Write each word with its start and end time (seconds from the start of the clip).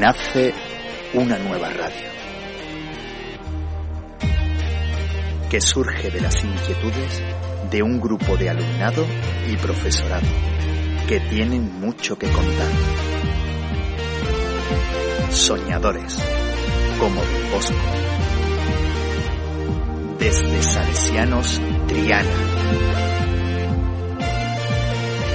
nace 0.00 0.54
una 1.12 1.36
nueva 1.36 1.68
radio 1.68 2.08
que 5.50 5.60
surge 5.60 6.10
de 6.10 6.22
las 6.22 6.42
inquietudes 6.42 7.22
de 7.70 7.82
un 7.82 8.00
grupo 8.00 8.34
de 8.38 8.48
alumnado 8.48 9.04
y 9.46 9.56
profesorado 9.56 10.26
que 11.06 11.20
tienen 11.20 11.80
mucho 11.80 12.16
que 12.16 12.28
contar. 12.28 12.70
Soñadores, 15.30 16.16
como 16.98 17.20
Don 17.20 17.50
Bosco. 17.52 17.74
Desde 20.18 20.62
Salesianos, 20.62 21.60
Triana. 21.88 22.30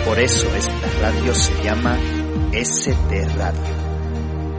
Por 0.06 0.20
eso 0.20 0.48
esta 0.56 0.88
radio 1.02 1.36
se 1.36 1.64
llama 1.64 2.00
ST 2.52 3.28
Radio. 3.38 3.85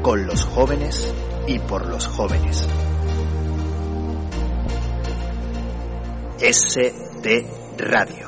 Con 0.06 0.24
los 0.24 0.44
jóvenes 0.44 1.12
y 1.48 1.58
por 1.58 1.84
los 1.84 2.06
jóvenes. 2.06 2.64
ST 6.38 7.46
Radio. 7.76 8.25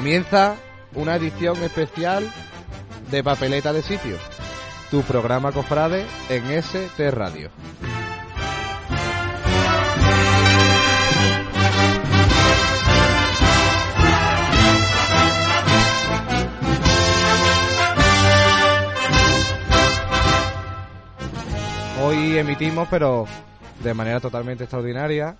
Comienza 0.00 0.56
una 0.94 1.16
edición 1.16 1.62
especial 1.62 2.26
de 3.10 3.22
Papeleta 3.22 3.70
de 3.74 3.82
Sitio, 3.82 4.16
tu 4.90 5.02
programa 5.02 5.52
cofrade 5.52 6.06
en 6.30 6.50
ST 6.52 7.10
Radio. 7.10 7.50
Hoy 22.02 22.38
emitimos, 22.38 22.88
pero 22.90 23.26
de 23.84 23.92
manera 23.92 24.18
totalmente 24.18 24.64
extraordinaria. 24.64 25.36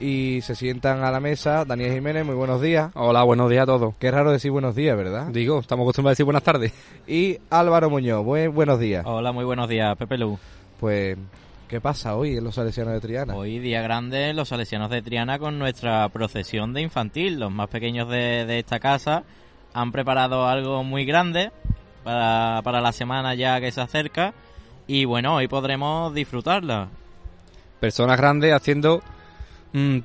Y 0.00 0.40
se 0.42 0.54
sientan 0.54 1.02
a 1.02 1.10
la 1.10 1.18
mesa 1.18 1.64
Daniel 1.64 1.92
Jiménez, 1.92 2.24
muy 2.24 2.36
buenos 2.36 2.62
días. 2.62 2.92
Hola, 2.94 3.24
buenos 3.24 3.50
días 3.50 3.64
a 3.64 3.66
todos. 3.66 3.94
Qué 3.98 4.12
raro 4.12 4.30
decir 4.30 4.52
buenos 4.52 4.76
días, 4.76 4.96
¿verdad? 4.96 5.26
Digo, 5.32 5.58
estamos 5.58 5.84
acostumbrados 5.84 6.12
a 6.12 6.14
decir 6.14 6.24
buenas 6.24 6.44
tardes. 6.44 6.72
Y 7.08 7.38
Álvaro 7.50 7.90
Muñoz, 7.90 8.24
buen, 8.24 8.54
buenos 8.54 8.78
días. 8.78 9.04
Hola, 9.04 9.32
muy 9.32 9.44
buenos 9.44 9.68
días, 9.68 9.96
Pepe 9.96 10.16
Lu. 10.16 10.38
Pues, 10.78 11.18
¿qué 11.66 11.80
pasa 11.80 12.14
hoy 12.14 12.36
en 12.36 12.44
los 12.44 12.54
Salesianos 12.54 12.94
de 12.94 13.00
Triana? 13.00 13.34
Hoy 13.34 13.58
día 13.58 13.82
grande 13.82 14.32
los 14.34 14.50
Salesianos 14.50 14.88
de 14.90 15.02
Triana 15.02 15.40
con 15.40 15.58
nuestra 15.58 16.08
procesión 16.10 16.74
de 16.74 16.82
infantil. 16.82 17.40
Los 17.40 17.50
más 17.50 17.68
pequeños 17.68 18.08
de, 18.08 18.46
de 18.46 18.60
esta 18.60 18.78
casa 18.78 19.24
han 19.74 19.90
preparado 19.90 20.46
algo 20.46 20.84
muy 20.84 21.06
grande 21.06 21.50
para, 22.04 22.62
para 22.62 22.80
la 22.80 22.92
semana 22.92 23.34
ya 23.34 23.60
que 23.60 23.72
se 23.72 23.80
acerca. 23.80 24.32
Y 24.86 25.06
bueno, 25.06 25.34
hoy 25.34 25.48
podremos 25.48 26.14
disfrutarla. 26.14 26.88
Personas 27.80 28.16
grandes 28.16 28.52
haciendo 28.52 29.02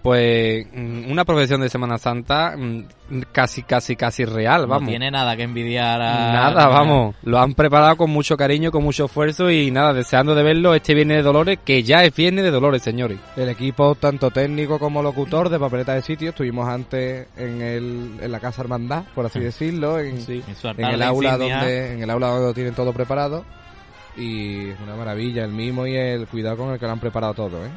pues 0.01 0.67
mm, 0.73 1.09
una 1.09 1.23
profesión 1.23 1.61
de 1.61 1.69
Semana 1.69 1.97
Santa 1.97 2.55
mm, 2.57 2.83
casi, 3.31 3.63
casi, 3.63 3.95
casi 3.95 4.25
real, 4.25 4.67
vamos. 4.67 4.83
No 4.83 4.89
tiene 4.89 5.09
nada 5.09 5.35
que 5.35 5.43
envidiar 5.43 6.01
a... 6.01 6.33
Nada, 6.33 6.67
vamos. 6.67 7.15
Lo 7.23 7.39
han 7.39 7.53
preparado 7.53 7.95
con 7.97 8.09
mucho 8.09 8.35
cariño, 8.35 8.71
con 8.71 8.83
mucho 8.83 9.05
esfuerzo 9.05 9.49
y 9.49 9.71
nada, 9.71 9.93
deseando 9.93 10.35
de 10.35 10.43
verlo 10.43 10.73
este 10.75 10.93
Viernes 10.93 11.17
de 11.17 11.23
Dolores, 11.23 11.59
que 11.63 11.83
ya 11.83 12.03
es 12.03 12.13
Viernes 12.15 12.43
de 12.43 12.51
Dolores, 12.51 12.81
señores. 12.81 13.19
El 13.35 13.49
equipo, 13.49 13.95
tanto 13.95 14.31
técnico 14.31 14.79
como 14.79 15.01
locutor 15.01 15.49
de 15.49 15.59
Papeleta 15.59 15.93
de 15.93 16.01
Sitio, 16.01 16.29
estuvimos 16.29 16.67
antes 16.67 17.27
en, 17.37 17.61
el, 17.61 18.17
en 18.21 18.31
la 18.31 18.39
Casa 18.39 18.61
Hermandad, 18.61 19.03
por 19.15 19.25
así 19.25 19.39
decirlo, 19.39 19.99
en, 19.99 20.17
el 20.77 21.01
aula 21.01 21.33
insignia. 21.33 21.57
donde 21.57 21.93
en 21.93 22.03
el 22.03 22.09
aula 22.09 22.27
donde 22.27 22.47
lo 22.47 22.53
tienen 22.53 22.73
todo 22.73 22.93
preparado 22.93 23.45
y 24.15 24.69
es 24.69 24.79
una 24.79 24.95
maravilla 24.95 25.43
el 25.43 25.51
mimo 25.51 25.87
y 25.87 25.95
el 25.95 26.27
cuidado 26.27 26.57
con 26.57 26.73
el 26.73 26.79
que 26.79 26.85
lo 26.85 26.91
han 26.91 26.99
preparado 26.99 27.33
todo 27.33 27.65
¿eh? 27.65 27.69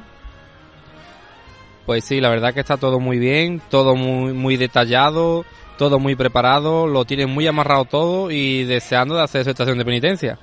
Pues 1.87 2.05
sí, 2.05 2.21
la 2.21 2.29
verdad 2.31 2.53
que 2.53 2.61
está 2.61 2.77
todo 2.77 2.99
muy 3.01 3.19
bien, 3.19 3.63
todo 3.71 3.95
muy, 3.95 4.33
muy 4.33 4.57
detallado, 4.57 5.45
todo 5.79 5.99
muy 6.01 6.17
preparado, 6.17 6.87
lo 6.89 7.05
tienen 7.05 7.31
muy 7.31 7.47
amarrado 7.47 7.85
todo 7.85 8.31
y 8.31 8.65
deseando 8.65 9.15
de 9.17 9.23
hacer 9.23 9.45
su 9.45 9.51
estación 9.51 9.79
de 9.79 9.85
penitencia. 9.85 10.39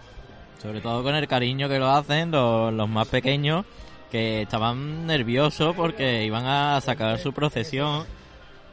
Sobre 0.62 0.80
todo 0.80 1.04
con 1.04 1.16
el 1.16 1.28
cariño 1.28 1.68
que 1.68 1.80
lo 1.80 1.90
hacen 1.90 2.32
los, 2.32 2.72
los 2.74 2.88
más 2.88 3.08
pequeños, 3.10 3.66
que 4.10 4.44
estaban 4.44 5.06
nerviosos 5.06 5.76
porque 5.76 6.24
iban 6.24 6.46
a 6.46 6.80
sacar 6.80 7.20
su 7.20 7.34
procesión. 7.34 8.06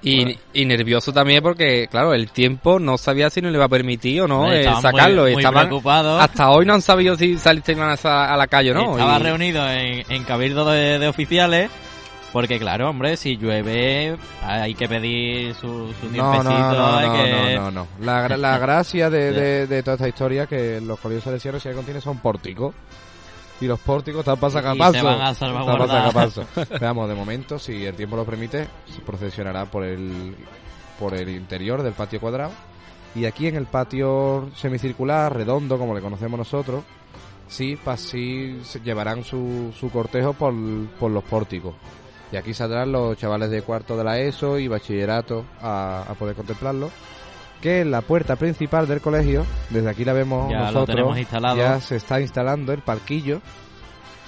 Y, 0.03 0.39
y 0.55 0.65
nervioso 0.65 1.13
también 1.13 1.43
porque, 1.43 1.87
claro, 1.91 2.15
el 2.15 2.31
tiempo 2.31 2.79
no 2.79 2.97
sabía 2.97 3.29
si 3.29 3.43
no 3.43 3.51
le 3.51 3.57
iba 3.57 3.67
a 3.67 3.69
permitir 3.69 4.23
o 4.23 4.29
no 4.29 4.51
eh, 4.51 4.65
sacarlo. 4.81 5.23
muy- 5.25 5.33
muy 5.33 5.43
Estaban- 5.43 5.67
preocupados. 5.67 6.23
Hasta 6.23 6.51
hoy 6.51 6.65
no 6.65 6.73
han 6.75 6.81
sabido 6.81 7.17
si 7.17 7.37
saliste 7.37 7.75
a, 7.79 8.33
a 8.33 8.37
la 8.37 8.47
calle 8.47 8.71
o 8.71 8.75
no. 8.75 8.93
Estaba 8.93 9.19
Y- 9.19 9.23
reunido 9.25 9.69
en, 9.69 10.05
en 10.11 10.25
cabildo 10.25 10.71
de, 10.71 10.99
de 10.99 11.09
oficiales. 11.09 11.71
Porque 12.33 12.59
claro, 12.59 12.89
hombre, 12.89 13.17
si 13.17 13.37
llueve 13.37 14.17
hay 14.43 14.75
que 14.75 14.89
pedir 14.89 15.55
su, 15.55 15.93
su 16.01 16.11
no, 16.11 16.43
no, 16.43 16.73
no, 16.73 16.97
hay 16.97 17.09
no, 17.09 17.15
que... 17.15 17.55
no, 17.57 17.71
no, 17.71 17.71
no. 17.71 17.87
La, 18.05 18.29
la 18.37 18.59
gracia 18.61 19.11
de, 19.11 19.33
de, 19.33 19.67
de 19.67 19.83
toda 19.83 19.97
esta 19.97 20.09
historia 20.09 20.47
que 20.47 20.81
los 20.81 21.01
colegios 21.01 21.25
salesianos 21.25 21.63
si 21.63 21.69
algo 21.69 21.81
contiene 21.81 22.01
son 22.01 22.19
pórticos 22.19 22.75
y 23.61 23.67
los 23.67 23.79
pórticos 23.81 24.21
están 24.21 24.39
para 24.39 24.53
sacar 24.53 24.77
Y 24.77 24.99
se 24.99 25.03
van 25.03 25.21
a 25.21 25.35
salvaguardar. 25.35 26.13
Veamos, 26.81 27.09
de 27.09 27.15
momento, 27.15 27.59
si 27.59 27.85
el 27.85 27.95
tiempo 27.95 28.17
lo 28.17 28.25
permite, 28.25 28.67
se 28.87 29.01
procesionará 29.03 29.67
por 29.67 29.85
el, 29.85 30.35
por 30.99 31.15
el 31.15 31.29
interior 31.29 31.83
del 31.83 31.93
patio 31.93 32.21
cuadrado. 32.21 32.53
Y 33.15 33.27
aquí 33.27 33.49
en 33.49 33.57
el 33.57 33.67
patio 33.67 34.51
semicircular, 34.55 35.35
redondo, 35.35 35.79
como 35.79 35.95
le 35.95 36.01
conocemos 36.01 36.39
nosotros, 36.39 36.85
sí, 37.49 37.79
sí 37.97 38.61
se 38.63 38.81
llevarán 38.81 39.25
su, 39.25 39.75
su 39.79 39.91
cortejo 39.91 40.33
por, 40.33 40.55
por 40.99 41.11
los 41.11 41.25
pórticos. 41.25 41.75
Y 42.33 42.37
aquí 42.37 42.55
saldrán 42.55 42.93
los 42.93 43.17
chavales 43.17 43.51
de 43.51 43.63
cuarto 43.63 43.97
de 43.97 44.05
la 44.05 44.19
ESO 44.19 44.59
y 44.59 44.69
bachillerato 44.69 45.45
a, 45.61 46.05
a 46.09 46.15
poder 46.15 46.37
contemplarlo. 46.37 46.91
Que 47.61 47.81
en 47.81 47.91
la 47.91 48.01
puerta 48.01 48.37
principal 48.37 48.87
del 48.89 49.01
colegio, 49.01 49.45
desde 49.69 49.91
aquí 49.91 50.05
la 50.05 50.13
vemos 50.15 50.51
Ya 50.51 50.59
lo 50.59 50.65
nosotros, 50.67 50.97
tenemos 50.97 51.19
instalado. 51.19 51.57
ya 51.59 51.81
se 51.81 51.97
está 51.97 52.21
instalando 52.21 52.73
el 52.73 52.81
palquillo 52.81 53.43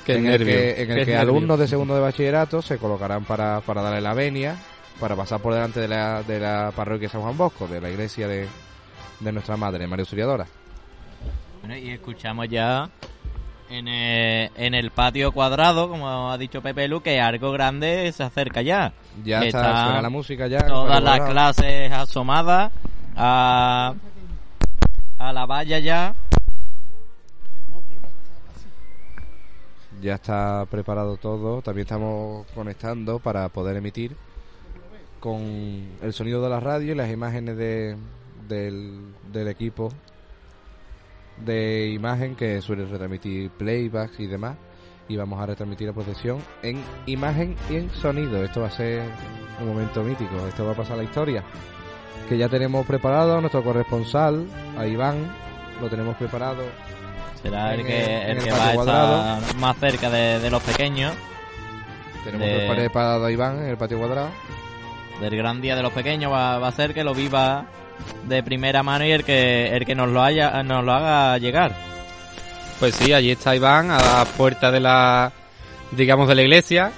Qué 0.05 0.17
en 0.17 0.27
el 0.27 0.45
que, 0.45 0.83
en 0.83 0.91
el 0.91 1.07
que 1.07 1.17
alumnos 1.17 1.59
de 1.59 1.69
segundo 1.69 1.95
de 1.95 2.01
bachillerato 2.01 2.61
se 2.61 2.77
colocarán 2.77 3.25
para, 3.25 3.61
para 3.61 3.81
darle 3.83 4.01
la 4.01 4.13
venia, 4.15 4.57
para 5.01 5.15
pasar 5.17 5.41
por 5.41 5.55
delante 5.55 5.81
de 5.81 5.89
la, 5.89 6.23
de 6.25 6.41
la 6.41 6.73
parroquia 6.75 7.09
San 7.09 7.23
Juan 7.23 7.37
Bosco, 7.39 7.69
de 7.69 7.81
la 7.81 7.89
iglesia 7.89 8.27
de, 8.29 8.49
de 9.21 9.33
nuestra 9.33 9.57
madre, 9.57 9.87
María 9.87 10.03
Auxiliadora. 10.03 10.47
Bueno, 11.61 11.77
y 11.77 11.91
escuchamos 11.91 12.49
ya 12.49 12.91
en 13.73 13.89
el, 13.89 14.51
en 14.57 14.75
el 14.75 14.91
patio 14.91 15.33
cuadrado, 15.33 15.89
como 15.89 16.31
ha 16.31 16.37
dicho 16.37 16.61
Pepe 16.61 16.89
Lu, 16.89 17.01
que 17.01 17.21
algo 17.21 17.53
grande 17.53 18.13
se 18.13 18.23
acerca 18.23 18.61
ya. 18.61 18.93
Ya 19.25 19.43
está, 19.43 19.61
está 19.61 19.85
suena 19.85 20.03
la 20.03 20.11
música 20.11 20.47
ya. 20.47 20.67
Todas 20.67 21.03
las 21.03 21.21
clases 21.21 21.91
asomadas 21.91 22.71
a, 23.17 23.95
a 25.19 25.33
la 25.33 25.47
valla 25.47 25.79
ya. 25.79 26.15
Ya 30.03 30.15
está 30.15 30.67
preparado 30.71 31.17
todo. 31.17 31.63
También 31.63 31.87
estamos 31.87 32.47
conectando 32.55 33.21
para 33.21 33.49
poder 33.49 33.77
emitir 33.77 34.17
con 35.19 35.89
el 36.03 36.13
sonido 36.13 36.43
de 36.43 36.51
la 36.51 36.61
radio 36.61 36.93
y 36.93 36.97
las 36.97 37.11
imágenes 37.11 37.57
de, 37.57 37.97
del, 38.49 39.15
del 39.33 39.49
equipo 39.49 39.93
de 41.39 41.89
imagen 41.89 42.35
que 42.37 42.61
suele 42.61 42.85
retransmitir 42.87 43.51
playbacks 43.51 44.19
y 44.21 44.27
demás. 44.27 44.57
Y 45.09 45.17
vamos 45.17 45.41
a 45.43 45.47
retransmitir 45.47 45.89
la 45.89 45.93
procesión 45.93 46.39
en 46.63 46.81
imagen 47.07 47.57
y 47.69 47.77
en 47.77 47.91
sonido. 47.91 48.43
Esto 48.45 48.61
va 48.61 48.69
a 48.69 48.71
ser 48.71 49.03
un 49.61 49.69
momento 49.69 50.03
mítico. 50.03 50.47
Esto 50.47 50.65
va 50.65 50.73
a 50.73 50.77
pasar 50.77 50.95
a 50.95 50.97
la 50.99 51.05
historia. 51.05 51.43
Que 52.29 52.39
ya 52.39 52.49
tenemos 52.49 52.87
preparado 52.87 53.37
a 53.37 53.41
nuestro 53.41 53.63
corresponsal, 53.65 54.47
a 54.79 54.87
Iván. 54.87 55.31
Lo 55.81 55.89
tenemos 55.91 56.17
preparado 56.17 56.63
Será 57.43 57.75
el 57.75 57.85
que, 57.85 58.05
el- 58.05 58.11
el 58.11 58.31
en 58.31 58.37
el 58.39 58.45
que 58.45 58.51
va 58.53 58.69
a 58.69 58.75
estar 58.75 59.55
más 59.57 59.77
cerca 59.79 60.09
de, 60.09 60.39
de 60.39 60.51
los 60.51 60.63
pequeños, 60.63 61.13
Tenemos 62.25 62.47
De- 62.47 62.71
preparado 62.73 63.25
a 63.27 63.33
Iván 63.33 63.59
en 63.59 63.71
el 63.71 63.77
patio 63.77 63.99
cuadrado. 63.99 64.29
del 65.21 65.37
gran 65.37 65.61
día 65.61 65.75
de 65.75 65.83
los 65.83 65.93
pequeños, 65.93 66.31
va, 66.33 66.59
va 66.59 66.69
a 66.69 66.73
ser 66.73 66.95
que 66.95 67.03
lo 67.03 67.15
viva 67.15 67.67
de 68.25 68.43
primera 68.43 68.83
mano 68.83 69.05
y 69.05 69.11
el 69.13 69.25
que 69.25 69.75
el 69.77 69.85
que 69.85 69.95
nos 69.95 70.09
lo 70.09 70.23
haya 70.23 70.63
nos 70.63 70.85
lo 70.85 70.93
haga 70.93 71.37
llegar. 71.39 71.75
Pues 72.81 72.95
sí, 72.97 73.13
allí 73.13 73.31
está 73.31 73.55
Iván 73.55 73.91
a 73.91 73.99
la 74.01 74.25
puerta 74.25 74.71
de 74.71 74.81
la, 74.81 75.31
digamos, 75.93 76.27
de 76.29 76.35
la 76.35 76.43
iglesia, 76.43 76.91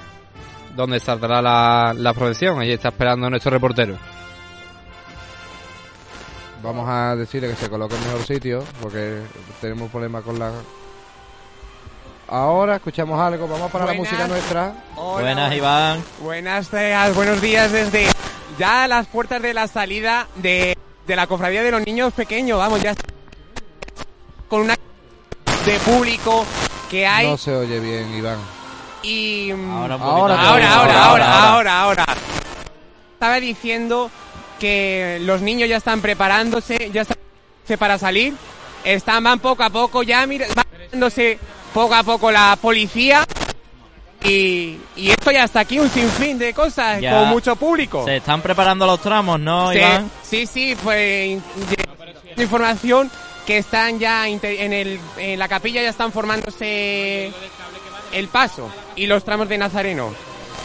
donde 0.74 0.98
saldrá 1.00 1.42
la, 1.42 1.94
la 1.96 2.14
procesión. 2.14 2.58
Allí 2.60 2.72
está 2.72 2.88
esperando 2.88 3.28
nuestro 3.28 3.50
reportero. 3.50 3.96
vamos 6.62 6.88
a 6.88 7.14
decirle 7.16 7.48
que 7.50 7.56
se 7.56 7.68
coloque 7.68 7.94
en 7.94 8.04
mejor 8.04 8.22
sitio 8.24 8.64
porque 8.80 9.20
tenemos 9.60 9.90
problemas 9.90 10.22
con 10.24 10.38
la... 10.38 10.50
Ahora 12.26 12.76
escuchamos 12.76 13.20
algo, 13.20 13.46
vamos 13.46 13.70
para 13.70 13.84
la 13.84 13.92
música 13.92 14.26
nuestra. 14.26 14.72
Hola, 14.96 15.22
Buenas, 15.22 15.52
bu- 15.52 15.56
Iván. 15.58 16.04
Buenas 16.20 16.70
días, 16.70 17.14
buenos 17.14 17.40
días 17.42 17.70
desde 17.70 18.06
ya 18.58 18.84
a 18.84 18.88
las 18.88 19.06
puertas 19.06 19.40
de 19.42 19.54
la 19.54 19.68
salida 19.68 20.28
de, 20.36 20.76
de 21.06 21.16
la 21.16 21.26
cofradía 21.26 21.62
de 21.62 21.70
los 21.70 21.84
niños 21.86 22.12
pequeños. 22.12 22.58
Vamos, 22.58 22.82
ya 22.82 22.94
con 24.48 24.62
una 24.62 24.76
de 25.64 25.78
público 25.80 26.44
que 26.90 27.06
hay 27.06 27.26
No 27.26 27.36
se 27.38 27.54
oye 27.54 27.80
bien, 27.80 28.14
Iván. 28.14 28.38
y 29.02 29.50
mm, 29.54 29.70
Ahora, 29.70 29.94
Ahora, 29.94 30.34
ahora, 30.48 30.74
ahora, 30.74 31.04
ahora, 31.04 31.52
ahora, 31.52 31.80
ahora. 31.80 32.06
Estaba 33.14 33.40
diciendo 33.40 34.10
que 34.60 35.18
los 35.22 35.40
niños 35.40 35.68
ya 35.68 35.78
están 35.78 36.00
preparándose, 36.00 36.90
ya 36.92 37.02
están 37.02 37.16
preparándose 37.16 37.78
para 37.78 37.98
salir. 37.98 38.34
Están, 38.84 39.24
van 39.24 39.38
poco 39.40 39.62
a 39.62 39.70
poco, 39.70 40.02
ya 40.02 40.26
mira, 40.26 40.46
van 40.54 40.66
poco 41.72 41.94
a 41.94 42.02
poco 42.02 42.30
la 42.30 42.56
policía. 42.60 43.24
Y, 44.24 44.78
y 44.96 45.10
esto 45.10 45.30
ya 45.30 45.44
está 45.44 45.60
aquí, 45.60 45.78
un 45.78 45.90
sinfín 45.90 46.38
de 46.38 46.54
cosas, 46.54 47.00
Ya. 47.00 47.18
con 47.18 47.28
mucho 47.28 47.56
público. 47.56 48.04
Se 48.06 48.16
están 48.16 48.40
preparando 48.40 48.86
los 48.86 49.00
tramos, 49.00 49.38
¿no, 49.38 49.70
Sí, 49.70 49.78
Iván? 49.78 50.10
sí, 50.22 50.46
sí, 50.46 50.76
pues 50.82 51.40
información 52.36 53.10
que 53.46 53.58
están 53.58 53.98
ya 53.98 54.26
en, 54.26 54.40
el, 54.72 54.98
en 55.18 55.38
la 55.38 55.48
capilla 55.48 55.82
ya 55.82 55.90
están 55.90 56.10
formándose 56.12 57.30
el 58.12 58.28
paso 58.28 58.70
y 58.96 59.06
los 59.06 59.24
tramos 59.24 59.48
de 59.48 59.58
Nazareno. 59.58 60.08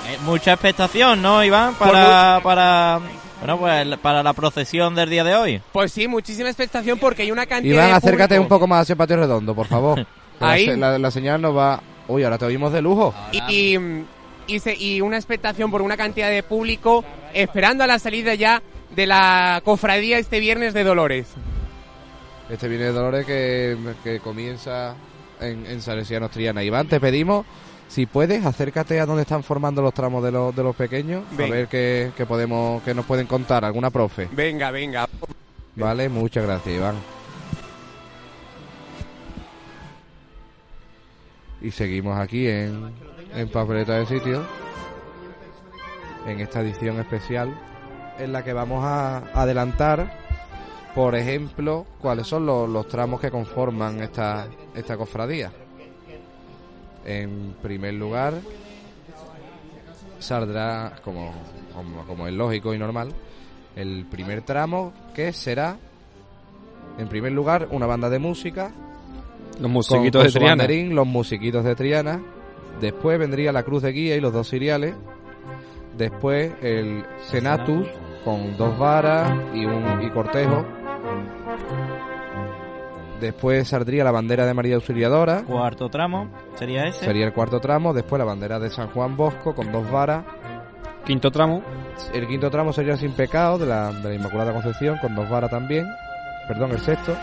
Eh, 0.08 0.18
mucha 0.24 0.54
expectación, 0.54 1.22
¿no, 1.22 1.44
Iván? 1.44 1.76
Para, 1.76 2.40
para, 2.42 3.00
bueno, 3.40 3.60
pues, 3.60 3.98
para 3.98 4.24
la 4.24 4.34
procesión 4.34 4.96
del 4.96 5.10
día 5.10 5.24
de 5.26 5.36
hoy. 5.36 5.62
Pues 5.74 5.92
sí, 5.92 6.08
muchísima 6.08 6.48
expectación 6.50 6.98
porque 6.98 7.24
hay 7.24 7.32
una 7.32 7.46
cantidad 7.46 7.74
Iván, 7.76 7.88
de 7.90 7.94
acércate 7.94 8.36
público. 8.36 8.42
un 8.44 8.48
poco 8.50 8.68
más 8.68 8.82
hacia 8.84 8.94
el 8.94 8.98
patio 8.98 9.18
redondo, 9.18 9.54
por 9.54 9.68
favor. 9.68 10.00
La 10.40 10.52
Ahí. 10.52 10.68
La, 10.78 10.98
la 10.98 11.12
señal 11.12 11.42
nos 11.42 11.56
va... 11.56 11.82
Uy, 12.10 12.24
ahora 12.24 12.38
te 12.38 12.46
oímos 12.46 12.74
de 12.74 12.82
lujo. 12.82 13.14
y, 13.32 13.38
y, 13.76 14.06
y 14.48 14.60
se- 14.60 14.76
y 14.76 15.00
una 15.00 15.16
expectación 15.16 15.72
por 15.72 15.82
una 15.82 15.96
cantidad 15.96 16.30
de 16.30 16.44
público 16.44 17.06
esperando 17.34 17.84
a 17.84 17.88
la 17.88 18.00
salida 18.00 18.34
ya 18.36 18.62
de 18.96 19.08
la 19.08 19.62
cofradía 19.64 20.18
este 20.18 20.40
viernes 20.42 20.74
de 20.74 20.84
Dolores. 20.84 21.28
Este 22.50 22.68
viene 22.68 22.86
de 22.86 22.92
Dolores 22.92 23.26
que, 23.26 23.78
que 24.04 24.20
comienza 24.20 24.96
en, 25.40 25.66
en 25.68 25.82
Salesianos 25.82 26.32
Triana. 26.32 26.64
Iván, 26.64 26.88
te 26.88 27.00
pedimos, 27.00 27.46
si 27.88 28.08
puedes, 28.08 28.44
acércate 28.44 29.00
a 29.00 29.06
donde 29.06 29.22
están 29.22 29.44
formando 29.44 29.84
los 29.84 29.94
tramos 29.94 30.24
de 30.24 30.32
los, 30.32 30.56
de 30.56 30.64
los 30.64 30.76
pequeños, 30.76 31.24
Venga. 31.38 31.54
a 31.54 31.58
ver 31.58 31.68
qué, 31.68 32.12
qué 32.18 32.26
podemos, 32.26 32.82
qué 32.82 32.96
nos 32.96 33.06
pueden 33.06 33.28
contar, 33.28 33.64
alguna 33.64 33.92
profe. 33.92 34.28
Venga, 34.32 34.72
venga. 34.72 35.08
Vale, 35.76 36.10
muchas 36.10 36.44
gracias, 36.44 36.76
Iván. 36.76 36.96
Y 41.62 41.72
seguimos 41.72 42.18
aquí 42.18 42.48
en, 42.48 42.94
en 43.36 43.50
Papeleta 43.50 43.96
de 43.96 44.06
Sitio, 44.06 44.46
en 46.26 46.40
esta 46.40 46.62
edición 46.62 47.00
especial, 47.00 47.54
en 48.18 48.32
la 48.32 48.44
que 48.44 48.54
vamos 48.54 48.84
a 48.84 49.18
adelantar, 49.34 50.12
por 50.96 51.16
ejemplo, 51.16 51.86
cuáles 52.00 52.28
son 52.28 52.46
los, 52.46 52.88
tramos 52.88 53.20
que 53.20 53.30
conforman 53.30 54.02
esta, 54.02 54.48
esta 54.74 54.96
cofradía. 54.96 55.52
En 57.06 57.56
primer 57.62 57.94
lugar, 57.96 58.36
saldrá, 60.20 60.94
como, 61.04 61.34
como, 61.74 62.06
como 62.06 62.28
es 62.28 62.34
lógico 62.34 62.74
y 62.74 62.78
normal, 62.78 63.14
el 63.76 64.06
primer 64.10 64.44
tramo 64.44 64.94
que 65.14 65.34
será, 65.34 65.78
en 66.98 67.08
primer 67.08 67.34
lugar, 67.34 67.68
una 67.72 67.86
banda 67.86 68.10
de 68.10 68.20
música 68.20 68.72
Los 69.60 69.70
musiquitos 69.70 70.22
con 70.22 70.28
de 70.28 70.40
Triana. 70.40 70.56
banderín, 70.64 70.96
los 70.96 71.08
musiquitos 71.08 71.64
de 71.64 71.76
Triana. 71.76 72.22
Después 72.80 73.20
vendría 73.20 73.52
la 73.52 73.64
cruz 73.64 73.84
de 73.84 73.92
guía 73.92 74.16
y 74.16 74.22
los 74.22 74.32
dos 74.32 74.50
ciriales. 74.50 74.96
Después 75.98 76.54
el 76.62 77.04
Senatus 77.30 77.88
con 78.24 78.56
dos 78.58 78.78
varas 78.78 79.32
y 79.54 79.66
un 79.66 80.02
y 80.02 80.10
cortejo. 80.12 80.66
Después 83.20 83.68
saldría 83.68 84.06
la 84.06 84.12
bandera 84.12 84.46
de 84.46 84.54
María 84.54 84.76
Auxiliadora. 84.76 85.44
Cuarto 85.44 85.90
tramo, 85.90 86.30
¿sería 86.56 86.86
ese? 86.86 87.04
Sería 87.04 87.26
el 87.26 87.34
cuarto 87.34 87.60
tramo. 87.60 87.94
Después 87.94 88.18
la 88.18 88.26
bandera 88.26 88.60
de 88.60 88.70
San 88.70 88.88
Juan 88.92 89.18
Bosco 89.18 89.54
con 89.54 89.74
dos 89.74 89.92
varas. 89.92 90.24
Quinto 91.04 91.32
tramo. 91.32 91.62
El 92.14 92.28
quinto 92.28 92.50
tramo 92.50 92.72
sería 92.72 92.94
el 92.94 93.00
sin 93.00 93.12
pecado 93.12 93.58
de 93.58 93.66
la, 93.66 93.92
de 93.92 94.10
la 94.10 94.16
Inmaculada 94.16 94.54
Concepción 94.54 95.00
con 95.00 95.16
dos 95.16 95.30
varas 95.30 95.50
también. 95.50 95.86
Perdón, 96.48 96.72
el 96.72 96.80
sexto. 96.80 97.14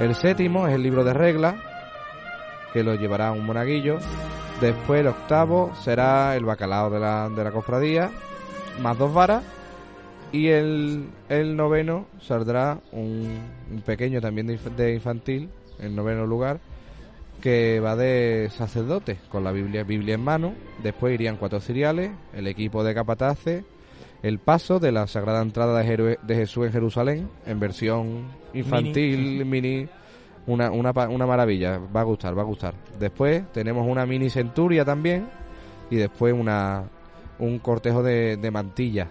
El 0.00 0.16
séptimo 0.16 0.66
es 0.66 0.74
el 0.74 0.82
libro 0.82 1.04
de 1.04 1.14
reglas 1.14 1.54
que 2.76 2.82
lo 2.82 2.94
llevará 2.94 3.32
un 3.32 3.46
monaguillo. 3.46 3.96
Después 4.60 5.00
el 5.00 5.06
octavo 5.06 5.72
será 5.82 6.36
el 6.36 6.44
bacalao 6.44 6.90
de 6.90 7.00
la, 7.00 7.30
de 7.30 7.42
la 7.42 7.50
cofradía 7.50 8.10
más 8.82 8.98
dos 8.98 9.14
varas. 9.14 9.42
Y 10.30 10.48
el, 10.48 11.06
el 11.30 11.56
noveno 11.56 12.06
saldrá 12.20 12.80
un, 12.92 13.38
un 13.72 13.80
pequeño 13.80 14.20
también 14.20 14.46
de, 14.48 14.58
inf- 14.58 14.74
de 14.76 14.92
infantil, 14.92 15.48
en 15.78 15.96
noveno 15.96 16.26
lugar, 16.26 16.58
que 17.40 17.80
va 17.80 17.96
de 17.96 18.50
sacerdote, 18.50 19.16
con 19.30 19.42
la 19.42 19.52
Biblia, 19.52 19.82
Biblia 19.84 20.16
en 20.16 20.24
mano. 20.24 20.52
Después 20.82 21.14
irían 21.14 21.36
cuatro 21.36 21.60
ciriales, 21.60 22.10
el 22.34 22.46
equipo 22.46 22.84
de 22.84 22.92
capataces, 22.94 23.64
el 24.22 24.38
paso 24.38 24.80
de 24.80 24.92
la 24.92 25.06
Sagrada 25.06 25.40
Entrada 25.40 25.78
de, 25.78 25.86
Jeru- 25.88 26.18
de 26.20 26.34
Jesús 26.34 26.66
en 26.66 26.72
Jerusalén, 26.72 27.28
en 27.46 27.58
versión 27.58 28.26
infantil, 28.52 29.44
mini, 29.46 29.88
una, 30.46 30.70
una, 30.70 30.92
una 31.08 31.26
maravilla, 31.26 31.78
va 31.78 32.00
a 32.00 32.04
gustar, 32.04 32.36
va 32.36 32.42
a 32.42 32.46
gustar. 32.46 32.74
Después 32.98 33.50
tenemos 33.52 33.86
una 33.86 34.06
mini 34.06 34.30
centuria 34.30 34.84
también, 34.84 35.28
y 35.90 35.96
después 35.96 36.32
una 36.32 36.84
un 37.38 37.58
cortejo 37.58 38.02
de, 38.02 38.36
de 38.36 38.50
mantillas. 38.50 39.08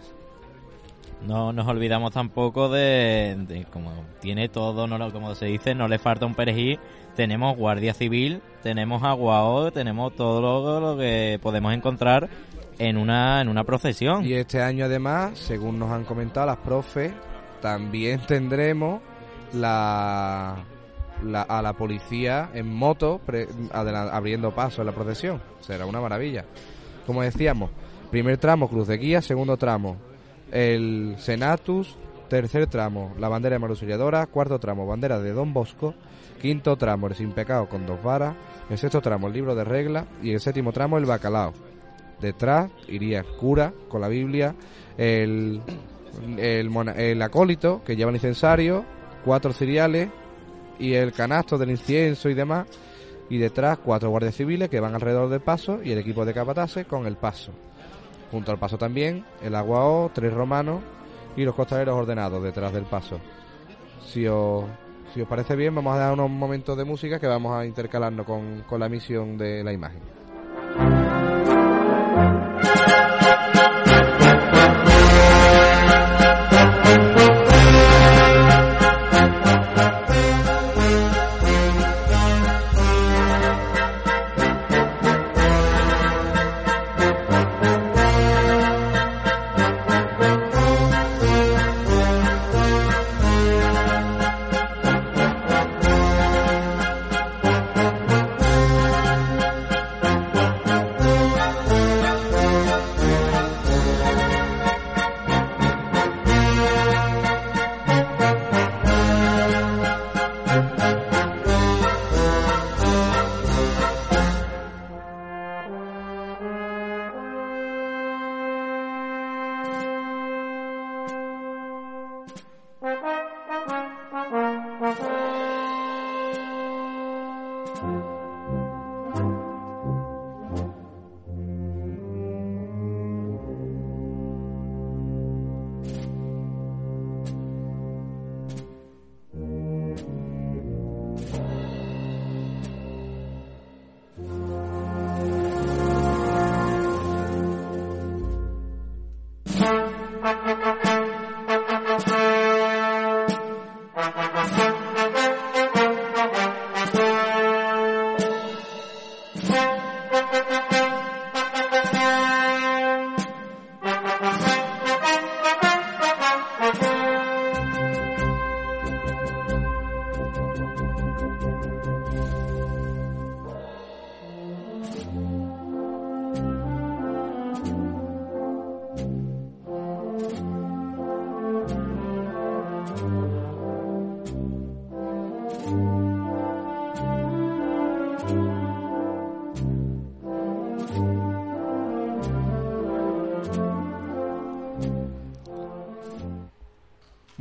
No 1.25 1.53
nos 1.53 1.67
olvidamos 1.67 2.11
tampoco 2.11 2.69
de, 2.69 3.35
de 3.47 3.65
como 3.65 3.91
tiene 4.19 4.49
todo, 4.49 4.87
no 4.87 5.11
como 5.11 5.33
se 5.35 5.45
dice, 5.45 5.73
no 5.73 5.87
le 5.87 5.97
falta 5.97 6.25
un 6.25 6.35
perejil. 6.35 6.79
Tenemos 7.15 7.55
Guardia 7.55 7.93
Civil, 7.93 8.41
tenemos 8.61 9.03
Aguao, 9.03 9.71
tenemos 9.71 10.13
todo 10.15 10.41
lo, 10.41 10.79
lo 10.79 10.97
que 10.97 11.39
podemos 11.41 11.73
encontrar 11.73 12.29
en 12.77 12.97
una 12.97 13.41
en 13.41 13.47
una 13.47 13.63
procesión. 13.63 14.25
Y 14.25 14.33
este 14.33 14.61
año 14.61 14.85
además, 14.85 15.39
según 15.39 15.79
nos 15.79 15.91
han 15.91 16.03
comentado 16.03 16.45
las 16.45 16.57
profes, 16.57 17.13
también 17.61 18.19
tendremos 18.27 19.01
la, 19.53 20.57
la- 21.25 21.41
a 21.43 21.61
la 21.61 21.73
policía 21.73 22.49
en 22.53 22.73
moto 22.73 23.19
abriendo 23.71 24.53
paso 24.53 24.81
en 24.81 24.87
la 24.87 24.93
procesión. 24.93 25.41
Será 25.61 25.85
una 25.85 26.01
maravilla. 26.01 26.45
Como 27.05 27.21
decíamos, 27.21 27.69
primer 28.11 28.37
tramo 28.37 28.69
Cruz 28.69 28.87
de 28.87 28.97
Guía, 28.97 29.21
segundo 29.21 29.57
tramo 29.57 29.97
el 30.51 31.15
Senatus, 31.17 31.97
tercer 32.29 32.67
tramo 32.67 33.13
la 33.19 33.29
bandera 33.29 33.57
de 33.59 34.27
cuarto 34.27 34.59
tramo 34.59 34.85
bandera 34.87 35.19
de 35.19 35.31
Don 35.31 35.53
Bosco, 35.53 35.93
quinto 36.41 36.75
tramo 36.77 37.07
el 37.07 37.15
Sin 37.15 37.31
Pecado 37.31 37.67
con 37.67 37.85
dos 37.85 38.01
varas, 38.01 38.35
el 38.69 38.77
sexto 38.77 39.01
tramo 39.01 39.27
el 39.27 39.33
libro 39.33 39.53
de 39.55 39.63
reglas 39.63 40.05
y 40.23 40.31
el 40.31 40.39
séptimo 40.39 40.71
tramo 40.71 40.97
el 40.97 41.05
Bacalao. 41.05 41.53
Detrás 42.21 42.71
iría 42.87 43.19
el 43.19 43.25
cura 43.25 43.73
con 43.89 44.01
la 44.01 44.07
Biblia, 44.07 44.55
el, 44.97 45.61
el, 46.37 46.69
mona- 46.69 46.93
el 46.93 47.21
acólito 47.21 47.81
que 47.85 47.95
lleva 47.95 48.09
el 48.09 48.15
incensario, 48.15 48.85
cuatro 49.25 49.51
ciriales 49.53 50.09
y 50.79 50.93
el 50.93 51.13
canasto 51.13 51.57
del 51.57 51.71
incienso 51.71 52.29
y 52.29 52.33
demás. 52.33 52.67
Y 53.29 53.37
detrás 53.37 53.79
cuatro 53.79 54.09
guardias 54.09 54.35
civiles 54.35 54.69
que 54.69 54.79
van 54.79 54.93
alrededor 54.93 55.29
del 55.29 55.41
paso 55.41 55.79
y 55.83 55.91
el 55.91 55.97
equipo 55.97 56.25
de 56.25 56.33
capataces 56.33 56.85
con 56.85 57.07
el 57.07 57.15
paso. 57.15 57.51
Junto 58.31 58.51
al 58.51 58.59
paso 58.59 58.77
también 58.77 59.25
el 59.41 59.55
aguao, 59.55 60.11
tres 60.13 60.33
romanos 60.33 60.81
y 61.35 61.43
los 61.43 61.55
costaleros 61.55 61.95
ordenados 61.95 62.43
detrás 62.43 62.71
del 62.71 62.83
paso. 62.83 63.19
Si 64.05 64.27
os, 64.27 64.65
si 65.13 65.21
os 65.21 65.27
parece 65.27 65.55
bien, 65.55 65.73
vamos 65.73 65.95
a 65.95 65.99
dar 65.99 66.13
unos 66.13 66.29
momentos 66.29 66.77
de 66.77 66.85
música 66.85 67.19
que 67.19 67.27
vamos 67.27 67.55
a 67.55 67.65
intercalarnos 67.65 68.25
con, 68.25 68.61
con 68.61 68.79
la 68.79 68.85
emisión 68.85 69.37
de 69.37 69.63
la 69.63 69.73
imagen. 69.73 70.14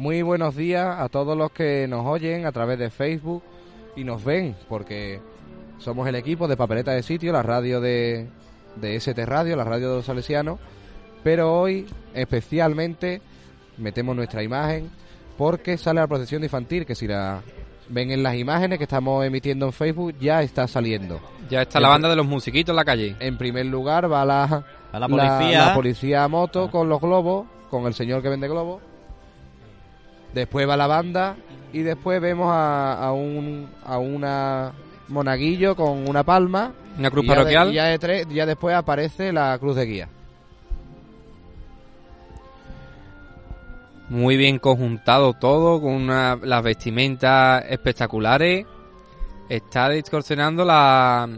Muy 0.05 0.21
buenos 0.21 0.55
días 0.55 1.01
a 1.01 1.09
todos 1.09 1.35
los 1.35 1.51
que 1.53 1.89
nos 1.89 2.05
oyen 2.05 2.45
a 2.45 2.53
través 2.53 2.79
de 2.79 2.91
Facebook 2.91 3.43
y 3.97 4.05
nos 4.05 4.23
ven, 4.23 4.55
porque 4.69 5.19
somos 5.79 6.07
el 6.07 6.15
equipo 6.15 6.47
de 6.47 6.59
Papeleta 6.59 6.91
de 6.93 7.03
Sitio, 7.03 7.33
la 7.33 7.43
radio 7.43 7.81
de, 7.81 8.29
de 8.77 8.97
ST 8.97 9.25
Radio, 9.25 9.57
la 9.57 9.65
radio 9.65 9.89
de 9.89 9.97
los 9.97 10.05
salesianos, 10.05 10.59
pero 11.23 11.59
hoy 11.59 11.87
especialmente 12.13 13.23
metemos 13.79 14.15
nuestra 14.15 14.43
imagen 14.43 14.91
porque 15.39 15.79
sale 15.79 16.01
la 16.03 16.07
procesión 16.07 16.45
infantil, 16.45 16.85
que 16.85 16.95
si 16.95 17.07
la 17.07 17.41
ven 17.89 18.11
en 18.11 18.23
las 18.23 18.35
imágenes 18.35 18.77
que 18.77 18.85
estamos 18.85 19.25
emitiendo 19.25 19.65
en 19.65 19.73
Facebook 19.73 20.17
ya 20.21 20.43
está 20.43 20.69
saliendo. 20.69 21.19
Ya 21.49 21.63
está 21.63 21.81
la 21.81 21.89
banda 21.89 22.11
de 22.11 22.17
los 22.17 22.27
musiquitos 22.27 22.75
en 22.75 22.77
la 22.77 22.85
calle. 22.85 23.17
En 23.21 23.39
primer 23.39 23.65
lugar 23.65 24.13
va 24.13 24.23
la, 24.27 24.65
A 24.93 24.99
la 25.01 25.09
policía. 25.09 25.67
la 25.69 25.75
policía 25.75 26.25
a 26.25 26.29
moto 26.29 26.65
Ah. 26.65 26.71
con 26.71 26.91
los 26.91 27.01
globos, 27.01 27.47
con 27.71 27.87
el 27.87 27.95
señor 27.95 28.21
que 28.21 28.29
vende 28.29 28.49
globos. 28.49 28.83
Después 30.35 30.69
va 30.69 30.77
la 30.77 30.87
banda 30.89 31.37
y 31.73 31.81
después 31.83 32.21
vemos 32.21 32.49
a, 32.51 32.95
a 33.07 33.13
un 33.13 33.69
a 33.85 33.99
una 33.99 34.73
monaguillo 35.09 35.77
con 35.77 36.09
una 36.09 36.23
palma. 36.25 36.73
Una 36.99 37.11
cruz 37.11 37.25
y 37.25 37.29
ya 37.29 37.33
de- 37.35 37.37
parroquial. 37.37 37.71
y 37.71 37.75
ya, 37.75 37.85
de 37.85 37.99
tres- 37.99 38.27
ya 38.29 38.47
después 38.47 38.75
aparece 38.77 39.33
la 39.33 39.57
cruz 39.59 39.77
de 39.77 39.87
guía. 39.87 40.09
Muy 44.09 44.37
bien 44.37 44.59
conjuntado 44.59 45.33
todo, 45.33 45.81
con 45.81 45.93
una- 45.93 46.37
las 46.43 46.63
vestimentas 46.63 47.65
espectaculares. 47.69 48.67
Está 49.49 49.89
distorsionando 49.89 50.65
la, 50.65 51.29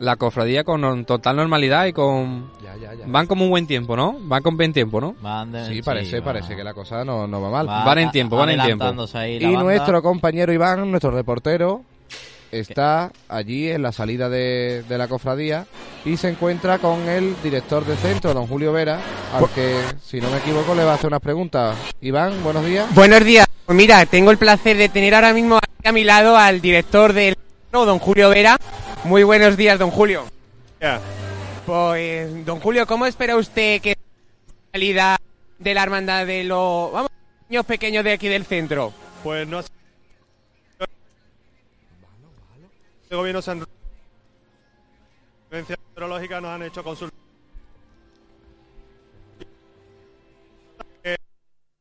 la 0.00 0.16
cofradía 0.16 0.64
con 0.64 1.04
total 1.04 1.36
normalidad 1.36 1.84
y 1.86 1.92
con... 1.92 2.50
Ya, 2.64 2.74
ya, 2.76 2.94
ya. 2.94 3.04
Van 3.06 3.26
como 3.26 3.44
un 3.44 3.50
buen 3.50 3.66
tiempo, 3.66 3.94
¿no? 3.96 4.16
Van 4.20 4.42
con 4.42 4.56
buen 4.56 4.72
tiempo, 4.72 5.00
¿no? 5.00 5.14
Van 5.20 5.52
de- 5.52 5.66
Sí, 5.66 5.82
parece, 5.82 6.18
va- 6.20 6.24
parece 6.26 6.56
que 6.56 6.64
la 6.64 6.74
cosa 6.74 7.04
no, 7.04 7.26
no 7.26 7.40
va 7.40 7.50
mal. 7.50 7.68
va 7.68 7.84
Van 7.84 7.98
en 7.98 8.10
tiempo, 8.10 8.36
van 8.36 8.48
en 8.50 8.56
tiempo. 8.62 8.82
adelantándose 8.84 9.18
ahí 9.18 9.38
la 9.38 9.48
Y 9.48 9.52
banda. 9.54 9.62
nuestro 9.62 10.02
compañero 10.02 10.52
Iván, 10.52 10.90
nuestro 10.90 11.10
reportero, 11.10 11.82
está 12.50 13.12
allí 13.28 13.68
en 13.70 13.82
la 13.82 13.92
salida 13.92 14.28
de, 14.28 14.82
de 14.88 14.98
la 14.98 15.06
cofradía 15.06 15.66
y 16.04 16.16
se 16.16 16.30
encuentra 16.30 16.78
con 16.78 17.06
el 17.08 17.36
director 17.42 17.84
de 17.84 17.94
centro, 17.96 18.32
don 18.34 18.46
Julio 18.46 18.72
Vera, 18.72 19.00
al 19.34 19.48
que, 19.50 19.76
si 20.02 20.20
no 20.20 20.30
me 20.30 20.38
equivoco, 20.38 20.74
le 20.74 20.82
va 20.84 20.92
a 20.92 20.94
hacer 20.94 21.08
unas 21.08 21.20
preguntas. 21.20 21.76
Iván, 22.00 22.42
buenos 22.42 22.64
días. 22.64 22.92
Buenos 22.94 23.22
días. 23.24 23.46
Pues 23.66 23.76
mira, 23.76 24.04
tengo 24.06 24.30
el 24.30 24.38
placer 24.38 24.76
de 24.78 24.88
tener 24.88 25.14
ahora 25.14 25.32
mismo 25.34 25.56
aquí 25.58 25.86
a 25.88 25.92
mi 25.92 26.04
lado 26.04 26.36
al 26.38 26.60
director 26.60 27.12
del 27.12 27.36
no, 27.72 27.84
don 27.84 27.98
Julio 27.98 28.30
Vera. 28.30 28.56
Muy 29.04 29.22
buenos 29.22 29.56
días, 29.56 29.78
don 29.78 29.90
Julio. 29.90 30.24
Pues, 31.66 32.44
don 32.44 32.60
Julio, 32.60 32.86
¿cómo 32.86 33.06
espera 33.06 33.36
usted 33.36 33.80
que 33.80 33.90
la 33.90 34.70
salida 34.72 35.16
de 35.58 35.74
la 35.74 35.82
hermandad 35.82 36.26
de 36.26 36.44
los 36.44 36.92
vamos, 36.92 37.10
niños 37.48 37.66
pequeños 37.66 38.04
de 38.04 38.12
aquí 38.12 38.28
del 38.28 38.44
centro? 38.44 38.92
Pues 39.22 39.46
no 39.46 39.60
El 43.10 43.16
gobierno 43.16 43.42
se 43.42 43.50
han 43.50 43.66
nos 45.98 46.44
han 46.44 46.62
hecho 46.62 46.84
consultas. 46.84 47.18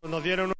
Nos 0.01 0.23
dieron 0.23 0.51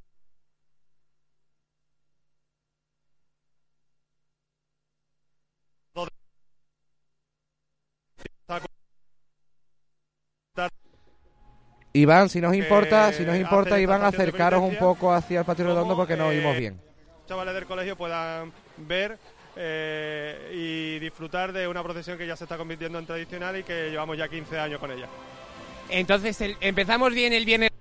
Iván, 11.94 12.30
si 12.30 12.40
nos 12.40 12.56
importa, 12.56 13.10
Eh, 13.10 13.14
si 13.14 13.24
nos 13.26 13.36
importa, 13.36 13.80
Iván, 13.80 14.04
acercaros 14.04 14.62
un 14.62 14.76
poco 14.78 15.12
hacia 15.14 15.40
el 15.40 15.46
patio 15.46 15.66
redondo 15.66 15.96
porque 15.96 16.16
no 16.16 16.32
eh, 16.32 16.38
oímos 16.38 16.58
bien. 16.58 16.80
chavales 17.28 17.54
del 17.54 17.66
colegio 17.66 17.96
puedan 17.96 18.52
ver 18.78 19.18
eh, 19.56 20.52
y 20.54 21.00
disfrutar 21.00 21.52
de 21.52 21.68
una 21.68 21.84
procesión 21.84 22.18
que 22.18 22.26
ya 22.28 22.36
se 22.36 22.44
está 22.46 22.58
convirtiendo 22.58 22.98
en 23.00 23.06
tradicional 23.06 23.58
y 23.58 23.64
que 23.64 23.90
llevamos 23.90 24.18
ya 24.18 24.28
15 24.28 24.58
años 24.60 24.80
con 24.80 24.92
ella. 24.92 25.08
Entonces, 25.90 26.40
el- 26.42 26.58
empezamos 26.62 27.14
bien 27.14 27.34
el 27.34 27.46
viernes, 27.46 27.72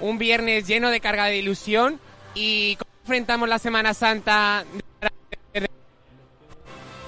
un 0.00 0.16
viernes 0.18 0.66
lleno 0.66 0.90
de 0.90 1.00
carga 1.00 1.26
de 1.26 1.36
ilusión 1.38 1.98
y 2.34 2.76
¿cómo 2.76 2.90
enfrentamos 3.02 3.48
la 3.48 3.58
Semana 3.58 3.92
Santa? 3.94 4.64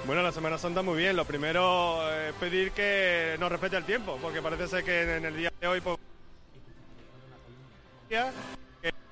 Bueno, 0.07 0.23
la 0.23 0.31
Semana 0.33 0.57
Santa 0.59 0.83
muy 0.83 0.99
bien. 0.99 1.17
Lo 1.17 1.25
primero 1.25 2.01
es 2.13 2.33
pedir 2.35 2.71
que 2.73 3.37
nos 3.41 3.51
respete 3.51 3.77
el 3.77 3.85
tiempo, 3.85 4.19
porque 4.23 4.41
parece 4.43 4.69
ser 4.69 4.85
que 4.85 5.17
en 5.17 5.25
el 5.25 5.37
día 5.37 5.51
de 5.61 5.67
hoy, 5.67 5.81
pues, 5.81 5.97
eh, 5.97 6.01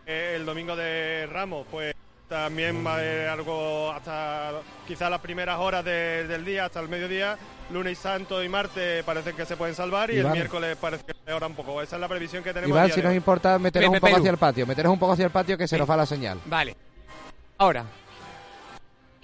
el 0.07 0.47
domingo 0.47 0.77
de 0.77 1.27
Ramos, 1.27 1.67
pues 1.71 1.95
también 2.29 2.85
va 2.85 2.93
a 2.93 2.95
haber 2.99 3.29
algo 3.29 3.93
hasta 3.93 4.53
quizás 4.87 5.11
las 5.11 5.21
primeras 5.21 5.59
horas 5.59 5.85
de- 5.85 6.27
del 6.27 6.45
día, 6.45 6.65
hasta 6.67 6.81
el 6.81 6.89
mediodía. 6.89 7.37
Lunes 7.71 7.93
y 7.93 7.97
Santo 8.03 8.43
y 8.43 8.49
martes 8.49 9.03
parecen 9.05 9.35
que 9.37 9.47
se 9.47 9.57
pueden 9.57 9.75
salvar 9.75 10.11
y 10.11 10.19
Iván. 10.19 10.33
el 10.33 10.39
miércoles 10.39 10.77
parece 10.79 11.05
que 11.05 11.15
mejora 11.27 11.47
un 11.47 11.55
poco. 11.55 11.81
Esa 11.81 11.97
es 11.97 12.01
la 12.01 12.09
previsión 12.09 12.43
que 12.43 12.53
tenemos. 12.53 12.71
Iván, 12.77 12.91
si 12.93 13.03
nos 13.03 13.15
importa, 13.15 13.59
meteros 13.59 13.89
un 13.89 13.95
poco 13.95 14.07
Perú. 14.07 14.17
hacia 14.19 14.31
el 14.31 14.37
patio, 14.39 14.67
meteros 14.67 14.93
un 14.93 14.99
poco 14.99 15.13
hacia 15.13 15.25
el 15.27 15.31
patio 15.31 15.57
que 15.57 15.67
se 15.67 15.77
Sí. 15.77 15.81
nos 15.81 15.89
va 15.89 15.97
la 15.97 16.07
señal. 16.07 16.39
Vale. 16.45 16.77
Ahora. 17.59 17.85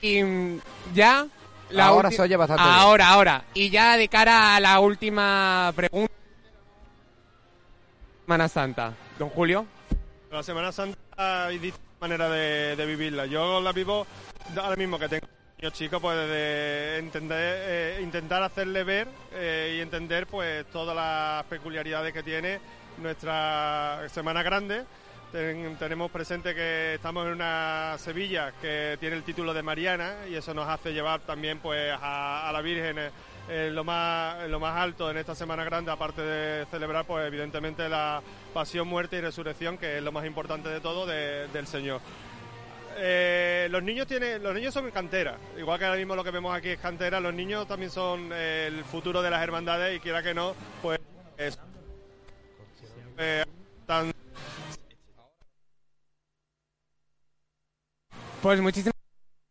Y 0.00 0.23
mm, 0.23 0.61
ya. 0.95 1.27
Ahora 1.79 2.09
ulti- 2.09 2.17
se 2.17 2.23
oye 2.23 2.37
bastante 2.37 2.62
bien. 2.62 2.75
Ahora, 2.75 3.09
ahora. 3.11 3.45
Y 3.55 3.69
ya 3.71 3.97
de 3.97 4.09
cara 4.09 4.57
a 4.57 4.61
la 4.61 4.81
última 4.81 5.73
pregunta. 5.77 6.12
Semana 8.30 8.49
Santa. 8.49 8.92
Don 9.18 9.28
Julio. 9.28 9.66
La 10.30 10.40
Semana 10.44 10.70
Santa 10.70 11.46
hay 11.46 11.58
distintas 11.58 12.00
maneras 12.00 12.30
de, 12.30 12.84
vivirla. 12.87 13.26
Yo 13.26 13.60
la 13.60 13.72
vivo 13.72 14.06
ahora 14.56 14.76
mismo 14.76 15.00
que 15.00 15.08
tengo 15.08 15.26
niños 15.58 15.72
chicos, 15.72 16.00
pues 16.00 16.16
de 16.16 16.99
entender, 16.99 17.56
eh, 17.66 18.00
intentar 18.00 18.40
hacerle 18.44 18.84
ver 18.84 19.08
eh, 19.32 19.75
y 19.76 19.80
entender 19.80 20.28
pues 20.28 20.64
todas 20.66 20.94
las 20.94 21.44
peculiaridades 21.46 22.12
que 22.12 22.22
tiene 22.22 22.60
nuestra 22.99 24.08
Semana 24.10 24.44
Grande. 24.44 24.84
Ten- 25.32 25.75
tenemos 25.76 26.08
presente 26.12 26.54
que 26.54 26.94
estamos 26.94 27.26
en 27.26 27.32
una 27.32 27.96
Sevilla 27.99 28.52
que 28.62 28.96
tiene 29.00 29.16
el 29.16 29.25
título 29.25 29.52
de 29.52 29.64
Mariana 29.64 30.14
y 30.30 30.37
eso 30.37 30.54
nos 30.54 30.68
hace 30.68 30.92
llevar 30.92 31.18
también 31.22 31.58
pues 31.58 31.92
a, 32.00 32.49
a 32.49 32.52
la 32.52 32.60
Virgen 32.60 32.96
eh, 32.96 33.10
lo 33.73 33.85
más 33.85 34.49
lo 34.49 34.61
más 34.61 34.76
alto 34.76 35.11
en 35.11 35.16
esta 35.19 35.35
Semana 35.35 35.64
Grande, 35.64 35.90
aparte 35.90 36.23
de 36.23 36.66
celebrar 36.66 37.04
pues 37.07 37.26
evidentemente 37.26 37.88
la 37.88 38.23
pasión, 38.54 38.87
muerte 38.88 39.16
y 39.16 39.21
resurrección, 39.21 39.76
que 39.78 39.99
es 39.99 40.02
lo 40.02 40.12
más 40.12 40.25
importante 40.25 40.69
de 40.69 40.80
todo 40.80 41.07
de- 41.07 41.49
del 41.49 41.66
Señor. 41.66 42.00
Eh, 42.97 43.69
los 43.71 43.83
niños 43.83 44.07
tienen, 44.07 44.42
los 44.42 44.54
niños 44.54 44.75
son 44.75 44.90
cantera, 44.90 45.37
igual 45.57 45.78
que 45.78 45.85
ahora 45.87 45.97
mismo 45.97 46.14
lo 46.16 46.25
que 46.25 46.30
vemos 46.30 46.54
aquí 46.54 46.71
es 46.71 46.78
cantera, 46.80 47.19
los 47.21 47.33
niños 47.35 47.66
también 47.66 47.90
son 47.90 48.33
el 48.33 48.85
futuro 48.85 49.23
de 49.23 49.30
las 49.30 49.42
hermandades 49.42 49.97
y 49.97 50.00
quiera 50.00 50.23
que 50.23 50.35
no, 50.35 50.54
pues 50.83 51.00
es, 51.38 51.59
eh, 53.19 53.45
tan 53.87 54.12
Pues 58.42 58.61
muchísimas 58.61 58.95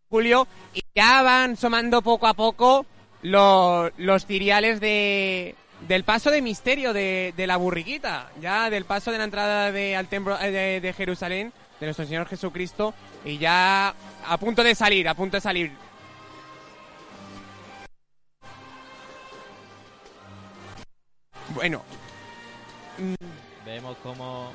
Julio. 0.09 0.47
Y 0.73 0.81
ya 0.95 1.21
van 1.21 1.55
somando 1.55 2.01
poco 2.01 2.25
a 2.27 2.33
poco 2.33 2.85
los, 3.21 3.91
los 3.97 4.25
ciriales 4.25 4.79
de, 4.79 5.55
del 5.87 6.03
paso 6.03 6.31
de 6.31 6.41
misterio 6.41 6.93
de, 6.93 7.33
de 7.35 7.47
la 7.47 7.57
burriquita. 7.57 8.31
Ya 8.41 8.69
del 8.69 8.85
paso 8.85 9.11
de 9.11 9.17
la 9.17 9.23
entrada 9.23 9.71
de, 9.71 9.95
al 9.95 10.07
templo 10.07 10.39
eh, 10.39 10.51
de, 10.51 10.81
de 10.81 10.93
Jerusalén, 10.93 11.53
de 11.79 11.87
nuestro 11.87 12.05
Señor 12.05 12.27
Jesucristo. 12.27 12.93
Y 13.25 13.37
ya 13.37 13.93
a 14.27 14.37
punto 14.37 14.63
de 14.63 14.75
salir, 14.75 15.07
a 15.07 15.13
punto 15.13 15.37
de 15.37 15.41
salir. 15.41 15.71
Bueno, 21.55 21.83
Vemos 23.65 23.97
como 24.03 24.51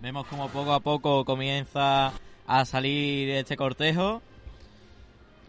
Vemos 0.00 0.26
como 0.26 0.48
poco 0.48 0.72
a 0.72 0.80
poco 0.80 1.24
comienza 1.24 2.12
a 2.46 2.64
salir 2.64 3.30
este 3.30 3.56
cortejo. 3.56 4.20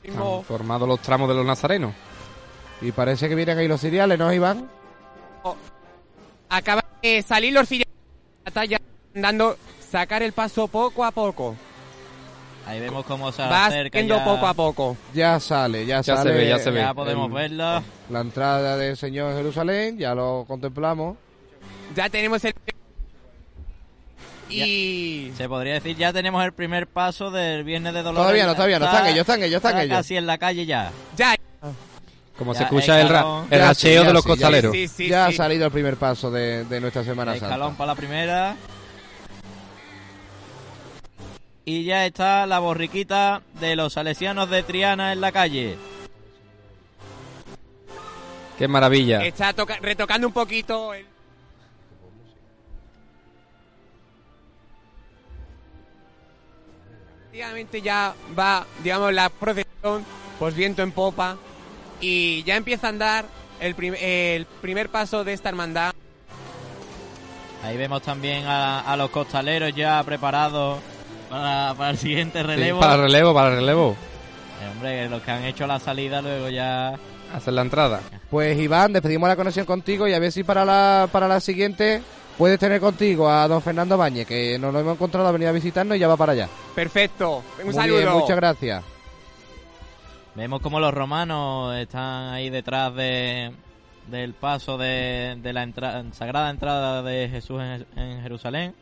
Han 0.07 0.43
formado 0.43 0.87
los 0.87 1.01
tramos 1.01 1.27
de 1.27 1.35
los 1.35 1.45
nazarenos. 1.45 1.93
Y 2.81 2.91
parece 2.91 3.27
que 3.27 3.35
vienen 3.35 3.57
ahí 3.57 3.67
los 3.67 3.81
cereales, 3.81 4.17
¿no, 4.19 4.31
Iván? 4.31 4.69
Acaba 6.49 6.83
de 7.01 7.21
salir 7.21 7.53
los 7.53 7.67
cereales. 7.67 7.93
Está 8.45 8.65
ya 8.65 8.79
dando 9.13 9.57
sacar 9.91 10.21
el 10.23 10.31
paso 10.31 10.67
poco 10.67 11.03
a 11.03 11.11
poco. 11.11 11.55
Ahí 12.65 12.79
vemos 12.81 13.05
cómo 13.05 13.31
se 13.31 13.41
Va 13.43 13.67
acerca 13.67 13.99
ya, 14.01 14.23
poco 14.25 14.45
a 14.45 14.53
poco. 14.53 14.97
Ya 15.13 15.39
sale, 15.39 15.85
ya, 15.85 16.01
Ya 16.01 16.17
sale. 16.17 16.31
se 16.31 16.37
ve, 16.37 16.47
ya 16.49 16.59
se 16.59 16.69
ve. 16.71 16.79
ya 16.81 16.93
podemos 16.93 17.27
el- 17.27 17.33
verlo. 17.33 17.83
La 18.09 18.19
entrada 18.21 18.75
del 18.77 18.95
Señor 18.97 19.33
Jerusalén, 19.35 19.97
ya 19.97 20.13
lo 20.13 20.43
contemplamos. 20.47 21.17
Ya 21.95 22.09
tenemos 22.09 22.43
el... 22.43 22.53
Y... 24.49 25.31
Se 25.35 25.47
podría 25.49 25.73
decir, 25.73 25.95
ya 25.97 26.13
tenemos 26.13 26.43
el 26.43 26.53
primer 26.53 26.87
paso 26.87 27.31
del 27.31 27.63
Viernes 27.63 27.93
de 27.93 28.01
Dolores. 28.01 28.21
Todavía 28.23 28.45
no, 28.45 28.53
todavía 28.55 28.79
no, 28.79 28.85
Está- 28.85 28.97
están 28.97 29.11
ellos, 29.11 29.21
están 29.21 29.43
ellos, 29.43 29.55
están 29.57 29.71
está 29.71 29.83
ellos. 29.83 29.97
casi 29.97 30.15
en 30.17 30.25
la 30.25 30.37
calle 30.37 30.65
ya. 30.65 30.91
Ya. 31.17 31.35
Como 32.37 32.53
Ya, 32.53 32.59
se 32.59 32.63
escucha 32.65 33.01
el, 33.01 33.09
ra- 33.09 33.19
escalón. 33.19 33.47
el 33.49 33.59
racheo 33.61 34.03
de 34.03 34.13
los 34.13 34.23
sí, 34.23 34.27
ya 34.29 34.33
costaleros. 34.33 34.71
Sí, 34.73 34.87
sí, 34.87 35.07
ya 35.07 35.27
sí. 35.27 35.33
ha 35.33 35.37
salido 35.37 35.65
el 35.65 35.71
primer 35.71 35.97
paso 35.97 36.29
de, 36.29 36.65
de 36.65 36.79
nuestra 36.79 37.03
Semana 37.03 37.33
Escalón 37.33 37.59
Santa. 37.69 37.77
para 37.77 37.87
la 37.87 37.95
primera. 37.95 38.55
Y 41.65 41.83
ya 41.83 42.05
está 42.05 42.45
la 42.45 42.59
borriquita 42.59 43.41
de 43.59 43.75
los 43.75 43.93
salesianos 43.93 44.49
de 44.49 44.63
Triana 44.63 45.11
en 45.13 45.19
la 45.21 45.31
calle. 45.31 45.77
Qué 48.57 48.67
maravilla. 48.67 49.23
Está 49.25 49.53
toca- 49.53 49.77
retocando 49.81 50.27
un 50.27 50.33
poquito 50.33 50.93
el... 50.93 51.05
Efectivamente 57.25 57.81
ya 57.81 58.13
va, 58.37 58.65
digamos, 58.83 59.13
la 59.13 59.29
procesión, 59.29 60.03
pues 60.39 60.55
viento 60.55 60.81
en 60.81 60.91
popa, 60.91 61.37
y 62.01 62.43
ya 62.43 62.55
empieza 62.55 62.87
a 62.87 62.89
andar 62.89 63.25
el, 63.59 63.75
prim- 63.75 63.95
el 63.99 64.45
primer 64.45 64.89
paso 64.89 65.23
de 65.23 65.33
esta 65.33 65.49
hermandad. 65.49 65.93
Ahí 67.63 67.75
vemos 67.77 68.01
también 68.01 68.45
a, 68.45 68.81
a 68.81 68.95
los 68.97 69.09
costaleros 69.09 69.73
ya 69.75 70.01
preparados 70.03 70.79
para, 71.29 71.73
para 71.75 71.89
el 71.91 71.97
siguiente 71.97 72.39
Sí, 72.41 72.45
relevo. 72.45 72.79
para 72.79 72.95
el 72.95 73.01
relevo, 73.01 73.33
para 73.33 73.49
el 73.49 73.55
relevo. 73.57 73.95
Eh, 74.61 74.69
hombre, 74.71 75.09
los 75.09 75.21
que 75.21 75.31
han 75.31 75.43
hecho 75.43 75.67
la 75.67 75.79
salida 75.79 76.21
luego 76.21 76.49
ya... 76.49 76.93
Hacer 77.33 77.53
la 77.53 77.61
entrada. 77.61 77.99
Pues 78.29 78.57
Iván, 78.57 78.93
despedimos 78.93 79.27
la 79.27 79.35
conexión 79.35 79.65
contigo 79.65 80.07
y 80.07 80.13
a 80.13 80.19
ver 80.19 80.31
si 80.31 80.43
para 80.43 80.63
la, 80.63 81.09
para 81.11 81.27
la 81.27 81.41
siguiente 81.41 82.01
puedes 82.37 82.57
tener 82.57 82.79
contigo 82.79 83.29
a 83.29 83.47
don 83.49 83.61
Fernando 83.61 83.97
Bañez, 83.97 84.25
que 84.25 84.57
nos 84.57 84.71
lo 84.71 84.79
hemos 84.79 84.93
encontrado, 84.93 85.27
ha 85.27 85.31
venido 85.31 85.49
a 85.49 85.53
visitarnos 85.53 85.97
y 85.97 85.99
ya 85.99 86.07
va 86.07 86.15
para 86.15 86.31
allá. 86.33 86.47
Perfecto, 86.73 87.43
un 87.59 87.65
Muy 87.65 87.73
saludo. 87.73 87.97
bien, 87.97 88.09
muchas 88.11 88.35
gracias. 88.37 88.83
Vemos 90.37 90.61
como 90.61 90.79
los 90.79 90.93
romanos 90.93 91.75
están 91.77 92.31
ahí 92.33 92.51
detrás 92.51 92.93
de, 92.95 93.51
del 94.11 94.33
paso 94.35 94.77
de, 94.77 95.35
de 95.41 95.51
la 95.53 95.63
entra- 95.65 96.03
sagrada 96.13 96.51
entrada 96.51 97.01
de 97.01 97.27
Jesús 97.27 97.59
en, 97.59 97.85
en 97.99 98.21
Jerusalén, 98.21 98.75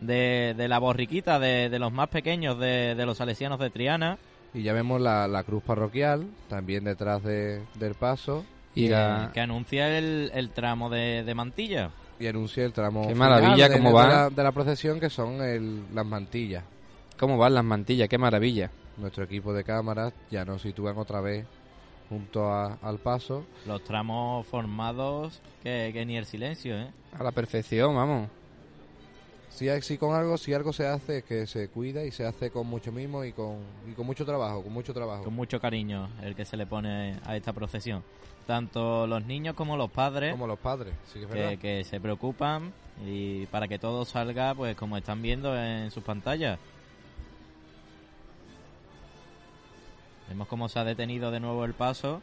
de, 0.00 0.54
de 0.56 0.68
la 0.68 0.78
borriquita 0.78 1.40
de, 1.40 1.68
de 1.68 1.78
los 1.80 1.92
más 1.92 2.08
pequeños 2.08 2.58
de, 2.60 2.94
de 2.94 3.06
los 3.06 3.18
salesianos 3.18 3.58
de 3.58 3.70
Triana. 3.70 4.18
Y 4.54 4.62
ya 4.62 4.72
vemos 4.72 5.00
la, 5.00 5.26
la 5.26 5.42
cruz 5.42 5.64
parroquial, 5.64 6.28
también 6.48 6.84
detrás 6.84 7.24
de- 7.24 7.62
del 7.74 7.94
paso, 7.94 8.44
Y 8.76 8.84
que, 8.84 8.90
la- 8.90 9.30
que 9.34 9.40
anuncia 9.40 9.98
el, 9.98 10.30
el 10.32 10.50
tramo 10.50 10.90
de, 10.90 11.24
de 11.24 11.34
mantilla. 11.34 11.90
y 12.20 12.28
anuncia 12.28 12.64
el 12.64 12.72
tramo 12.72 13.08
Qué 13.08 13.16
maravilla, 13.16 13.68
de, 13.68 13.76
cómo 13.78 13.88
de 13.88 13.94
va. 13.96 14.06
la, 14.06 14.30
de 14.30 14.42
la 14.44 14.52
procesión, 14.52 15.00
que 15.00 15.10
son 15.10 15.42
el- 15.42 15.92
las 15.92 16.06
mantillas. 16.06 16.62
¿Cómo 17.18 17.36
van 17.36 17.54
las 17.54 17.64
mantillas? 17.64 18.08
Qué 18.08 18.16
maravilla. 18.16 18.70
Nuestro 18.96 19.24
equipo 19.24 19.52
de 19.52 19.64
cámaras 19.64 20.12
ya 20.30 20.44
nos 20.44 20.62
sitúan 20.62 20.96
otra 20.98 21.20
vez 21.20 21.46
junto 22.08 22.44
a- 22.52 22.74
al 22.82 22.98
paso. 22.98 23.44
Los 23.66 23.82
tramos 23.82 24.46
formados 24.46 25.40
que, 25.62 25.90
que 25.92 26.04
ni 26.06 26.16
el 26.16 26.26
silencio, 26.26 26.76
¿eh? 26.78 26.90
A 27.18 27.22
la 27.24 27.32
perfección, 27.32 27.94
vamos. 27.94 28.28
Si, 29.50 29.68
hay- 29.68 29.82
si 29.82 29.98
con 29.98 30.14
algo, 30.16 30.36
si 30.36 30.52
algo 30.52 30.72
se 30.72 30.86
hace, 30.86 31.18
es 31.18 31.24
que 31.24 31.46
se 31.46 31.68
cuida 31.68 32.04
y 32.04 32.10
se 32.10 32.26
hace 32.26 32.50
con 32.50 32.66
mucho 32.66 32.90
mimo 32.92 33.24
y 33.24 33.32
con, 33.32 33.58
y 33.88 33.92
con 33.92 34.04
mucho 34.06 34.24
trabajo, 34.24 34.62
con 34.62 34.72
mucho 34.72 34.92
trabajo. 34.92 35.22
Con 35.24 35.34
mucho 35.34 35.60
cariño 35.60 36.08
el 36.22 36.34
que 36.34 36.44
se 36.44 36.56
le 36.56 36.66
pone 36.66 37.18
a 37.24 37.36
esta 37.36 37.52
procesión. 37.52 38.02
Tanto 38.48 39.06
los 39.06 39.24
niños 39.24 39.54
como 39.54 39.76
los 39.76 39.90
padres. 39.90 40.32
Como 40.32 40.46
los 40.48 40.58
padres, 40.58 40.92
sí 41.06 41.14
que 41.20 41.24
es 41.24 41.30
verdad. 41.30 41.50
que, 41.50 41.58
que 41.58 41.84
se 41.84 42.00
preocupan 42.00 42.72
y 43.06 43.46
para 43.46 43.68
que 43.68 43.78
todo 43.78 44.04
salga 44.04 44.54
pues 44.54 44.76
como 44.76 44.96
están 44.96 45.22
viendo 45.22 45.56
en 45.56 45.90
sus 45.90 46.02
pantallas. 46.04 46.58
Vemos 50.28 50.48
cómo 50.48 50.68
se 50.68 50.78
ha 50.78 50.84
detenido 50.84 51.30
de 51.30 51.40
nuevo 51.40 51.64
el 51.64 51.74
paso. 51.74 52.22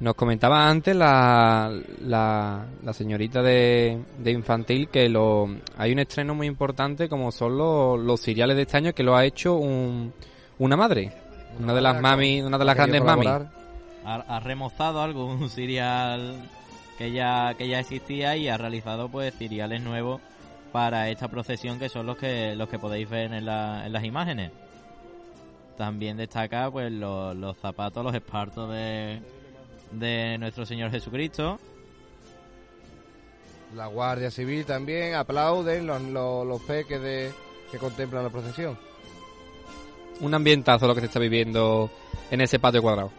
Nos 0.00 0.14
comentaba 0.14 0.66
antes 0.66 0.96
la, 0.96 1.70
la, 2.00 2.92
señorita 2.94 3.42
de, 3.42 4.02
de 4.18 4.30
infantil 4.30 4.88
que 4.88 5.10
lo, 5.10 5.46
hay 5.76 5.92
un 5.92 5.98
estreno 5.98 6.34
muy 6.34 6.46
importante 6.46 7.06
como 7.06 7.30
son 7.30 7.58
los, 7.58 8.00
los 8.00 8.18
seriales 8.18 8.56
de 8.56 8.62
este 8.62 8.78
año 8.78 8.94
que 8.94 9.02
lo 9.02 9.14
ha 9.14 9.26
hecho 9.26 9.56
un, 9.56 10.14
una 10.60 10.76
madre, 10.76 11.12
una 11.58 11.74
de 11.74 11.80
las 11.80 11.94
mami, 12.00 12.40
una 12.42 12.56
de 12.58 12.64
las 12.64 12.76
grandes 12.76 13.00
mami. 13.16 13.26
Ha, 14.04 14.14
ha 14.36 14.40
remozado 14.40 15.02
algo, 15.02 15.26
un 15.26 15.48
serial 15.50 16.36
que 16.96 17.10
ya, 17.12 17.54
que 17.58 17.66
ya 17.68 17.80
existía 17.80 18.36
y 18.36 18.48
ha 18.48 18.56
realizado 18.56 19.08
pues 19.08 19.34
seriales 19.34 19.80
nuevos 19.82 20.20
para 20.72 21.08
esta 21.08 21.28
procesión 21.28 21.78
que 21.78 21.88
son 21.88 22.06
los 22.06 22.16
que, 22.16 22.54
los 22.54 22.68
que 22.68 22.78
podéis 22.78 23.10
ver 23.10 23.32
en, 23.32 23.44
la- 23.44 23.84
en 23.86 23.92
las 23.92 24.04
imágenes. 24.04 24.52
También 25.76 26.16
destaca 26.16 26.70
pues 26.70 26.92
los, 26.92 27.34
los 27.36 27.56
zapatos, 27.56 28.04
los 28.04 28.14
espartos 28.14 28.70
de, 28.70 29.20
de 29.92 30.36
nuestro 30.38 30.64
Señor 30.66 30.90
Jesucristo. 30.90 31.58
La 33.74 33.86
Guardia 33.86 34.30
Civil 34.30 34.64
también 34.66 35.14
aplauden 35.14 35.86
los, 35.86 36.02
los, 36.02 36.46
los 36.46 36.60
peques 36.62 37.00
de, 37.00 37.32
que 37.70 37.78
contemplan 37.78 38.24
la 38.24 38.30
procesión. 38.30 38.76
Un 40.20 40.34
ambientazo 40.34 40.86
lo 40.86 40.94
que 40.94 41.00
se 41.00 41.06
está 41.06 41.18
viviendo 41.18 41.90
en 42.30 42.40
ese 42.40 42.58
patio 42.58 42.82
cuadrado. 42.82 43.10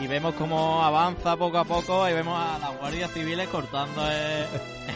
Y 0.00 0.06
vemos 0.06 0.34
cómo 0.34 0.82
avanza 0.82 1.36
poco 1.36 1.58
a 1.58 1.64
poco 1.64 2.08
y 2.08 2.12
vemos 2.14 2.38
a 2.38 2.58
las 2.58 2.78
guardias 2.78 3.10
civiles 3.10 3.48
cortando 3.48 4.02
el, 4.10 4.46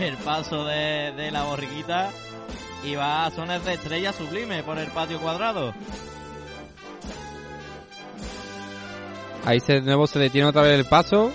el 0.00 0.16
paso 0.18 0.64
de, 0.64 1.12
de 1.12 1.30
la 1.30 1.42
borriquita 1.44 2.10
y 2.82 2.94
va 2.94 3.26
a 3.26 3.30
sones 3.30 3.64
de 3.64 3.74
estrella 3.74 4.12
sublime 4.12 4.62
por 4.62 4.78
el 4.78 4.88
patio 4.88 5.20
cuadrado. 5.20 5.74
Ahí 9.44 9.60
se, 9.60 9.74
de 9.74 9.82
nuevo 9.82 10.06
se 10.06 10.18
detiene 10.18 10.48
otra 10.48 10.62
vez 10.62 10.78
el 10.78 10.86
paso 10.86 11.30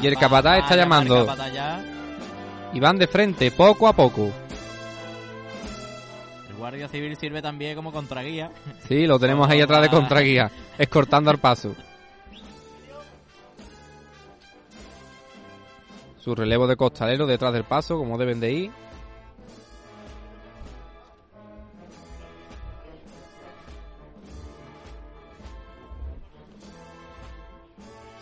y 0.00 0.06
el 0.08 0.16
capataz 0.16 0.58
está 0.58 0.74
llamando. 0.74 1.24
capataz 1.26 1.52
ya. 1.52 1.84
Y 2.72 2.80
van 2.80 2.98
de 2.98 3.06
frente, 3.06 3.52
poco 3.52 3.86
a 3.86 3.92
poco. 3.92 4.32
El 6.48 6.56
guardia 6.56 6.88
civil 6.88 7.16
sirve 7.16 7.40
también 7.40 7.76
como 7.76 7.92
contraguía. 7.92 8.50
Sí, 8.88 9.06
lo 9.06 9.18
tenemos 9.20 9.48
ahí 9.48 9.60
atrás 9.60 9.82
de 9.82 9.90
contraguía, 9.90 10.50
escortando 10.76 11.30
al 11.30 11.38
paso. 11.38 11.76
Su 16.22 16.36
relevo 16.36 16.68
de 16.68 16.76
costalero 16.76 17.26
detrás 17.26 17.52
del 17.52 17.64
paso, 17.64 17.98
como 17.98 18.16
deben 18.16 18.38
de 18.38 18.52
ir. 18.52 18.70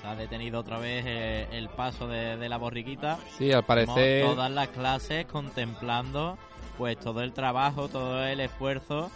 Se 0.00 0.06
ha 0.06 0.14
detenido 0.14 0.60
otra 0.60 0.78
vez 0.78 1.04
eh, 1.06 1.46
el 1.52 1.68
paso 1.68 2.08
de, 2.08 2.38
de 2.38 2.48
la 2.48 2.56
borriquita. 2.56 3.18
Sí, 3.36 3.52
al 3.52 3.66
parecer... 3.66 4.24
todas 4.24 4.50
las 4.50 4.68
clases 4.68 5.26
contemplando 5.26 6.38
pues 6.78 6.98
todo 6.98 7.20
el 7.20 7.34
trabajo, 7.34 7.88
todo 7.88 8.24
el 8.24 8.40
esfuerzo 8.40 9.10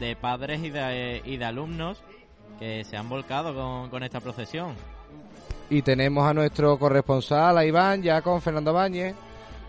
de 0.00 0.16
padres 0.16 0.62
y 0.62 0.70
de, 0.70 1.20
y 1.26 1.36
de 1.36 1.44
alumnos 1.44 2.02
que 2.58 2.84
se 2.84 2.96
han 2.96 3.10
volcado 3.10 3.54
con, 3.54 3.90
con 3.90 4.02
esta 4.02 4.20
procesión. 4.20 4.74
Y 5.72 5.80
tenemos 5.80 6.28
a 6.28 6.34
nuestro 6.34 6.78
corresponsal, 6.78 7.56
a 7.56 7.64
Iván, 7.64 8.02
ya 8.02 8.20
con 8.20 8.42
Fernando 8.42 8.74
Báñez. 8.74 9.14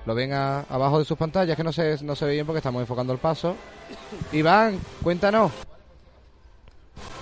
Lo 0.06 0.13
ven 0.13 0.34
a- 0.34 0.60
abajo 0.70 1.00
de 1.00 1.06
sus 1.06 1.18
pantallas, 1.18 1.56
que 1.56 1.63
no 1.63 1.72
se, 1.72 2.04
no 2.04 2.13
se 2.13 2.26
ve 2.26 2.34
bien 2.34 2.46
porque 2.46 2.58
estamos 2.58 2.82
enfocando 2.82 3.13
el 3.13 3.20
paso. 3.20 3.56
Iván, 4.34 4.78
cuéntanos. 5.02 5.50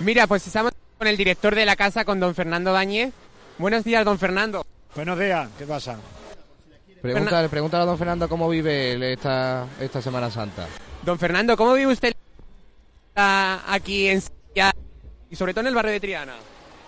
Mira, 0.00 0.26
pues 0.26 0.44
estamos 0.48 0.72
con 0.98 1.06
el 1.06 1.16
director 1.16 1.54
de 1.54 1.64
la 1.64 1.76
casa, 1.76 2.04
con 2.04 2.18
don 2.18 2.34
Fernando 2.34 2.72
Bañez. 2.72 3.12
Buenos 3.56 3.84
días, 3.84 4.04
don 4.04 4.18
Fernando. 4.18 4.66
Buenos 4.96 5.16
días, 5.16 5.48
¿qué 5.56 5.64
pasa? 5.64 5.96
Pregúntale, 7.00 7.48
pregúntale 7.48 7.84
a 7.84 7.86
don 7.86 7.98
Fernando 7.98 8.28
cómo 8.28 8.48
vive 8.48 8.94
él 8.94 9.02
esta, 9.04 9.64
esta 9.78 10.02
Semana 10.02 10.28
Santa. 10.28 10.66
Don 11.04 11.20
Fernando, 11.20 11.56
¿cómo 11.56 11.74
vive 11.74 11.92
usted 11.92 12.12
aquí 13.14 14.08
en 14.08 14.20
y 15.30 15.36
sobre 15.36 15.52
todo 15.54 15.60
en 15.60 15.66
el 15.68 15.74
barrio 15.76 15.92
de 15.92 16.00
Triana? 16.00 16.34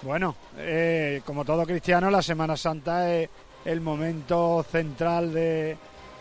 Bueno, 0.04 0.36
eh, 0.58 1.22
como 1.24 1.44
todo 1.46 1.64
cristiano, 1.64 2.10
la 2.10 2.20
Semana 2.20 2.56
Santa 2.58 3.10
es 3.14 3.28
el 3.64 3.80
momento 3.80 4.62
central 4.70 5.32
de, 5.32 5.78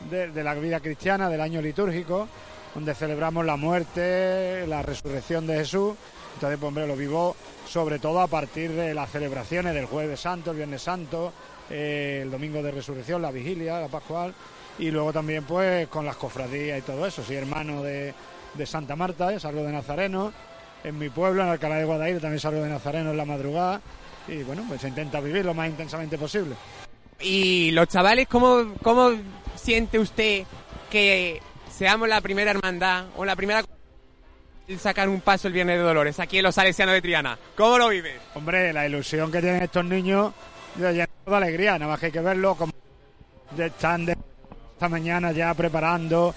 de- 0.09 0.43
la 0.43 0.53
vida 0.53 0.79
cristiana, 0.79 1.27
del 1.29 1.41
año 1.41 1.61
litúrgico, 1.61 2.27
donde 2.73 2.95
celebramos 2.95 3.45
la 3.45 3.57
muerte, 3.57 4.65
la 4.67 4.81
resurrección 4.83 5.45
de 5.47 5.57
Jesús. 5.57 5.95
Entonces, 6.35 6.57
pues, 6.59 6.67
hombre, 6.69 6.87
lo 6.87 6.95
vivo 6.95 7.35
sobre 7.67 7.99
todo 7.99 8.21
a 8.21 8.27
partir 8.27 8.71
de 8.71 8.93
las 8.93 9.11
celebraciones 9.11 9.73
del 9.73 9.85
Jueves 9.85 10.21
Santo, 10.21 10.51
el 10.51 10.57
Viernes 10.57 10.81
Santo, 10.81 11.33
eh, 11.69 12.21
el 12.23 12.31
Domingo 12.31 12.63
de 12.63 12.71
Resurrección, 12.71 13.21
la 13.21 13.31
Vigilia, 13.31 13.81
la 13.81 13.89
Pascual, 13.89 14.33
y 14.79 14.91
luego 14.91 15.11
también, 15.11 15.43
pues, 15.43 15.89
con 15.89 16.05
las 16.05 16.15
cofradías 16.15 16.79
y 16.79 16.83
todo 16.83 17.05
eso. 17.05 17.21
Soy 17.21 17.35
hermano 17.35 17.83
de, 17.83 18.13
Santa 18.65 18.95
Marta, 18.95 19.37
salgo 19.41 19.63
de 19.63 19.73
Nazareno, 19.73 20.31
en 20.83 20.97
mi 20.97 21.09
pueblo, 21.09 21.43
en 21.43 21.49
Alcalá 21.49 21.75
de 21.77 21.85
Guadaira, 21.85 22.19
también 22.19 22.39
salgo 22.39 22.61
de 22.61 22.69
Nazareno 22.69 23.11
en 23.11 23.17
la 23.17 23.25
madrugada, 23.25 23.81
y 24.27 24.43
bueno, 24.43 24.63
pues 24.67 24.81
se 24.81 24.87
intenta 24.89 25.19
vivir 25.19 25.45
lo 25.45 25.53
más 25.53 25.69
intensamente 25.69 26.17
posible. 26.17 26.55
Y 27.19 27.71
los 27.71 27.87
chavales, 27.87 28.27
¿cómo, 28.27 28.73
cómo 28.81 29.11
siente 29.55 29.99
usted 29.99 30.43
que 30.89 31.41
seamos 31.71 32.07
la 32.09 32.21
primera 32.21 32.51
hermandad 32.51 33.05
o 33.15 33.23
la 33.25 33.35
primera 33.35 33.63
en 34.67 34.79
sacar 34.79 35.09
un 35.09 35.21
paso 35.21 35.47
el 35.47 35.53
Viernes 35.53 35.77
de 35.77 35.83
Dolores 35.83 36.19
aquí 36.19 36.37
en 36.37 36.43
los 36.43 36.55
Salesianos 36.55 36.93
de 36.93 37.01
Triana? 37.01 37.37
¿Cómo 37.55 37.77
lo 37.77 37.89
vive? 37.89 38.19
Hombre, 38.35 38.73
la 38.73 38.85
ilusión 38.87 39.31
que 39.31 39.41
tienen 39.41 39.63
estos 39.63 39.85
niños 39.85 40.33
de 40.75 41.07
alegría, 41.27 41.77
nada 41.79 41.91
más 41.91 41.99
que 41.99 42.07
hay 42.07 42.11
que 42.11 42.19
verlo 42.21 42.55
como 42.55 42.73
de- 43.55 43.67
están 43.67 44.05
de 44.05 44.17
esta 44.73 44.89
mañana 44.89 45.31
ya 45.31 45.53
preparando. 45.53 46.33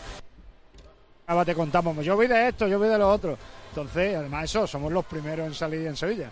Ahora 1.26 1.44
te 1.44 1.54
contamos, 1.54 2.04
yo 2.04 2.16
vi 2.16 2.26
de 2.28 2.48
esto, 2.48 2.68
yo 2.68 2.78
vi 2.78 2.88
de 2.88 2.98
lo 2.98 3.10
otro. 3.10 3.36
Entonces, 3.76 4.16
además 4.16 4.44
eso, 4.44 4.66
somos 4.66 4.90
los 4.90 5.04
primeros 5.04 5.46
en 5.46 5.52
salir 5.52 5.86
en 5.86 5.94
Sevilla. 5.94 6.30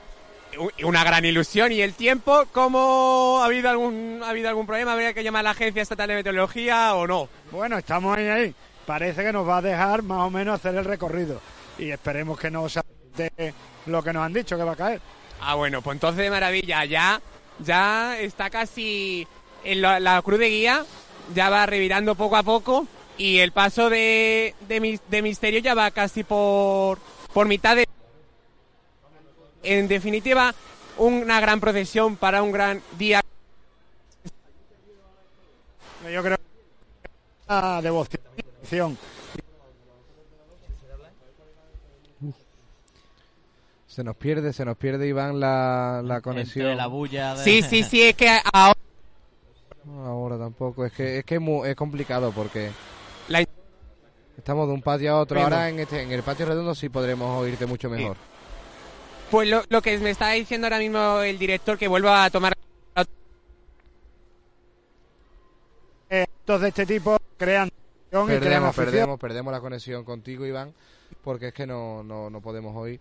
Una 0.83 1.05
gran 1.05 1.27
ilusión. 1.27 1.73
¿Y 1.73 1.83
el 1.83 1.93
tiempo? 1.93 2.45
¿Cómo 2.53 3.41
ha 3.43 3.45
habido 3.45 3.69
algún, 3.69 4.23
ha 4.25 4.31
habido 4.31 4.49
algún 4.49 4.67
problema? 4.67 4.95
¿Habría 4.95 5.13
que 5.13 5.23
llamar 5.23 5.41
a 5.41 5.43
la 5.43 5.51
Agencia 5.51 5.83
Estatal 5.83 6.09
de 6.09 6.15
Meteorología 6.15 6.95
o 6.95 7.07
no? 7.07 7.29
Bueno, 7.51 7.77
estamos 7.77 8.17
ahí, 8.17 8.29
ahí. 8.29 8.55
Parece 8.87 9.23
que 9.23 9.31
nos 9.31 9.47
va 9.47 9.59
a 9.59 9.63
dejar 9.63 10.03
más 10.03 10.21
o 10.21 10.31
menos 10.31 10.55
hacer 10.55 10.75
el 10.75 10.87
recorrido. 10.87 11.39
Y 11.77 11.91
esperemos 11.91 12.39
que 12.41 12.51
no 12.51 12.67
de 13.15 13.53
lo 13.85 14.03
que 14.03 14.15
nos 14.15 14.25
han 14.25 14.33
dicho 14.33 14.57
que 14.57 14.65
va 14.65 14.73
a 14.73 14.77
caer. 14.77 15.03
Ah, 15.43 15.55
bueno, 15.55 15.83
pues 15.83 15.97
entonces 15.97 16.25
de 16.25 16.31
maravilla. 16.31 16.87
Ya, 16.87 17.21
ya 17.59 18.19
está 18.21 18.49
casi 18.49 19.29
en 19.65 19.83
la, 19.83 20.01
la 20.01 20.23
cruz 20.23 20.39
de 20.39 20.49
guía, 20.49 20.83
ya 21.35 21.51
va 21.51 21.67
revirando 21.67 22.15
poco 22.15 22.37
a 22.39 22.43
poco 22.43 22.87
y 23.19 23.39
el 23.39 23.53
paso 23.53 23.91
de, 23.91 24.55
de 24.67 25.23
misterio 25.23 25.61
ya 25.61 25.75
va 25.75 25.91
casi 25.91 26.25
por, 26.25 26.99
por 27.35 27.47
mitad 27.47 27.77
de... 27.77 27.87
En 29.63 29.89
definitiva, 29.89 30.55
una 30.99 31.41
gran 31.41 31.61
procesión 31.61 32.17
para 32.17 32.43
un 32.43 32.53
gran 32.53 32.81
día. 32.97 33.21
Yo 36.13 36.23
creo 36.23 36.37
que 36.37 36.43
la 37.49 37.81
devoción. 37.83 38.99
Se 43.87 44.03
nos 44.03 44.17
pierde, 44.17 44.53
se 44.53 44.65
nos 44.65 44.77
pierde 44.77 45.07
Iván 45.07 45.39
la, 45.39 46.03
la 46.05 46.21
conexión. 46.21 46.67
Entre 46.67 46.77
la 46.77 46.89
bulla 46.89 47.35
de... 47.37 47.45
Sí, 47.45 47.63
sí, 47.63 47.83
sí, 47.85 48.03
es 48.03 48.17
que 48.17 48.29
ahora... 48.53 48.79
Ahora 50.05 50.39
tampoco, 50.39 50.85
es 50.85 50.93
que 50.93 51.19
es 51.19 51.25
que 51.25 51.35
es, 51.37 51.41
mu- 51.41 51.65
es 51.65 51.77
complicado 51.77 52.33
porque 52.33 52.71
La- 53.29 53.45
estamos 54.37 54.67
de 54.69 54.75
un 54.75 54.83
patio 54.83 55.13
a 55.13 55.21
otro. 55.21 55.41
Bueno. 55.41 55.57
Ahora 55.57 55.69
en 55.69 55.81
este 55.81 56.03
en 56.03 56.13
el 56.13 56.23
patio 56.23 56.47
redondo 56.47 56.75
sí 56.75 56.89
podremos 56.89 57.41
oírte 57.43 57.67
mucho 57.67 57.89
mejor. 57.91 58.17
Pues 59.31 59.49
lo, 59.49 59.63
lo 59.69 59.81
que 59.83 59.99
me 59.99 60.11
está 60.11 60.31
diciendo 60.33 60.67
ahora 60.67 60.79
mismo 60.79 61.21
el 61.21 61.39
director 61.39 61.77
que 61.79 61.89
vuelva 61.89 62.25
a 62.25 62.31
tomar... 62.31 62.53
Actos 66.11 66.61
de 66.61 66.69
este 66.69 66.87
tipo 66.87 67.17
crean 67.37 67.71
devoción 68.11 68.37
y 68.37 68.41
crean 68.41 68.63
Perdemos, 68.63 68.77
perdemos, 68.77 69.19
perdemos 69.21 69.53
la 69.53 69.61
conexión 69.61 70.05
contigo, 70.05 70.47
Iván, 70.47 70.73
porque 71.25 71.49
es 71.49 71.55
que 71.55 71.67
no, 71.67 72.03
no, 72.05 72.31
no 72.31 72.41
podemos 72.41 72.77
oír. 72.77 73.01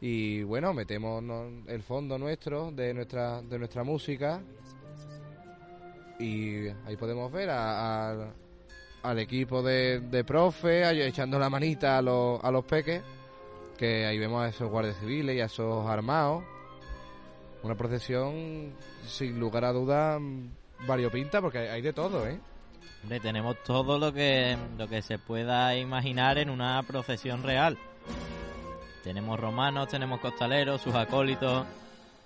Y 0.00 0.42
bueno, 0.44 0.72
metemos 0.72 1.22
el 1.66 1.82
fondo 1.82 2.16
nuestro 2.18 2.70
de 2.70 2.94
nuestra 2.94 3.42
de 3.42 3.58
nuestra 3.58 3.84
música 3.84 4.40
y 6.18 6.68
ahí 6.86 6.96
podemos 6.98 7.30
ver 7.32 7.50
a- 7.50 8.10
a- 8.12 8.32
al 9.04 9.18
equipo 9.18 9.62
de, 9.62 10.00
de 10.00 10.24
profe 10.24 11.06
echando 11.06 11.38
la 11.38 11.50
manita 11.50 11.98
a 11.98 12.02
los, 12.02 12.42
a 12.42 12.50
los 12.50 12.64
peques, 12.64 13.02
que 13.76 14.06
ahí 14.06 14.18
vemos 14.18 14.42
a 14.42 14.48
esos 14.48 14.70
guardias 14.70 14.96
civiles 14.98 15.36
y 15.36 15.40
a 15.40 15.44
esos 15.44 15.86
armados. 15.86 16.42
Una 17.62 17.74
procesión 17.74 18.72
sin 19.06 19.38
lugar 19.38 19.66
a 19.66 19.72
dudas 19.72 20.20
variopinta 20.86 21.40
porque 21.40 21.58
hay, 21.58 21.82
de 21.82 21.92
todo, 21.92 22.26
¿eh? 22.26 22.38
Hombre, 23.02 23.20
tenemos 23.20 23.62
todo 23.62 23.98
lo 23.98 24.12
que, 24.12 24.56
lo 24.78 24.88
que 24.88 25.02
se 25.02 25.18
pueda 25.18 25.76
imaginar 25.76 26.38
en 26.38 26.48
una 26.48 26.82
procesión 26.82 27.42
real. 27.42 27.76
Tenemos 29.02 29.38
romanos, 29.38 29.88
tenemos 29.88 30.20
costaleros, 30.20 30.80
sus 30.80 30.94
acólitos. 30.94 31.66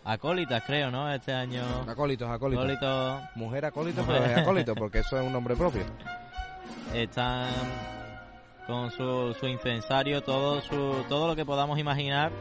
Acólitas, 0.05 0.63
creo, 0.65 0.93
¿no? 0.93 1.13
Este 1.13 1.33
año. 1.33 1.65
Acólitos, 1.89 2.31
acólitos. 2.31 2.65
Acólitos 2.65 3.23
Mujer 3.35 3.65
acólito, 3.65 4.05
pero 4.07 4.25
es 4.25 4.39
acólito, 4.39 4.75
porque 4.77 5.01
eso 5.01 5.19
es 5.19 5.27
un 5.27 5.33
nombre 5.33 5.57
propio. 5.57 5.83
están 6.95 7.49
con 8.67 8.91
su, 8.91 9.35
su 9.39 9.47
incensario, 9.47 10.23
todo, 10.23 10.61
su, 10.61 11.05
todo 11.09 11.29
lo 11.29 11.37
que 11.37 11.45
podamos 11.45 11.79
imaginar 11.79 12.33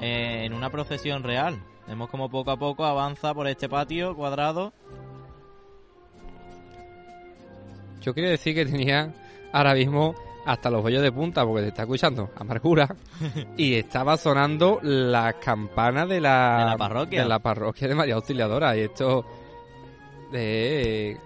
eh, 0.00 0.44
en 0.44 0.52
una 0.52 0.70
procesión 0.70 1.22
real. 1.22 1.62
Vemos 1.86 2.08
como 2.10 2.28
poco 2.28 2.50
a 2.50 2.56
poco 2.56 2.84
avanza 2.84 3.34
por 3.34 3.46
este 3.48 3.68
patio 3.68 4.14
cuadrado. 4.14 4.72
Yo 8.00 8.14
quería 8.14 8.30
decir 8.30 8.54
que 8.54 8.64
tenía 8.64 9.12
ahora 9.52 9.74
mismo 9.74 10.14
hasta 10.46 10.70
los 10.70 10.82
vellos 10.82 11.02
de 11.02 11.12
punta 11.12 11.44
porque 11.44 11.62
te 11.62 11.68
está 11.68 11.82
escuchando 11.82 12.30
Amargura 12.36 12.88
y 13.56 13.74
estaba 13.74 14.16
sonando 14.16 14.78
las 14.82 15.34
campanas 15.34 16.08
de 16.08 16.20
la, 16.20 16.58
De 16.58 16.64
la 16.64 16.76
parroquia. 16.78 17.22
de 17.22 17.28
la 17.28 17.38
parroquia 17.40 17.88
de 17.88 17.94
María 17.94 18.14
Auxiliadora 18.14 18.76
y 18.76 18.80
esto 18.80 19.24
es 20.32 21.18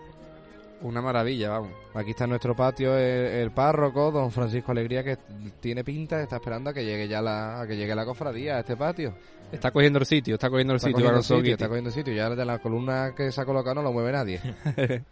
una 0.82 1.00
maravilla, 1.00 1.50
vamos. 1.50 1.83
Aquí 1.94 2.11
está 2.11 2.24
en 2.24 2.30
nuestro 2.30 2.57
patio 2.57 2.96
el, 2.98 3.26
el 3.26 3.50
párroco, 3.52 4.11
don 4.11 4.30
Francisco 4.33 4.72
Alegría, 4.72 5.04
que 5.04 5.16
tiene 5.61 5.85
pinta, 5.85 6.20
está 6.20 6.37
esperando 6.37 6.70
a 6.70 6.74
que 6.74 6.85
llegue 6.85 7.07
ya 7.07 7.22
la, 7.22 7.61
a 7.61 7.66
que 7.68 7.76
llegue 7.76 7.94
la 7.94 8.04
cofradía 8.04 8.57
a 8.57 8.61
este 8.61 8.76
patio. 8.76 9.14
Está 9.52 9.70
cogiendo 9.70 10.00
el 10.00 10.07
sitio, 10.07 10.35
está 10.35 10.50
cogiendo 10.50 10.72
el 10.72 10.76
Está 10.78 10.88
sitio. 10.88 10.94
cogiendo 10.96 11.11
Alonso 11.14 11.37
sitio, 11.37 11.52
está 11.52 11.68
cogiendo 11.68 11.90
sitio. 11.92 12.12
Ya 12.12 12.30
de 12.30 12.44
la 12.44 12.59
columna 12.59 13.14
que 13.16 13.30
se 13.30 13.40
ha 13.40 13.44
colocado 13.44 13.76
no 13.76 13.83
lo 13.83 13.92
mueve 13.92 14.11
nadie. 14.11 14.40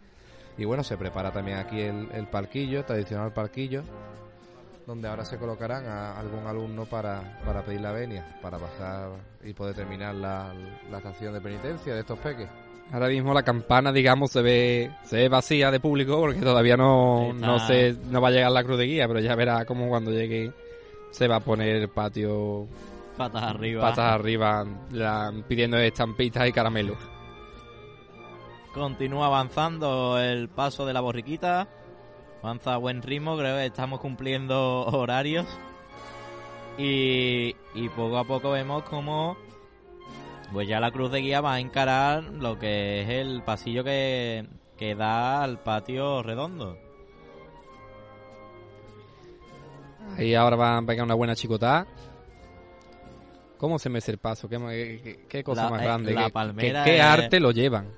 y 0.59 0.65
bueno, 0.65 0.83
se 0.83 0.97
prepara 0.97 1.31
también 1.31 1.59
aquí 1.59 1.81
el, 1.81 2.09
el 2.13 2.27
palquillo, 2.27 2.85
tradicional 2.85 3.33
palquillo. 3.33 3.85
donde 4.85 5.07
ahora 5.07 5.25
se 5.25 5.37
colocarán 5.39 5.87
a 5.87 6.19
algún 6.19 6.45
alumno 6.49 6.87
para, 6.87 7.39
para 7.45 7.63
pedir 7.65 7.81
la 7.83 7.93
venia, 7.93 8.27
para 8.43 8.59
pasar 8.59 9.11
y 9.45 9.53
poder 9.53 9.77
terminar 9.77 10.17
la, 10.17 10.53
la 10.91 10.99
estación 10.99 11.33
de 11.33 11.41
penitencia 11.41 11.95
de 11.95 12.01
estos 12.01 12.19
peques. 12.19 12.49
Ahora 12.91 13.09
mismo 13.09 13.33
la 13.33 13.43
campana, 13.43 13.93
digamos, 13.93 14.31
se 14.33 14.43
ve, 14.43 14.91
se 15.05 15.17
ve 15.17 15.29
vacía 15.29 15.71
de 15.71 15.81
público 15.81 16.19
porque 16.19 16.41
todavía 16.41 16.77
no, 16.77 17.33
no, 17.33 17.59
se, 17.59 17.97
no 18.11 18.21
va 18.21 18.29
a 18.29 18.31
llegar 18.33 18.53
la 18.53 18.65
cruz 18.65 18.79
de 18.79 18.85
guía, 18.87 19.09
pero 19.09 19.21
ya 19.21 19.35
verá 19.35 19.65
cómo 19.65 19.89
cuando 19.89 20.11
llegue 20.11 20.53
se 21.11 21.27
va 21.29 21.37
a 21.37 21.41
poner 21.41 21.77
el 21.77 21.89
patio 21.89 22.67
Patas 23.17 23.43
arriba. 23.45 23.81
patas 23.83 24.13
arriba 24.13 24.67
la- 24.91 25.33
pidiendo 25.49 25.79
estampitas 25.79 26.47
y 26.49 26.53
caramelos. 26.53 26.99
Continúa 28.75 29.27
avanzando 29.27 30.19
el 30.19 30.49
paso 30.49 30.87
de 30.87 30.93
la 30.95 31.01
borriquita. 31.01 31.69
Avanza 32.43 32.75
a 32.75 32.79
buen 32.79 33.03
ritmo, 33.03 33.37
creo 33.37 33.57
que 33.57 33.67
estamos 33.67 34.01
cumpliendo 34.01 34.85
horarios. 34.87 35.47
Y, 36.79 37.55
y 37.75 37.89
poco 37.95 38.17
a 38.19 38.25
poco 38.25 38.51
vemos 38.51 38.83
como 38.85 39.37
pues 40.53 40.69
ya 40.69 40.81
la 40.81 40.91
cruz 40.91 41.11
de 41.11 41.21
guía 41.21 41.41
va 41.41 41.55
a 41.55 41.61
encarar 41.61 42.25
lo 42.25 42.59
que 42.59 43.03
es 43.03 43.09
el 43.09 43.43
pasillo 43.43 43.83
que, 43.85 44.47
que 44.77 44.95
da 44.95 45.43
al 45.43 45.59
patio 45.61 46.23
redondo. 46.23 46.77
Ahí 50.19 50.35
ahora 50.35 50.57
va 50.57 50.79
a 50.79 50.83
pegar 50.83 51.05
una 51.05 51.15
buena 51.15 51.35
chicotada. 51.35 51.87
¿Cómo 53.59 53.79
se 53.79 53.89
mece 53.89 54.11
el 54.11 54.19
paso? 54.19 54.49
¿Qué, 54.49 54.59
qué- 55.03 55.21
qué 55.29 55.45
cosa 55.45 55.65
La- 55.65 55.71
más 55.71 55.81
eh, 55.81 55.85
grande? 55.85 56.13
la 56.15 56.25
¿Qué- 56.27 56.31
palmera 56.33 56.85
qué, 56.85 57.01
arte 57.01 57.41
lo 57.41 57.53
llevan? 57.53 57.89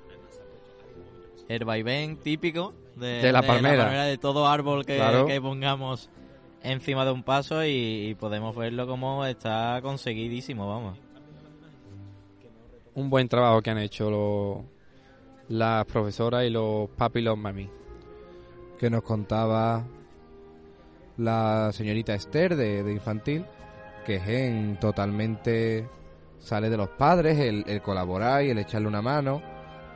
El 1.49 1.65
vaivén 1.65 2.17
típico 2.17 2.73
de, 2.95 3.21
De 3.21 3.31
la 3.31 3.41
palmera. 3.41 4.03
de 4.05 4.17
todo 4.17 4.47
árbol 4.47 4.85
que, 4.85 4.95
Claro. 4.97 5.25
que 5.25 5.41
pongamos 5.41 6.09
encima 6.63 7.03
de 7.05 7.11
un 7.11 7.23
paso 7.23 7.63
y, 7.65 7.69
y 8.09 8.15
podemos 8.15 8.55
verlo 8.55 8.87
como 8.87 9.25
está 9.25 9.79
conseguidísimo, 9.81 10.67
vamos. 10.67 10.97
Un 12.95 13.09
buen 13.09 13.27
trabajo 13.27 13.61
que 13.61 13.69
han 13.69 13.77
hecho 13.77 14.09
los, 14.09 14.65
las 15.49 15.85
profesoras 15.85 16.45
y 16.45 16.49
los 16.49 16.89
papi 16.91 17.19
y 17.19 17.23
los 17.23 17.37
mami. 17.37 17.69
que 18.79 18.89
nos 18.89 19.03
contaba 19.03 19.85
la 21.17 21.71
señorita 21.73 22.13
Esther 22.13 22.55
de, 22.55 22.83
de 22.83 22.91
infantil, 22.93 23.45
que 24.05 24.19
Gen 24.21 24.77
totalmente 24.79 25.89
sale 26.39 26.69
de 26.69 26.77
los 26.77 26.87
padres, 26.89 27.37
el, 27.37 27.65
el 27.67 27.81
colaborar 27.81 28.45
y 28.45 28.51
el 28.51 28.59
echarle 28.59 28.87
una 28.87 29.01
mano, 29.01 29.41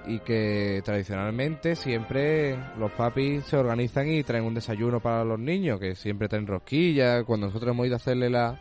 y 0.05 0.19
que 0.19 0.81
tradicionalmente 0.83 1.77
siempre 1.77 2.57
los 2.77 2.91
papis 2.91 3.45
se 3.45 3.55
organizan 3.55 4.09
y 4.09 4.23
traen 4.23 4.43
un 4.43 4.55
desayuno 4.55 4.99
para 4.99 5.23
los 5.23 5.39
niños, 5.39 5.79
que 5.79 5.95
siempre 5.95 6.27
traen 6.27 6.47
rosquillas, 6.47 7.23
cuando 7.23 7.47
nosotros 7.47 7.71
hemos 7.71 7.85
ido 7.85 7.95
a 7.95 7.97
hacerle 7.97 8.29
la, 8.29 8.59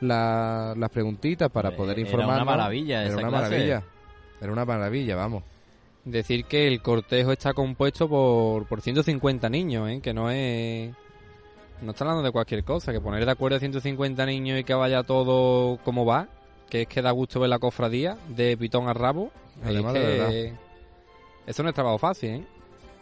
la- 0.00 0.74
las 0.76 0.90
preguntitas 0.90 1.50
para 1.50 1.70
poder 1.74 1.98
era 1.98 2.08
informar. 2.08 2.36
una 2.36 2.44
maravilla 2.44 3.00
Era 3.02 3.08
esa 3.10 3.18
una 3.18 3.28
clase. 3.28 3.50
maravilla. 3.50 3.82
Era 4.40 4.52
una 4.52 4.64
maravilla, 4.64 5.16
vamos. 5.16 5.42
Decir 6.04 6.44
que 6.44 6.68
el 6.68 6.82
cortejo 6.82 7.32
está 7.32 7.52
compuesto 7.52 8.08
por, 8.08 8.66
por 8.66 8.80
150 8.80 9.48
niños, 9.48 9.88
¿eh? 9.90 10.00
que 10.00 10.12
no 10.14 10.30
es... 10.30 10.92
No 11.82 11.90
está 11.90 12.04
hablando 12.04 12.22
de 12.22 12.30
cualquier 12.32 12.64
cosa, 12.64 12.92
que 12.92 13.00
poner 13.00 13.24
de 13.26 13.30
acuerdo 13.32 13.56
a 13.56 13.60
150 13.60 14.24
niños 14.24 14.58
y 14.60 14.64
que 14.64 14.72
vaya 14.74 15.02
todo 15.02 15.78
como 15.84 16.06
va, 16.06 16.28
que 16.70 16.82
es 16.82 16.88
que 16.88 17.02
da 17.02 17.10
gusto 17.10 17.38
ver 17.40 17.50
la 17.50 17.58
cofradía 17.58 18.16
de 18.28 18.56
pitón 18.56 18.88
a 18.88 18.94
rabo. 18.94 19.30
Además, 19.64 19.94
es 19.94 20.02
de 20.02 20.18
verdad. 20.18 20.58
Eso 21.46 21.62
no 21.62 21.68
es 21.68 21.74
trabajo 21.74 21.98
fácil, 21.98 22.30
¿eh? 22.30 22.44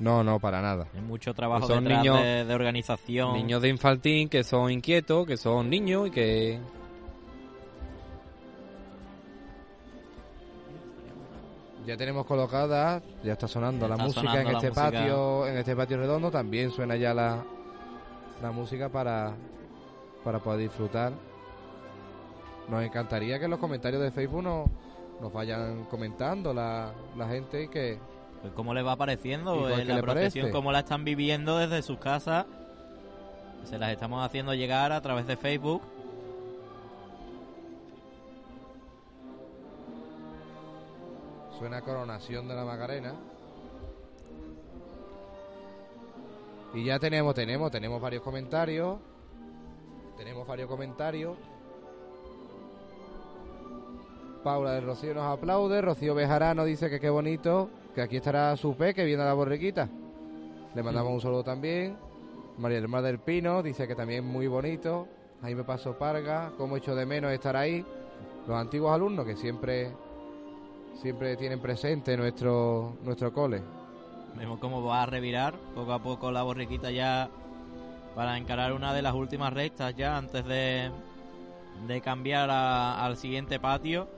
No, 0.01 0.25
no, 0.25 0.41
para 0.41 0.61
nada. 0.61 0.89
Hay 0.93 1.01
mucho 1.03 1.33
trabajo 1.35 1.69
Son 1.69 1.85
niños- 1.85 2.21
de, 2.21 2.45
de 2.45 2.55
organización. 2.55 3.35
Niños 3.35 3.63
de 3.63 3.69
infantil 3.69 4.29
que 4.29 4.43
son 4.43 4.71
inquietos, 4.73 5.25
que 5.27 5.37
son 5.37 5.71
niños 5.71 6.09
y 6.09 6.11
que... 6.11 6.59
Ya 11.87 11.97
tenemos 11.99 12.25
colocada, 12.27 13.03
ya 13.23 13.35
está 13.35 13.47
sonando 13.47 13.87
Ya 13.87 13.97
la 13.97 14.03
música 14.03 14.21
sonando 14.23 14.41
en 14.51 14.57
este 14.57 14.69
música. 14.71 14.91
patio, 14.91 15.47
en 15.47 15.57
este 15.59 15.77
patio 15.77 15.97
redondo, 15.99 16.31
también 16.31 16.71
suena 16.71 16.97
ya 16.97 17.13
la, 17.13 17.45
la 18.43 18.51
música 18.53 18.89
para, 18.89 19.35
para 20.25 20.39
poder 20.39 20.61
disfrutar. 20.61 21.13
Nos 22.69 22.83
encantaría 22.83 23.39
que 23.39 23.45
en 23.45 23.51
los 23.51 23.61
comentarios 23.61 24.03
de 24.03 24.11
Facebook 24.11 24.43
nos, 24.43 24.69
nos 25.21 25.31
vayan 25.33 25.85
comentando 25.85 26.55
la, 26.55 26.93
la 27.19 27.29
gente 27.29 27.65
y 27.65 27.69
que 27.69 27.99
Pues 28.41 28.55
cómo 28.55 28.73
les 28.73 28.87
va 28.87 28.95
¿Y 28.95 28.97
pareciendo 28.97 29.69
eh, 29.69 29.85
la 29.85 30.01
procesión, 30.01 30.51
cómo 30.51 30.73
la 30.73 30.79
están 30.81 31.05
viviendo 31.05 31.59
desde 31.59 31.83
sus 31.83 31.99
casas. 31.99 32.47
Se 33.65 33.79
las 33.79 33.91
estamos 33.91 34.25
haciendo 34.25 34.55
llegar 34.55 34.93
a 34.93 35.01
través 35.03 35.27
de 35.27 35.37
Facebook. 35.37 35.83
Suena 41.59 41.83
coronación 41.83 42.49
de 42.49 42.55
la 42.55 42.65
Macarena. 42.65 43.15
Y 46.75 46.85
ya 46.85 46.99
tenemos, 46.99 47.35
tenemos, 47.35 47.71
tenemos 47.71 48.01
varios 48.01 48.23
comentarios. 48.23 48.99
Tenemos 50.17 50.47
varios 50.47 50.69
comentarios. 50.69 51.37
Paula 54.43 54.73
de 54.73 54.81
Rocío 54.81 55.15
nos 55.15 55.25
aplaude. 55.25 55.81
Rocío 55.81 56.15
Bejarano 56.15 56.65
dice 56.65 56.91
que 56.91 56.99
qué 56.99 57.11
bonito. 57.11 57.71
Que 57.95 58.03
aquí 58.03 58.17
estará 58.17 58.57
su 58.57 58.77
pe, 58.77 58.93
que 58.93 59.05
viene 59.05 59.23
a 59.23 59.27
la 59.27 59.35
borriquita. 59.35 59.89
Le 60.75 60.83
mandamos 60.83 61.13
un 61.13 61.21
saludo 61.21 61.45
también. 61.45 61.97
María 62.59 62.81
del 62.81 62.89
Mar 62.89 63.03
del 63.03 63.21
Pino 63.21 63.63
dice 63.63 63.87
que 63.87 63.95
también 63.95 64.25
muy 64.25 64.49
bonito. 64.49 65.07
Ahí 65.43 65.55
me 65.55 65.63
paso 65.63 65.97
Parga. 65.97 66.53
Como 66.59 66.77
echo 66.77 66.97
de 66.97 67.07
menos 67.07 67.33
estar 67.33 67.57
ahí. 67.57 67.85
Los 68.49 68.57
antiguos 68.57 68.93
alumnos 68.93 69.25
que 69.25 69.37
siempre 69.37 69.93
siempre 71.01 71.37
tienen 71.37 71.61
presente 71.61 72.17
nuestro 72.17 72.97
nuestro 73.03 73.33
cole. 73.33 73.63
Vemos 74.37 74.59
cómo 74.59 74.83
va 74.83 75.03
a 75.03 75.07
revirar 75.07 75.55
poco 75.75 75.93
a 75.93 76.03
poco 76.03 76.31
la 76.33 76.43
borriquita 76.43 76.91
ya 76.91 77.29
para 78.15 78.37
encarar 78.37 78.73
una 78.73 78.93
de 78.93 79.03
las 79.03 79.15
últimas 79.15 79.53
rectas 79.53 79.95
ya 79.97 80.17
antes 80.17 80.45
de, 80.45 80.91
de 81.87 82.01
cambiar 82.01 82.51
a- 82.51 83.05
al 83.05 83.17
siguiente 83.17 83.61
patio. 83.61 84.09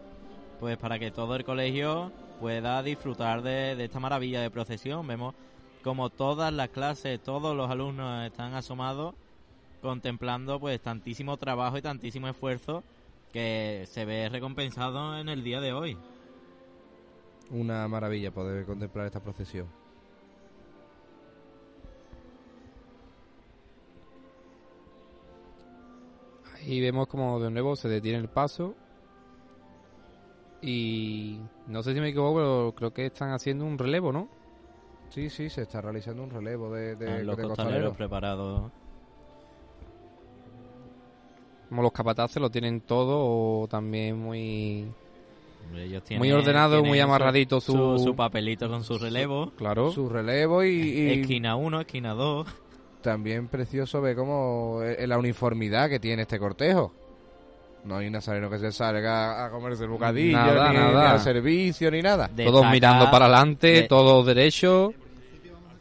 Pues 0.60 0.78
para 0.78 0.98
que 0.98 1.10
todo 1.10 1.36
el 1.36 1.44
colegio 1.44 2.10
pueda 2.40 2.82
disfrutar 2.82 3.42
de, 3.42 3.76
de 3.76 3.84
esta 3.84 4.00
maravilla 4.00 4.40
de 4.40 4.50
procesión. 4.50 5.06
Vemos 5.06 5.34
como 5.84 6.08
todas 6.08 6.52
las 6.52 6.70
clases, 6.70 7.22
todos 7.22 7.54
los 7.54 7.70
alumnos 7.70 8.26
están 8.26 8.54
asomados 8.54 9.14
contemplando 9.82 10.58
pues 10.58 10.80
tantísimo 10.80 11.36
trabajo 11.36 11.76
y 11.76 11.82
tantísimo 11.82 12.26
esfuerzo 12.28 12.82
que 13.32 13.84
se 13.86 14.04
ve 14.06 14.28
recompensado 14.30 15.18
en 15.18 15.28
el 15.28 15.44
día 15.44 15.60
de 15.60 15.72
hoy. 15.74 15.98
Una 17.50 17.86
maravilla 17.86 18.32
poder 18.32 18.66
contemplar 18.66 19.06
esta 19.06 19.20
procesión. 19.20 19.66
Ahí 26.54 26.80
vemos 26.80 27.06
como 27.06 27.38
de 27.38 27.50
nuevo 27.50 27.76
se 27.76 27.88
detiene 27.88 28.18
el 28.18 28.28
paso. 28.28 28.74
Y 30.60 31.38
no 31.68 31.82
sé 31.82 31.94
si 31.94 32.00
me 32.00 32.08
equivoco, 32.08 32.34
pero 32.34 32.74
creo 32.74 32.92
que 32.92 33.06
están 33.06 33.30
haciendo 33.30 33.64
un 33.64 33.78
relevo, 33.78 34.10
¿no? 34.12 34.28
Sí, 35.10 35.30
sí, 35.30 35.48
se 35.48 35.62
está 35.62 35.80
realizando 35.80 36.24
un 36.24 36.30
relevo 36.30 36.72
de, 36.72 36.96
de, 36.96 37.22
los 37.22 37.36
de 37.36 37.44
costaleros 37.44 37.56
costaleros. 37.56 37.96
preparados. 37.96 38.72
Como 41.68 41.82
los 41.82 41.92
capataces 41.92 42.40
lo 42.40 42.50
tienen 42.50 42.80
todo 42.80 43.62
o 43.62 43.68
también 43.68 44.18
muy... 44.18 44.92
Hombre, 45.66 45.84
ellos 45.84 46.02
tienen- 46.04 46.20
Muy 46.20 46.32
ordenado, 46.32 46.82
muy 46.84 47.00
amarradito 47.00 47.60
su- 47.60 47.72
su, 47.72 47.98
su 48.04 48.16
papelito 48.16 48.68
con 48.68 48.82
su 48.84 48.98
relevo. 48.98 49.52
Claro. 49.56 49.90
Su 49.92 50.08
relevo 50.08 50.62
y, 50.64 50.70
y 50.70 51.20
Esquina 51.20 51.56
1, 51.56 51.80
esquina 51.80 52.14
2. 52.14 52.46
también 53.02 53.48
precioso 53.48 54.00
ver 54.00 54.16
cómo 54.16 54.80
eh, 54.82 55.06
la 55.06 55.18
uniformidad 55.18 55.88
que 55.88 56.00
tiene 56.00 56.22
este 56.22 56.38
cortejo. 56.38 56.92
No 57.84 57.98
hay 57.98 58.10
nazareno 58.10 58.50
que 58.50 58.58
se 58.58 58.72
salga 58.72 59.44
a 59.44 59.50
comerse 59.50 59.84
el 59.84 59.90
bocadillo, 59.90 60.36
Nada, 60.36 60.70
ni, 60.70 60.74
nada. 60.76 61.00
ni 61.02 61.06
al 61.12 61.20
servicio, 61.20 61.88
ni 61.90 62.02
nada. 62.02 62.28
Todos 62.36 62.66
mirando 62.70 63.08
para 63.12 63.26
adelante, 63.26 63.68
de- 63.68 63.82
todos 63.84 64.26
derechos, 64.26 64.92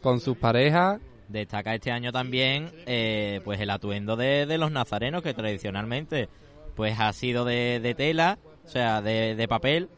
con 0.02 0.20
sus 0.20 0.36
parejas. 0.36 1.00
Destaca 1.28 1.74
este 1.74 1.90
año 1.90 2.12
también 2.12 2.70
eh, 2.86 3.40
pues 3.44 3.58
el 3.60 3.70
atuendo 3.70 4.14
de, 4.14 4.46
de 4.46 4.58
los 4.58 4.70
nazarenos 4.70 5.24
que 5.24 5.34
tradicionalmente 5.34 6.28
pues 6.76 7.00
ha 7.00 7.12
sido 7.12 7.44
de, 7.44 7.80
de 7.80 7.94
tela, 7.96 8.38
o 8.66 8.68
sea, 8.68 9.00
de, 9.00 9.34
de 9.36 9.48
papel, 9.48 9.88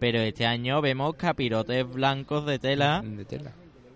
pero 0.00 0.18
este 0.20 0.46
año 0.46 0.80
vemos 0.80 1.14
capirotes 1.16 1.88
blancos 1.88 2.46
de 2.46 2.58
tela 2.58 3.02
De 3.04 3.24
tela. 3.24 3.52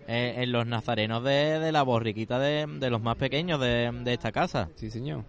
eh, 0.07 0.35
en 0.37 0.51
los 0.51 0.65
nazarenos 0.65 1.23
de, 1.23 1.59
de 1.59 1.71
la 1.71 1.83
borriquita 1.83 2.39
de, 2.39 2.65
de 2.67 2.89
los 2.89 3.01
más 3.01 3.17
pequeños 3.17 3.59
de, 3.59 3.91
de 4.03 4.13
esta 4.13 4.31
casa. 4.31 4.69
Sí, 4.75 4.89
señor. 4.89 5.23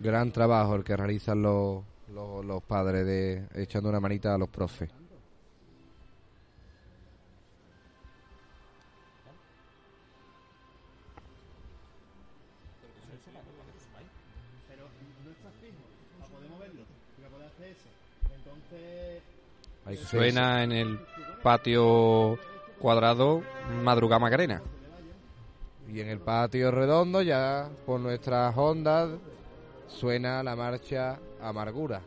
Gran 0.00 0.32
trabajo 0.32 0.74
el 0.74 0.82
que 0.84 0.96
realizan 0.96 1.42
los, 1.42 1.84
los, 2.12 2.44
los 2.44 2.62
padres 2.62 3.06
de 3.06 3.44
echando 3.54 3.88
una 3.88 4.00
manita 4.00 4.34
a 4.34 4.38
los 4.38 4.48
profes. 4.48 4.90
Suena 19.96 20.62
en 20.62 20.72
el 20.72 20.98
patio 21.42 22.38
cuadrado 22.78 23.42
Madrugada 23.82 24.18
Macarena. 24.18 24.62
Y 25.92 26.00
en 26.00 26.08
el 26.08 26.20
patio 26.20 26.70
redondo, 26.70 27.22
ya 27.22 27.68
por 27.84 28.00
nuestras 28.00 28.56
ondas, 28.56 29.10
suena 29.88 30.42
la 30.42 30.56
marcha 30.56 31.18
Amargura. 31.40 32.02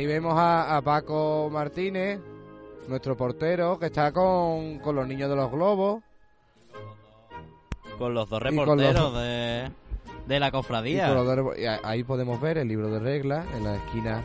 Ahí 0.00 0.06
vemos 0.06 0.32
a, 0.34 0.78
a 0.78 0.80
Paco 0.80 1.50
Martínez, 1.52 2.18
nuestro 2.88 3.18
portero, 3.18 3.78
que 3.78 3.84
está 3.84 4.12
con, 4.12 4.78
con 4.78 4.96
los 4.96 5.06
niños 5.06 5.28
de 5.28 5.36
los 5.36 5.52
globos. 5.52 6.02
Con 7.98 8.14
los 8.14 8.26
dos 8.30 8.42
los 8.42 8.50
reporteros 8.50 9.12
de, 9.22 9.70
de 10.26 10.40
la 10.40 10.50
cofradía. 10.50 11.08
dos- 11.12 11.54
ahí 11.84 12.02
podemos 12.02 12.40
ver 12.40 12.56
el 12.56 12.68
libro 12.68 12.88
de 12.88 12.98
reglas 12.98 13.44
en 13.54 13.62
la 13.64 13.76
esquina 13.76 14.24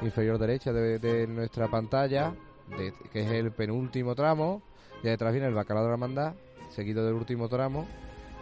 inferior 0.00 0.38
derecha 0.38 0.72
de, 0.72 0.98
de 0.98 1.26
nuestra 1.26 1.68
pantalla, 1.68 2.32
de- 2.78 2.94
que 3.12 3.20
es 3.20 3.30
el 3.30 3.52
penúltimo 3.52 4.14
tramo. 4.14 4.62
Y 5.02 5.08
detrás 5.08 5.32
viene 5.34 5.48
el 5.48 5.54
bacalao 5.54 5.82
de 5.82 5.88
la 5.90 5.94
hermandad, 5.96 6.32
seguido 6.70 7.04
del 7.04 7.12
último 7.12 7.50
tramo. 7.50 7.86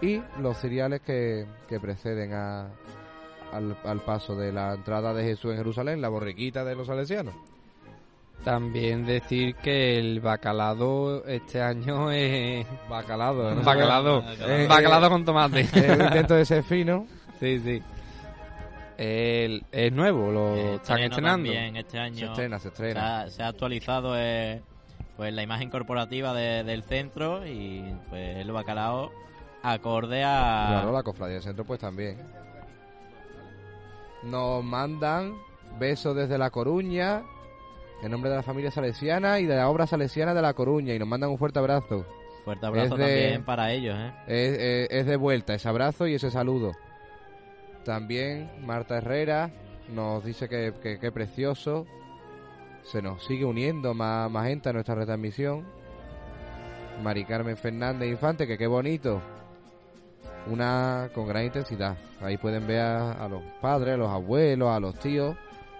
Y 0.01 0.23
los 0.41 0.57
cereales 0.59 1.01
que, 1.01 1.45
que 1.69 1.81
preceden 1.81 2.35
a, 2.35 2.69
al, 3.53 3.77
al 3.85 4.01
paso 4.01 4.35
de 4.37 4.53
la 4.53 4.75
entrada 4.75 5.13
de 5.15 5.25
Jesús 5.25 5.53
en 5.53 5.59
Jerusalén, 5.59 6.01
la 6.01 6.09
borriquita 6.09 6.65
de 6.65 6.75
los 6.77 6.87
salesianos. 6.87 7.35
También 8.45 9.05
decir 9.05 9.57
que 9.57 9.99
el 9.99 10.21
bacalado 10.21 11.25
este 11.27 11.61
año 11.61 12.11
es 12.13 12.67
Bacalado, 12.89 13.55
¿no? 13.55 13.63
bacalado, 13.65 14.25
Eh, 14.47 14.67
bacalado 14.69 15.11
con 15.11 15.25
tomate. 15.25 15.67
El 15.75 16.03
intento 16.03 16.35
de 16.35 16.45
ser 16.45 16.63
fino. 16.63 17.07
Sí, 17.41 17.59
sí. 17.61 17.83
El- 18.97 19.65
es 19.71 19.93
nuevo, 19.93 20.31
lo 20.31 20.55
Eh, 20.57 20.75
están 20.77 20.99
estrenando. 21.01 21.47
También 21.51 21.77
este 21.77 21.99
año 21.99 22.17
Se 22.17 22.25
estrena, 22.27 22.59
se 22.59 22.63
se 22.63 22.69
estrena. 22.69 23.21
ha, 23.23 23.31
se 23.31 23.43
ha 23.43 23.49
actualizado 23.49 24.15
eh, 24.17 24.61
pues 25.17 25.33
la 25.33 25.43
imagen 25.43 25.71
corporativa 25.71 26.33
de- 26.35 26.65
del 26.65 26.83
centro 26.85 27.47
y 27.47 27.85
pues 28.09 28.37
el 28.39 28.51
bacalao 28.53 29.11
acorde 29.63 30.23
a 30.25 30.67
Claro, 30.69 30.93
la 30.93 31.03
cofradía 31.03 31.35
del 31.35 31.43
centro 31.43 31.65
pues 31.65 31.81
también. 31.81 32.19
Nos 34.23 34.65
mandan 34.65 35.37
besos 35.79 36.15
desde 36.17 36.39
La 36.39 36.51
Coruña, 36.51 37.23
en 38.03 38.11
nombre 38.11 38.31
de 38.31 38.37
la 38.37 38.43
familia 38.43 38.71
salesiana 38.71 39.39
y 39.41 39.47
de 39.47 39.57
la 39.57 39.69
obra 39.69 39.87
salesiana 39.87 40.35
de 40.35 40.43
La 40.43 40.55
Coruña, 40.55 40.95
y 40.95 40.99
nos 40.99 41.09
mandan 41.09 41.31
un 41.31 41.39
fuerte 41.39 41.59
abrazo. 41.59 42.05
fuerte 42.45 42.67
abrazo 42.67 42.97
de- 42.97 43.05
también 43.05 43.45
para 43.45 43.73
ellos 43.73 43.95
¿eh? 43.99 44.13
Es, 44.27 44.59
es- 44.59 44.89
es 45.01 45.07
de 45.07 45.17
vuelta 45.17 45.55
ese 45.55 45.69
abrazo 45.69 46.07
y 46.07 46.15
ese 46.15 46.31
saludo. 46.31 46.73
También 47.85 48.51
Marta 48.67 48.99
Herrera 48.99 49.51
nos 49.95 50.25
dice 50.25 50.49
que, 50.49 50.75
que, 50.83 50.99
que 50.99 51.13
precioso. 51.13 51.87
Se 52.85 53.03
nos 53.03 53.23
sigue 53.27 53.45
uniendo 53.45 53.93
más, 53.95 54.31
más 54.31 54.47
gente 54.49 54.69
a 54.69 54.73
nuestra 54.73 54.95
retransmisión. 54.95 55.65
Mari 57.03 57.25
Carmen 57.25 57.57
Fernández 57.57 58.09
Infante, 58.11 58.47
que 58.47 58.57
qué 58.59 58.67
bonito. 58.67 59.21
Una 60.51 61.11
con 61.15 61.27
gran 61.27 61.45
intensidad. 61.45 61.97
Ahí 62.21 62.37
pueden 62.39 62.67
ver 62.67 62.81
a, 62.81 63.29
los 63.29 63.43
padres, 63.61 63.95
a 63.95 63.97
los 63.97 64.11
abuelos, 64.11 64.71
a 64.71 64.81
los 64.81 64.99
tíos 64.99 65.37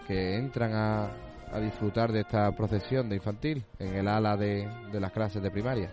que 0.07 0.37
entran 0.37 0.73
a, 0.75 1.11
a 1.53 1.61
disfrutar 1.61 2.13
de 2.13 2.21
esta 2.21 2.53
procesión 2.53 3.09
de 3.09 3.17
infantil 3.17 3.65
en 3.79 3.95
el 3.95 4.09
ala 4.09 4.37
de, 4.37 4.69
de 4.93 5.01
las 5.01 5.13
clases 5.13 5.43
de 5.43 5.51
primaria. 5.51 5.91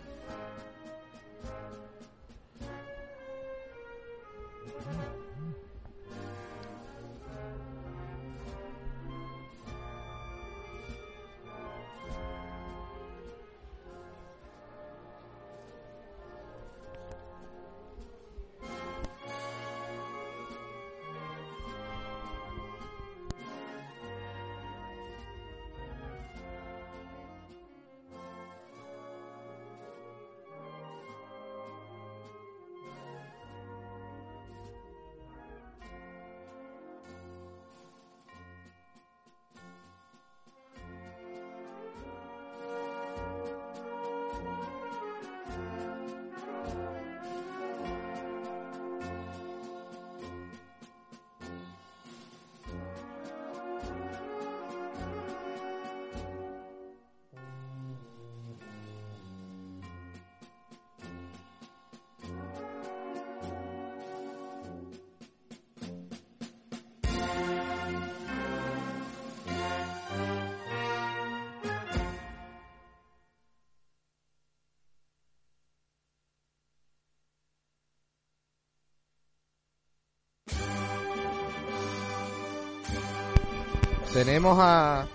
Tenemos 84.15 84.57
a, 84.61 85.05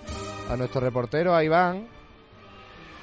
a 0.50 0.56
nuestro 0.58 0.80
reportero, 0.82 1.34
a 1.34 1.42
Iván, 1.42 1.88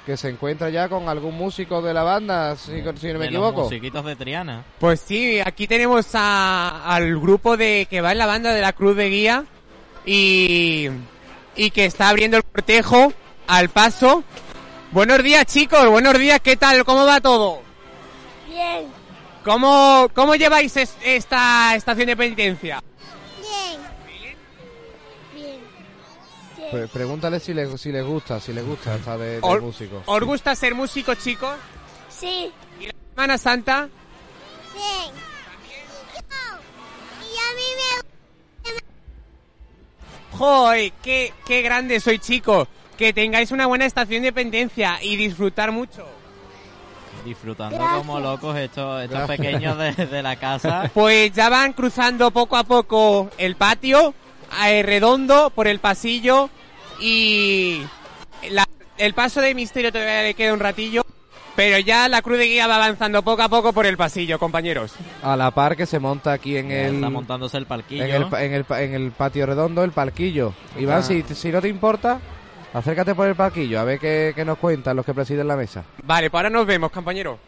que 0.06 0.16
se 0.16 0.28
encuentra 0.28 0.70
ya 0.70 0.88
con 0.88 1.08
algún 1.08 1.36
músico 1.36 1.82
de 1.82 1.92
la 1.92 2.04
banda, 2.04 2.54
si, 2.54 2.76
si 2.76 2.82
no 2.82 2.92
me 2.92 3.02
de 3.02 3.12
los 3.16 3.26
equivoco. 3.26 3.62
musiquitos 3.64 4.04
de 4.04 4.14
Triana 4.14 4.64
Pues 4.78 5.00
sí, 5.00 5.40
aquí 5.44 5.66
tenemos 5.66 6.06
a- 6.14 6.84
al 6.94 7.18
grupo 7.18 7.56
de 7.56 7.88
que 7.90 8.00
va 8.00 8.12
en 8.12 8.18
la 8.18 8.26
banda 8.26 8.54
de 8.54 8.60
la 8.60 8.72
Cruz 8.72 8.96
de 8.96 9.10
Guía 9.10 9.44
y, 10.06 10.88
y 11.56 11.70
que 11.72 11.86
está 11.86 12.08
abriendo 12.10 12.36
el 12.36 12.44
cortejo 12.44 13.12
al 13.48 13.68
paso. 13.68 14.22
Buenos 14.92 15.20
días 15.24 15.46
chicos, 15.46 15.84
buenos 15.90 16.16
días, 16.16 16.38
¿qué 16.40 16.56
tal? 16.56 16.84
¿Cómo 16.84 17.04
va 17.06 17.20
todo? 17.20 17.60
Bien, 18.48 18.86
¿Cómo, 19.44 20.08
cómo 20.14 20.36
lleváis 20.36 20.76
es- 20.76 20.96
esta 21.04 21.74
estación 21.74 22.06
de 22.06 22.16
penitencia? 22.16 22.80
Pre- 26.70 26.88
pregúntale 26.88 27.40
si 27.40 27.54
le, 27.54 27.76
si 27.78 27.90
le 27.92 28.02
gusta, 28.02 28.40
si 28.40 28.52
le 28.52 28.62
gusta 28.62 28.94
esta 28.96 29.16
de, 29.16 29.32
de 29.36 29.40
Or- 29.42 29.62
músico. 29.62 30.02
¿Os 30.06 30.20
gusta 30.22 30.54
ser 30.54 30.74
músicos 30.74 31.18
chicos? 31.18 31.54
Sí, 32.08 32.52
Semana 33.14 33.38
Santa, 33.38 33.88
bien. 34.74 35.14
Y 37.20 37.36
a 37.38 37.54
mí 37.56 38.72
me 38.72 38.78
¡Joder! 40.38 40.92
¡Qué, 41.02 41.32
qué 41.46 41.62
grande 41.62 42.00
soy 42.00 42.18
chicos! 42.18 42.68
Que 42.96 43.12
tengáis 43.12 43.50
una 43.52 43.66
buena 43.66 43.86
estación 43.86 44.22
de 44.22 44.32
penitencia 44.32 44.98
y 45.02 45.16
disfrutar 45.16 45.70
mucho. 45.72 46.06
disfrutando 47.24 47.76
Gracias. 47.76 47.98
como 47.98 48.20
locos 48.20 48.56
estos, 48.56 49.02
estos 49.02 49.18
Gracias. 49.18 49.38
pequeños 49.38 49.78
de, 49.78 50.06
de 50.06 50.22
la 50.22 50.36
casa 50.36 50.90
Pues 50.94 51.32
ya 51.32 51.48
van 51.48 51.72
cruzando 51.72 52.30
poco 52.30 52.56
a 52.56 52.64
poco 52.64 53.30
el 53.38 53.54
patio, 53.56 54.14
eh, 54.66 54.82
redondo, 54.82 55.50
por 55.50 55.66
el 55.68 55.78
pasillo 55.78 56.50
y 57.00 57.82
la- 58.50 58.66
el 58.96 59.14
paso 59.14 59.40
de 59.40 59.54
misterio 59.54 59.92
todavía 59.92 60.22
le 60.22 60.34
queda 60.34 60.52
un 60.54 60.60
ratillo, 60.60 61.04
pero 61.56 61.78
ya 61.78 62.08
la 62.08 62.22
cruz 62.22 62.38
de 62.38 62.46
guía 62.46 62.66
va 62.66 62.76
avanzando 62.76 63.22
poco 63.22 63.42
a 63.42 63.48
poco 63.48 63.72
por 63.72 63.86
el 63.86 63.96
pasillo, 63.96 64.38
compañeros. 64.38 64.94
A 65.22 65.36
la 65.36 65.50
par 65.50 65.76
que 65.76 65.86
se 65.86 65.98
monta 65.98 66.32
aquí 66.32 66.56
en 66.56 66.70
el, 66.70 66.94
está 66.96 67.10
montándose 67.10 67.56
el 67.58 67.66
palquillo 67.66 68.04
en 68.04 68.10
el, 68.14 68.26
pa- 68.28 68.42
en 68.44 68.52
el, 68.52 68.64
pa- 68.64 68.82
en 68.82 68.94
el 68.94 69.10
patio 69.12 69.46
redondo, 69.46 69.82
el 69.84 69.92
palquillo. 69.92 70.54
Iván, 70.78 70.98
Ah. 70.98 71.02
si, 71.02 71.22
si 71.22 71.50
no 71.50 71.60
te 71.60 71.68
importa, 71.68 72.20
Acércate 72.70 73.14
por 73.14 73.26
el 73.26 73.34
palquillo, 73.34 73.80
a 73.80 73.84
ver 73.84 73.98
qué, 73.98 74.32
qué 74.36 74.44
nos 74.44 74.58
cuentan 74.58 74.94
los 74.94 75.04
que 75.06 75.14
presiden 75.14 75.48
la 75.48 75.56
mesa. 75.56 75.84
Vale, 76.04 76.28
pues 76.28 76.38
ahora 76.38 76.50
nos 76.50 76.66
vemos, 76.66 76.90
compañero. 76.92 77.38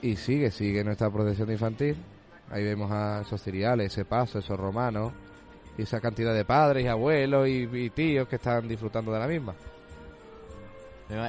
Y 0.00 0.14
sigue, 0.16 0.52
sigue 0.52 0.84
nuestra 0.84 1.10
procesión 1.10 1.50
infantil. 1.50 1.96
Ahí 2.50 2.62
vemos 2.62 2.90
a 2.92 3.22
esos 3.22 3.42
ciriales, 3.42 3.92
ese 3.92 4.04
paso, 4.04 4.38
esos 4.38 4.56
romanos, 4.58 5.12
y 5.78 5.82
esa 5.82 6.00
cantidad 6.00 6.34
de 6.34 6.44
padres 6.44 6.84
y 6.84 6.88
abuelos 6.88 7.48
y, 7.48 7.68
y 7.72 7.90
tíos 7.90 8.26
que 8.28 8.36
están 8.36 8.66
disfrutando 8.68 9.12
de 9.12 9.18
la 9.20 9.28
misma. 9.28 9.54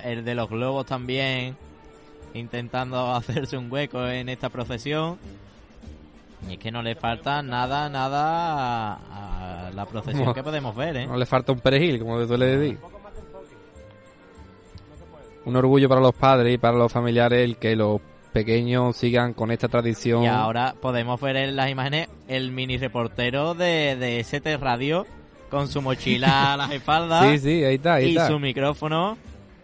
El 0.03 0.25
de 0.25 0.35
los 0.35 0.49
globos 0.49 0.85
también, 0.85 1.55
intentando 2.33 3.11
hacerse 3.15 3.57
un 3.57 3.71
hueco 3.71 4.05
en 4.07 4.27
esta 4.27 4.49
procesión. 4.49 5.17
Y 6.49 6.53
es 6.53 6.59
que 6.59 6.71
no 6.71 6.81
le 6.81 6.95
falta 6.95 7.41
nada, 7.43 7.89
nada 7.89 8.93
a, 9.67 9.71
la 9.71 9.85
procesión 9.85 10.25
No. 10.25 10.33
que 10.33 10.41
podemos 10.43 10.75
ver, 10.75 10.97
¿eh? 10.97 11.07
No 11.07 11.15
le 11.17 11.25
falta 11.25 11.51
un 11.51 11.59
perejil, 11.59 11.99
como 11.99 12.19
se 12.19 12.27
suele 12.27 12.45
decir. 12.57 12.79
Un 15.45 15.55
orgullo 15.55 15.87
para 15.87 16.01
los 16.01 16.13
padres 16.13 16.53
y 16.53 16.57
para 16.57 16.77
los 16.77 16.91
familiares 16.91 17.41
el 17.43 17.57
que 17.57 17.75
los 17.75 18.01
pequeños 18.33 18.95
sigan 18.95 19.33
con 19.33 19.51
esta 19.51 19.67
tradición. 19.67 20.23
Y 20.23 20.27
ahora 20.27 20.75
podemos 20.79 21.19
ver 21.19 21.35
en 21.35 21.55
las 21.55 21.69
imágenes 21.69 22.09
el 22.27 22.51
mini 22.51 22.77
reportero 22.77 23.53
de, 23.53 23.95
de 23.95 24.19
ST 24.19 24.57
Radio 24.57 25.05
con 25.49 25.67
su 25.67 25.81
mochila 25.81 26.53
a 26.53 26.57
las 26.57 26.71
espaldas 26.73 27.25
Sí, 27.31 27.39
sí, 27.39 27.63
ahí 27.63 27.75
está, 27.75 27.95
ahí 27.95 28.05
y 28.05 28.09
está. 28.11 28.27
su 28.27 28.39
micrófono 28.39 29.17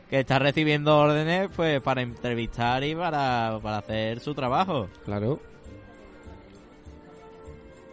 que 0.09 0.19
está 0.19 0.39
recibiendo 0.39 0.97
órdenes 0.97 1.49
pues 1.55 1.81
para 1.81 2.01
entrevistar 2.01 2.83
y 2.83 2.95
para, 2.95 3.59
para 3.61 3.77
hacer 3.77 4.19
su 4.19 4.33
trabajo. 4.33 4.87
Claro. 5.03 5.39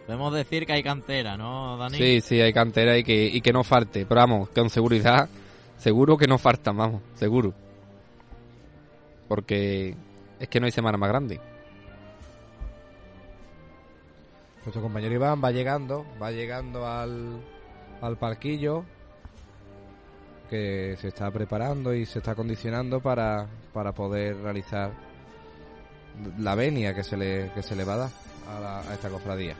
Podemos 0.05 0.33
decir 0.33 0.65
que 0.65 0.73
hay 0.73 0.83
cantera, 0.83 1.37
¿no, 1.37 1.77
Dani? 1.77 1.97
Sí, 1.97 2.21
sí, 2.21 2.41
hay 2.41 2.51
cantera 2.51 2.97
y 2.97 3.03
que, 3.03 3.25
y 3.25 3.41
que 3.41 3.53
no 3.53 3.63
falte. 3.63 4.05
Pero 4.05 4.19
vamos, 4.19 4.49
con 4.49 4.69
seguridad, 4.69 5.29
seguro 5.77 6.17
que 6.17 6.27
no 6.27 6.37
faltan, 6.37 6.75
vamos, 6.75 7.01
seguro. 7.15 7.53
Porque 9.29 9.95
es 10.39 10.47
que 10.47 10.59
no 10.59 10.65
hay 10.65 10.71
semana 10.71 10.97
más 10.97 11.09
grande. 11.09 11.39
Nuestro 14.63 14.81
compañero 14.81 15.13
Iván 15.13 15.41
va 15.43 15.51
llegando, 15.51 16.05
va 16.21 16.31
llegando 16.31 16.87
al, 16.87 17.41
al 18.01 18.17
parquillo 18.17 18.85
que 20.49 20.95
se 21.01 21.09
está 21.09 21.29
preparando 21.31 21.93
y 21.93 22.05
se 22.05 22.19
está 22.19 22.33
condicionando 22.35 23.01
para, 23.01 23.47
para 23.73 23.91
poder 23.91 24.37
realizar 24.37 24.91
la 26.37 26.55
venia 26.55 26.93
que 26.93 27.03
se 27.03 27.17
le, 27.17 27.51
que 27.53 27.61
se 27.63 27.75
le 27.75 27.83
va 27.83 27.95
a 27.95 27.97
dar 27.97 28.09
a, 28.47 28.59
la- 28.59 28.79
a 28.81 28.93
esta 28.93 29.09
cofradía. 29.09 29.55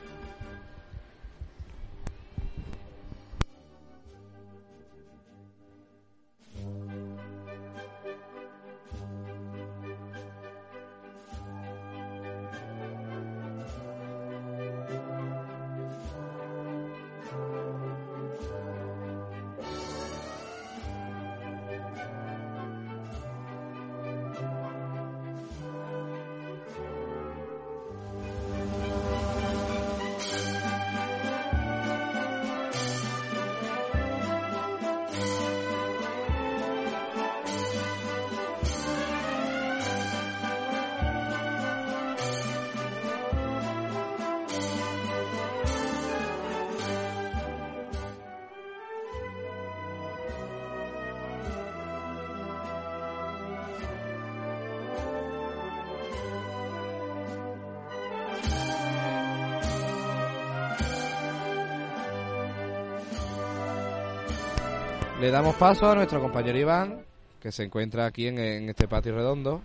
Le 65.24 65.32
damos 65.32 65.55
paso 65.55 65.89
a 65.89 65.95
nuestro 65.95 66.19
compañero 66.19 66.57
Iván, 66.57 66.99
que 67.41 67.49
se 67.49 67.63
encuentra 67.63 68.05
aquí 68.05 68.28
en, 68.28 68.38
en 68.39 68.67
este 68.67 68.89
patio 68.89 69.15
redondo. 69.15 69.61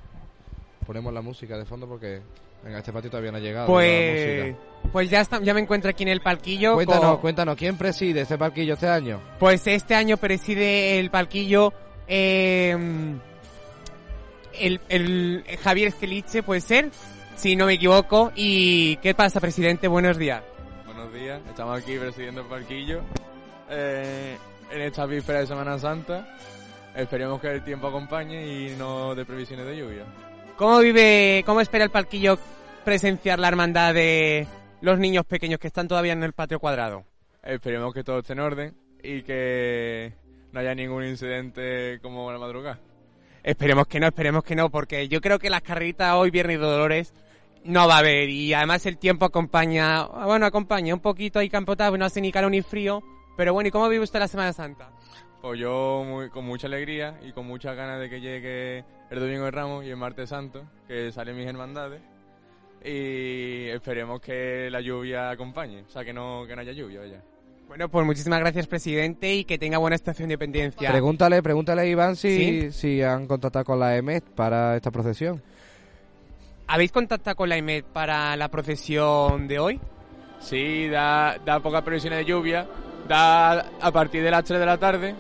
Ponemos 0.87 1.13
la 1.13 1.21
música 1.21 1.59
de 1.59 1.65
fondo 1.65 1.89
porque 1.89 2.21
en 2.65 2.75
este 2.77 2.93
patio 2.93 3.11
todavía 3.11 3.33
no 3.33 3.39
ha 3.39 3.41
llegado. 3.41 3.67
Pues, 3.67 4.55
pues 4.93 5.11
ya, 5.11 5.21
está, 5.21 5.43
ya 5.43 5.53
me 5.55 5.61
encuentro 5.61 5.91
aquí 5.91 6.05
en 6.05 6.11
el 6.11 6.21
palquillo. 6.21 6.75
Cuéntanos, 6.75 7.11
con- 7.11 7.21
cuéntanos, 7.23 7.57
¿quién 7.57 7.77
preside 7.77 8.21
este 8.21 8.39
parquillo 8.39 8.75
este 8.75 8.87
año? 8.87 9.21
Pues 9.41 9.67
este 9.67 9.97
año 9.97 10.17
preside 10.17 11.01
el 11.01 11.11
palquillo 11.11 11.73
eh, 12.07 12.77
el, 14.61 14.81
el 14.89 15.45
Javier 15.61 15.89
Esqueliche, 15.89 16.45
puede 16.45 16.61
ser, 16.61 16.91
si 17.35 17.57
no 17.57 17.67
me 17.67 17.73
equivoco. 17.73 18.31
¿Y 18.37 18.95
qué 18.99 19.13
pasa, 19.13 19.41
presidente? 19.41 19.89
Buenos 19.89 20.19
días. 20.19 20.41
Buenos 20.87 21.13
días, 21.13 21.41
estamos 21.49 21.83
aquí 21.83 21.97
presidiendo 21.99 22.43
el 22.43 22.47
parquillo 22.47 23.01
eh, 23.71 24.37
en 24.71 24.81
esta 24.83 25.07
víspera 25.07 25.41
de 25.41 25.47
Semana 25.47 25.79
Santa. 25.79 26.37
Esperemos 26.95 27.41
que 27.41 27.49
el 27.49 27.63
tiempo 27.63 27.87
acompañe 27.87 28.47
y 28.47 28.77
no 28.77 29.15
de 29.15 29.25
previsiones 29.25 29.67
de 29.67 29.77
lluvia. 29.77 30.05
¿Cómo 30.57 30.81
vive, 30.81 31.43
cómo 31.47 31.61
espera 31.61 31.85
el 31.85 31.91
palquillo 31.91 32.39
presenciar 32.85 33.39
la 33.39 33.49
hermandad 33.49 33.95
de 33.95 34.47
los 34.81 34.99
niños 34.99 35.25
pequeños 35.25 35.61
que 35.61 35.69
están 35.69 35.87
todavía 35.87 36.13
en 36.13 36.23
el 36.23 36.33
patio 36.33 36.59
cuadrado? 36.59 37.05
Esperemos 37.43 37.95
que 37.95 38.03
todo 38.03 38.19
esté 38.19 38.33
en 38.33 38.41
orden 38.41 38.75
y 39.03 39.23
que 39.23 40.13
no 40.53 40.61
haya 40.61 40.75
ningún 40.75 41.05
incidente 41.05 42.01
como 42.03 42.33
la 42.33 42.39
madrugada. 42.39 42.81
Esperemos 43.45 43.87
que 43.87 44.01
no, 44.01 44.09
esperemos 44.09 44.43
que 44.43 44.57
no, 44.57 44.69
porque 44.69 45.09
yo 45.09 45.21
creo 45.21 45.39
que 45.39 45.49
las 45.49 45.63
carreritas 45.63 46.15
hoy, 46.15 46.31
Viernes 46.31 46.59
de 46.59 46.67
Dolores, 46.67 47.15
no 47.65 47.87
va 47.87 47.97
a 47.97 47.99
haber. 47.99 48.29
Y 48.29 48.53
además 48.53 48.85
el 48.87 48.99
tiempo 48.99 49.25
acompaña, 49.25 50.05
bueno, 50.05 50.47
acompaña 50.47 50.93
un 50.93 51.01
poquito 51.01 51.39
ahí 51.39 51.49
campotado, 51.49 51.97
no 51.97 52.05
hace 52.05 52.21
ni 52.21 52.33
calor 52.33 52.51
ni 52.51 52.63
frío. 52.63 53.03
Pero 53.39 53.53
bueno, 53.55 53.69
¿y 53.69 53.71
cómo 53.71 53.89
vive 53.89 54.03
usted 54.03 54.19
la 54.19 54.27
Semana 54.27 54.53
Santa? 54.53 54.91
Pues 55.41 55.61
yo 55.61 56.03
muy- 56.05 56.29
con 56.29 56.45
mucha 56.45 56.67
alegría 56.67 57.21
y 57.23 57.31
con 57.31 57.47
muchas 57.47 57.77
ganas 57.77 58.01
de 58.01 58.11
que 58.11 58.21
llegue 58.21 58.79
el 59.11 59.21
Domingo 59.21 59.45
de 59.45 59.53
Ramos 59.53 59.85
y 59.85 59.91
el 59.91 59.97
Martes 59.97 60.31
Santo, 60.31 60.65
que 60.89 61.13
salen 61.13 61.37
mis 61.37 61.47
hermandades. 61.47 62.01
Y 62.85 63.69
esperemos 63.69 64.21
que 64.21 64.69
la 64.73 64.81
lluvia 64.81 65.31
acompañe, 65.31 65.83
o 65.87 65.89
sea, 65.91 66.05
que 66.05 66.13
no, 66.13 66.45
que 66.49 66.57
no 66.57 66.63
haya 66.63 66.73
lluvia, 66.73 66.99
vaya. 66.99 67.23
Bueno, 67.69 67.89
pues 67.89 68.05
muchísimas 68.05 68.41
gracias, 68.41 68.67
presidente, 68.67 69.33
y 69.33 69.45
que 69.45 69.57
tenga 69.57 69.79
buena 69.79 69.95
estación 69.95 70.27
de 70.29 70.35
independencia. 70.35 70.91
Pregúntale, 70.91 71.41
pregúntale 71.41 71.83
a 71.83 71.87
Iván 71.87 72.17
si, 72.17 72.71
¿Sí? 72.71 72.73
si 72.73 73.03
han 73.03 73.29
contactado 73.29 73.65
con 73.65 73.79
la 73.79 73.97
EMET 73.97 74.25
para 74.25 74.75
esta 74.75 74.91
procesión. 74.91 75.41
¿Habéis 76.67 76.91
contactado 76.91 77.37
con 77.37 77.49
la 77.49 77.57
IMED 77.57 77.85
para 77.85 78.35
la 78.37 78.49
procesión 78.49 79.47
de 79.47 79.61
hoy? 79.61 79.81
Sí, 80.41 80.89
da, 80.89 81.39
da 81.45 81.61
pocas 81.61 81.83
previsiones 81.83 82.19
de 82.21 82.25
lluvia, 82.25 82.67
da 83.09 83.67
a 83.81 83.91
partir 83.91 84.23
de 84.23 84.31
las 84.31 84.45
3 84.45 84.61
de 84.61 84.67
la 84.67 84.77
tarde 84.79 85.15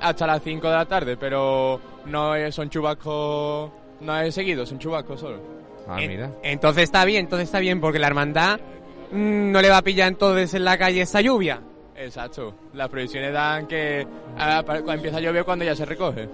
hasta 0.00 0.26
las 0.26 0.42
5 0.42 0.68
de 0.68 0.74
la 0.74 0.86
tarde, 0.86 1.16
pero 1.16 1.80
no 2.06 2.34
es- 2.34 2.54
son 2.54 2.70
chubascos, 2.70 3.70
no 4.00 4.20
es 4.20 4.34
seguido, 4.34 4.64
son 4.66 4.78
chubascos 4.78 5.20
solo. 5.20 5.38
Ah, 5.88 6.00
En- 6.00 6.08
mira. 6.10 6.30
Entonces 6.42 6.84
está 6.84 7.04
bien, 7.04 7.20
entonces 7.24 7.48
está 7.48 7.58
bien, 7.58 7.80
porque 7.80 7.98
la 7.98 8.06
hermandad 8.06 8.58
mm, 9.12 9.50
no 9.52 9.60
le 9.60 9.68
va 9.70 9.78
a 9.78 9.82
pillar 9.82 10.08
entonces 10.08 10.54
en 10.54 10.64
la 10.64 10.76
calle 10.78 11.02
esa 11.02 11.20
lluvia. 11.20 11.60
Exacto, 11.96 12.54
las 12.72 12.88
previsiones 12.88 13.32
dan 13.32 13.66
que 13.66 14.06
ah, 14.38 14.62
cuando 14.66 14.92
empieza 14.94 15.18
a 15.18 15.20
llover 15.20 15.44
cuando 15.44 15.64
ya 15.64 15.76
se 15.76 15.84
recoge. 15.84 16.28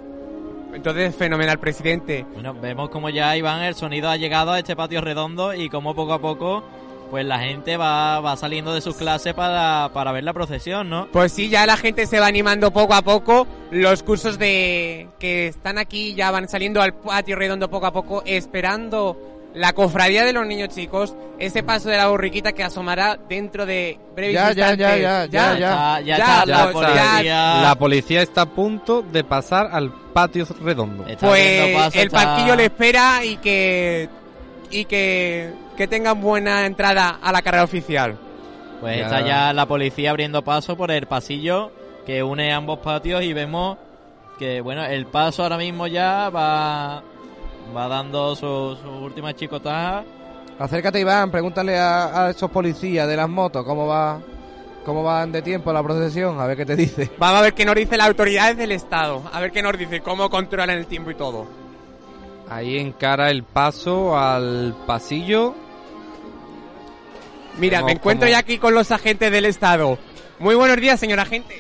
Entonces, 0.73 1.15
fenomenal, 1.17 1.59
presidente. 1.59 2.25
Bueno, 2.33 2.55
vemos 2.55 2.91
como 2.91 3.11
ya, 3.11 3.37
Iván, 3.37 3.63
el 3.65 3.75
sonido 3.75 4.09
ha 4.09 4.17
llegado 4.17 4.53
a 4.53 4.59
este 4.61 4.77
patio 4.77 5.01
redondo 5.01 5.53
y 5.53 5.69
como 5.69 5.95
poco 5.97 6.13
a 6.13 6.21
poco, 6.21 6.63
pues 7.11 7.27
la 7.27 7.39
gente 7.41 7.77
va, 7.77 8.21
va 8.21 8.37
saliendo 8.37 8.73
de 8.73 8.81
sus 8.81 8.97
clases 8.97 9.35
para, 9.35 9.91
para 9.93 10.13
ver 10.13 10.25
la 10.25 10.33
procesión, 10.33 10.89
¿no? 10.89 11.09
Pues 11.13 11.33
sí, 11.33 11.49
ya 11.49 11.67
la 11.67 11.77
gente 11.77 12.07
se 12.07 12.21
va 12.21 12.27
animando 12.27 12.71
poco 12.73 12.95
a 12.95 13.03
poco. 13.03 13.47
Los 13.71 14.03
cursos 14.03 14.39
de 14.39 15.09
que 15.19 15.49
están 15.49 15.79
aquí 15.79 16.15
ya 16.15 16.31
van 16.31 16.49
saliendo 16.49 16.81
al 16.81 16.95
patio 16.95 17.37
redondo 17.37 17.69
poco 17.69 17.87
a 17.87 17.93
poco, 17.93 18.23
esperando 18.25 19.17
la 19.53 19.73
cofradía 19.73 20.25
de 20.25 20.33
los 20.33 20.47
niños 20.47 20.69
chicos, 20.69 21.17
ese 21.41 21.65
paso 21.65 21.89
de 21.89 21.97
la 21.97 22.07
borriquita 22.07 22.53
que 22.53 22.63
asomará 22.63 23.19
dentro 23.29 23.67
de 23.67 23.99
breves 24.15 24.35
Ya, 24.35 24.53
ya, 24.53 24.71
instantes. 24.71 24.79
ya, 24.79 24.99
ya, 25.01 25.27
ya, 25.27 25.59
Ya, 25.59 26.01
ya 26.01 26.17
ya, 26.17 26.47
la 26.47 26.71
pues, 26.71 26.87
ya. 26.87 27.11
policía. 27.13 27.61
La 27.63 27.75
policía 27.75 28.23
está 28.23 28.43
a 28.43 28.47
punto 28.47 29.03
de 29.03 29.25
pasar 29.25 29.69
al 29.73 29.91
patio 30.13 30.47
redondo. 30.63 31.05
está 31.09 31.27
Pues 31.27 31.75
paso, 31.77 31.99
el 31.99 32.07
está- 32.07 32.25
palquillo 32.25 32.55
le 32.55 32.65
espera 32.67 33.25
y 33.25 33.37
que 33.39 34.09
y 34.73 34.85
que, 34.85 35.51
que 35.81 35.89
tengan 35.89 36.21
buena 36.21 36.67
entrada 36.67 37.21
a 37.23 37.33
la 37.33 37.41
carrera 37.41 37.65
oficial. 37.65 38.19
Pues 38.83 38.99
Ya. 38.99 39.05
está 39.05 39.21
ya 39.23 39.53
la 39.55 39.65
policía 39.65 40.11
abriendo 40.11 40.43
paso 40.43 40.77
por 40.77 40.91
el 40.91 41.07
pasillo 41.07 41.73
que 42.05 42.23
une 42.23 42.53
ambos 42.53 42.81
patios 42.81 43.23
y 43.23 43.33
vemos 43.33 43.79
que, 44.39 44.61
bueno, 44.61 44.85
el 44.85 45.07
paso 45.07 45.43
ahora 45.43 45.57
mismo 45.57 45.87
ya 45.87 46.29
va, 46.29 47.03
va 47.75 47.89
dando 47.89 48.37
sus 48.37 48.79
su 48.79 48.91
últimas 48.91 49.35
chicotadas. 49.37 50.05
Acércate, 50.59 51.01
Iván, 51.01 51.31
pregúntale 51.31 51.79
a, 51.79 52.27
a 52.27 52.31
esos 52.31 52.51
policías 52.51 53.09
de 53.09 53.17
las 53.17 53.29
motos 53.31 53.65
cómo 53.65 53.87
va 53.87 54.21
cómo 54.85 55.03
van 55.03 55.33
de 55.33 55.41
tiempo 55.41 55.73
la 55.73 55.83
procesión, 55.83 56.39
a 56.39 56.47
ver 56.47 56.59
qué 56.59 56.67
te 56.67 56.77
dice. 56.77 57.11
Vamos 57.19 57.39
a 57.39 57.43
ver 57.43 57.55
qué 57.55 57.65
nos 57.65 57.75
dice 57.75 57.97
las 57.97 58.09
autoridades 58.09 58.59
del 58.59 58.73
Estado. 58.73 59.23
A 59.33 59.41
ver 59.41 59.51
qué 59.51 59.63
nos 59.63 59.79
dice, 59.79 60.03
cómo 60.03 60.29
controlan 60.29 60.69
el 60.77 60.85
tiempo 60.87 61.11
y 61.11 61.15
todo. 61.15 61.47
Ahí 62.51 62.77
encara 62.77 63.31
el 63.31 63.45
paso 63.45 64.19
al 64.19 64.75
pasillo. 64.87 65.55
Mira, 67.59 67.83
me 67.83 67.93
encuentro 67.93 68.29
ya 68.29 68.39
aquí 68.39 68.59
con 68.59 68.75
los 68.75 68.91
agentes 68.91 69.31
del 69.31 69.45
Estado. 69.45 69.99
Muy 70.39 70.55
buenos 70.55 70.77
días, 70.79 70.99
señor 70.99 71.21
agente. 71.21 71.57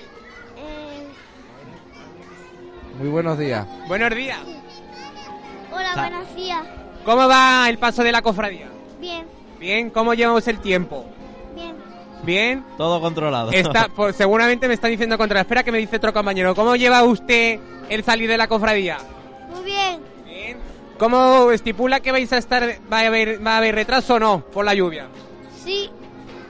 Eh, 0.56 1.06
Muy 2.98 3.08
buenos 3.08 3.38
días. 3.38 3.66
Buenos 3.88 4.14
días. 4.14 4.38
hola, 5.72 5.94
Sa- 5.94 6.00
buenos 6.08 6.34
días. 6.34 6.62
¿Cómo 7.04 7.28
va 7.28 7.66
el 7.68 7.78
paso 7.78 8.02
de 8.02 8.12
la 8.12 8.22
cofradía? 8.22 8.68
Bien, 9.00 9.26
Bien, 9.58 9.90
¿cómo 9.90 10.14
llevamos 10.14 10.46
el 10.48 10.58
tiempo? 10.60 11.04
bien. 11.54 11.74
Bien. 12.22 12.64
Todo 12.76 13.00
controlado. 13.00 13.50
Está, 13.52 13.88
pues 13.94 14.16
seguramente 14.16 14.68
me 14.68 14.74
está 14.74 14.88
diciendo 14.88 15.16
contra. 15.18 15.40
Espera 15.40 15.62
que 15.62 15.72
me 15.72 15.78
dice 15.78 15.96
otro 15.96 16.12
compañero. 16.12 16.54
¿Cómo 16.54 16.76
lleva 16.76 17.02
usted 17.04 17.58
el 17.88 18.04
salir 18.04 18.28
de 18.28 18.36
la 18.38 18.48
cofradía? 18.48 18.98
Muy 19.54 19.64
bien. 19.64 20.00
Bien. 20.24 20.56
¿Cómo 20.98 21.50
estipula 21.50 22.00
que 22.00 22.12
vais 22.12 22.30
a 22.32 22.38
estar, 22.38 22.76
va 22.92 23.00
a 23.00 23.06
haber, 23.06 23.44
va 23.46 23.54
a 23.54 23.58
haber 23.58 23.74
retraso 23.74 24.14
o 24.14 24.18
no 24.18 24.40
por 24.40 24.64
la 24.66 24.74
lluvia? 24.74 25.06
Sí, 25.64 25.90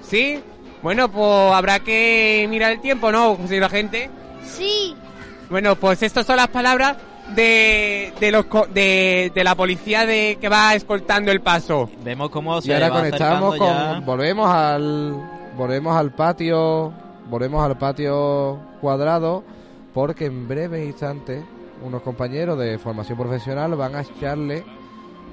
¿Sí? 0.03 0.41
Bueno, 0.83 1.11
pues 1.11 1.53
habrá 1.53 1.81
que 1.81 2.47
mirar 2.49 2.73
el 2.73 2.81
tiempo, 2.81 3.13
¿no, 3.13 3.37
señora 3.47 3.69
gente? 3.69 4.11
sí. 4.45 4.95
Bueno, 5.51 5.75
pues 5.77 6.01
estas 6.05 6.25
son 6.27 6.37
las 6.37 6.47
palabras 6.49 6.97
de, 7.35 8.13
de, 8.21 8.31
los, 8.31 8.45
co- 8.47 8.67
de, 8.73 9.33
de 9.35 9.43
la 9.45 9.57
policía 9.57 10.07
de 10.07 10.39
que 10.41 10.49
va 10.49 10.75
escoltando 10.77 11.33
el 11.33 11.41
paso. 11.41 11.91
Vemos 12.05 12.31
cómo 12.31 12.57
Y 12.59 12.63
se 12.63 12.73
ahora 12.75 12.89
va 12.89 12.97
conectamos 12.99 13.55
acercando 13.55 13.59
con 13.59 14.01
ya. 14.01 14.07
volvemos 14.07 14.49
al 14.49 15.31
volvemos 15.57 15.97
al 15.97 16.13
patio, 16.13 16.93
volvemos 17.29 17.65
al 17.65 17.77
patio 17.79 18.59
cuadrado 18.81 19.43
porque 19.93 20.27
en 20.27 20.47
breve 20.47 20.85
instante 20.85 21.43
unos 21.85 22.03
compañeros 22.03 22.57
de 22.59 22.79
formación 22.79 23.19
profesional 23.19 23.75
van 23.75 23.97
a 23.97 24.03
echarle 24.03 24.65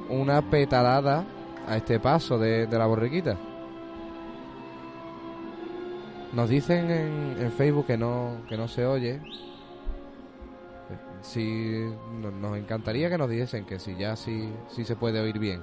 una 0.09 0.41
petalada 0.41 1.25
a 1.67 1.77
este 1.77 1.99
paso 1.99 2.39
de, 2.39 2.65
de 2.65 2.77
la 2.77 2.87
borriquita. 2.87 3.37
Nos 6.33 6.49
dicen 6.49 6.89
en, 6.91 7.35
en 7.39 7.51
Facebook 7.51 7.87
que 7.87 7.97
no, 7.97 8.37
que 8.49 8.57
no 8.57 8.67
se 8.67 8.85
oye. 8.85 9.19
Si 11.21 11.89
no- 12.21 12.31
nos 12.31 12.57
encantaría 12.57 13.09
que 13.09 13.17
nos 13.17 13.29
dijesen 13.29 13.65
que 13.65 13.79
si 13.79 13.95
ya 13.95 14.15
sí, 14.15 14.49
sí 14.69 14.85
se 14.85 14.95
puede 14.95 15.19
oír 15.19 15.39
bien. 15.39 15.61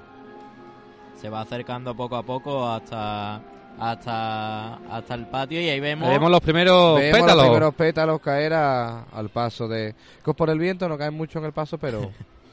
Se 1.16 1.28
va 1.28 1.42
acercando 1.42 1.94
poco 1.94 2.16
a 2.16 2.22
poco 2.22 2.68
hasta 2.68 3.40
hasta 3.78 4.74
hasta 4.76 5.14
el 5.14 5.26
patio 5.26 5.60
y 5.60 5.68
ahí 5.68 5.80
vemos, 5.80 6.08
Vemos 6.08 6.30
los 6.30 6.40
primeros 6.40 6.96
Vemos 6.98 7.18
pétalos. 7.20 7.36
los 7.36 7.44
primeros 7.46 7.74
pétalos 7.74 8.20
caer 8.20 8.52
a- 8.54 9.02
al 9.04 9.28
paso 9.30 9.66
de... 9.66 9.94
Que 10.24 10.32
por 10.34 10.48
el 10.50 10.58
viento 10.60 10.88
no 10.88 10.96
caen 10.96 11.14
mucho 11.14 11.38
en 11.40 11.46
el 11.46 11.52
paso, 11.52 11.76
pero 11.78 12.10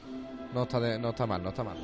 no 0.54 0.62
está, 0.64 0.80
de- 0.80 0.98
no 0.98 1.10
está 1.10 1.26
mal, 1.26 1.42
no 1.42 1.50
está 1.50 1.62
mal. 1.64 1.76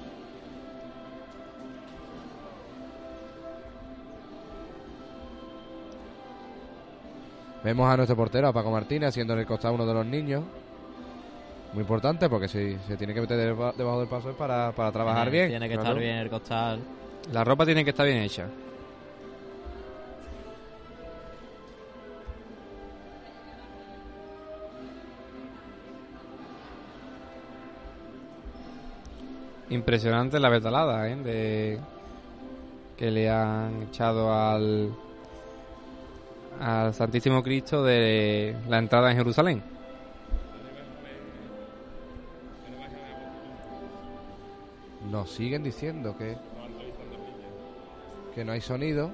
Vemos 7.64 7.88
a 7.90 7.96
nuestro 7.96 8.16
portero, 8.16 8.48
a 8.48 8.52
Paco 8.52 8.70
Martínez, 8.70 9.09
haciendo 9.11 9.32
en 9.34 9.40
el 9.40 9.46
costado 9.46 9.74
uno 9.74 9.86
de 9.86 9.94
los 9.94 10.06
niños. 10.06 10.44
Muy 11.72 11.82
importante 11.82 12.28
porque 12.28 12.48
si 12.48 12.78
se 12.86 12.96
tiene 12.96 13.12
que 13.12 13.20
meter 13.20 13.36
deba- 13.38 13.72
debajo 13.76 13.98
del 14.00 14.09
paso 14.09 14.30
es 14.30 14.36
para, 14.36 14.72
para 14.72 14.90
trabajar 14.92 15.30
bien. 15.30 15.48
Tiene 15.48 15.68
que 15.68 15.74
claro. 15.74 15.88
estar 15.90 16.02
bien 16.02 16.16
el 16.16 16.30
costal. 16.30 16.80
La 17.32 17.44
ropa 17.44 17.66
tiene 17.66 17.84
que 17.84 17.90
estar 17.90 18.06
bien 18.06 18.18
hecha. 18.18 18.48
Impresionante 29.70 30.40
la 30.40 30.48
betalada, 30.48 31.09
¿eh? 31.11 31.16
De 31.16 31.80
que 32.96 33.11
le 33.11 33.28
han 33.28 33.82
echado 33.82 34.32
al 34.32 34.90
al 36.61 36.94
Santísimo 36.94 37.42
Cristo 37.42 37.82
de 37.84 38.56
la 38.68 38.78
entrada 38.78 39.11
en 39.11 39.16
Jerusalén. 39.16 39.62
Nos 45.11 45.30
siguen 45.30 45.62
diciendo 45.62 46.16
que, 46.18 46.36
que 48.34 48.44
no 48.44 48.52
hay 48.52 48.61
sonido. 48.61 49.11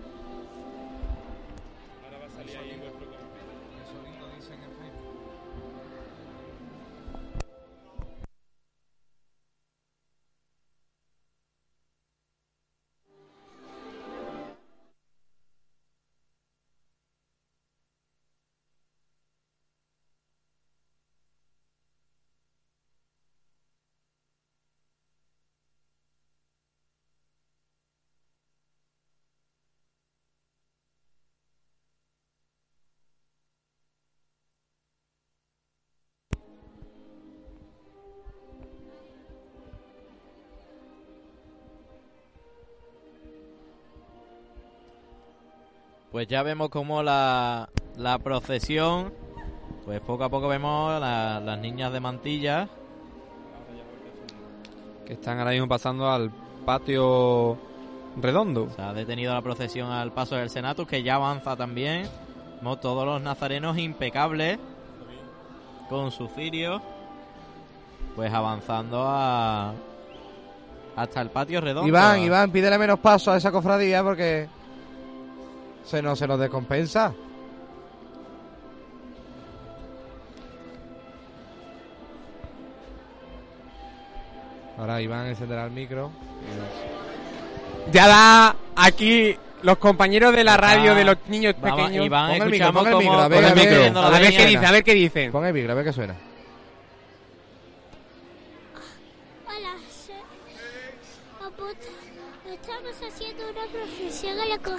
Pues 46.15 46.29
ya 46.29 46.45
vemos 46.45 46.69
como 46.69 47.03
la, 47.03 47.69
la 47.97 48.19
procesión, 48.21 49.13
pues 49.85 49.99
poco 50.01 50.23
a 50.23 50.29
poco 50.29 50.47
vemos 50.47 51.01
la- 51.01 51.41
las 51.41 51.59
niñas 51.59 51.93
de 51.93 51.99
mantilla. 51.99 52.69
Que 55.05 55.15
están 55.15 55.41
ahora 55.41 55.51
mismo 55.51 55.67
pasando 55.67 56.09
al 56.09 56.31
patio 56.65 57.59
redondo. 58.23 58.71
Se 58.77 58.81
ha 58.81 58.93
detenido 58.93 59.35
la 59.35 59.43
procesión 59.43 59.91
al 59.91 60.13
paso 60.13 60.37
del 60.37 60.51
Senatus, 60.51 60.87
que 60.87 61.03
ya 61.03 61.17
avanza 61.17 61.57
también. 61.57 62.09
Vemos 62.59 62.79
todos 62.81 63.05
los 63.05 63.21
nazarenos 63.21 63.77
impecables, 63.77 64.61
con 65.89 66.13
su 66.13 66.29
cirio, 66.29 66.81
pues 68.15 68.33
avanzando 68.33 69.03
a 69.05 69.75
hasta 70.95 71.21
el 71.23 71.31
patio 71.31 71.61
redondo. 71.61 71.89
Iván, 71.89 72.21
Iván, 72.21 72.53
pídele 72.53 72.79
menos 72.79 73.01
paso 73.01 73.33
a 73.33 73.37
esa 73.37 73.51
cofradía 73.51 74.01
porque 74.05 74.47
se 75.85 76.03
nos, 76.03 76.19
se 76.19 76.27
nos 76.27 76.39
descompensa. 76.41 77.15
Ahora 84.79 85.01
Iván 85.01 85.27
encenderá 85.27 85.65
el 85.67 85.71
micro. 85.71 86.11
Ya 87.93 88.09
da 88.09 88.57
aquí 88.77 89.37
los 89.63 89.79
compañeros 89.79 90.35
de 90.35 90.43
la 90.45 90.57
radio 90.57 90.93
Ah, 90.93 90.95
de 90.95 91.05
los 91.05 91.17
niños 91.29 91.55
vamos, 91.61 91.81
pequeños. 91.81 92.07
Iván, 92.07 92.33
Pon 92.33 92.43
el 92.43 92.51
micro, 92.51 92.73
pon 92.73 92.87
el 92.87 92.97
micro, 92.97 93.13
a 93.21 93.29
ver, 93.29 93.45
a 93.45 93.49
A 93.49 93.55
qué 93.55 94.47
dice, 94.47 94.67
a 94.67 94.73
ver 94.73 94.85
qué 94.85 94.95
dicen. 94.95 95.33
Pon 95.33 95.45
el 95.47 95.55
micro, 95.55 95.73
a 95.73 95.75
ver 95.75 95.85
qué 95.85 95.93
suena. 95.93 96.15
Hola. 99.47 99.75
Estamos 102.53 102.95
haciendo 103.09 103.43
una 103.51 103.67
profesión 103.73 104.39
en 104.39 104.49
la 104.49 104.59
co- 104.59 104.77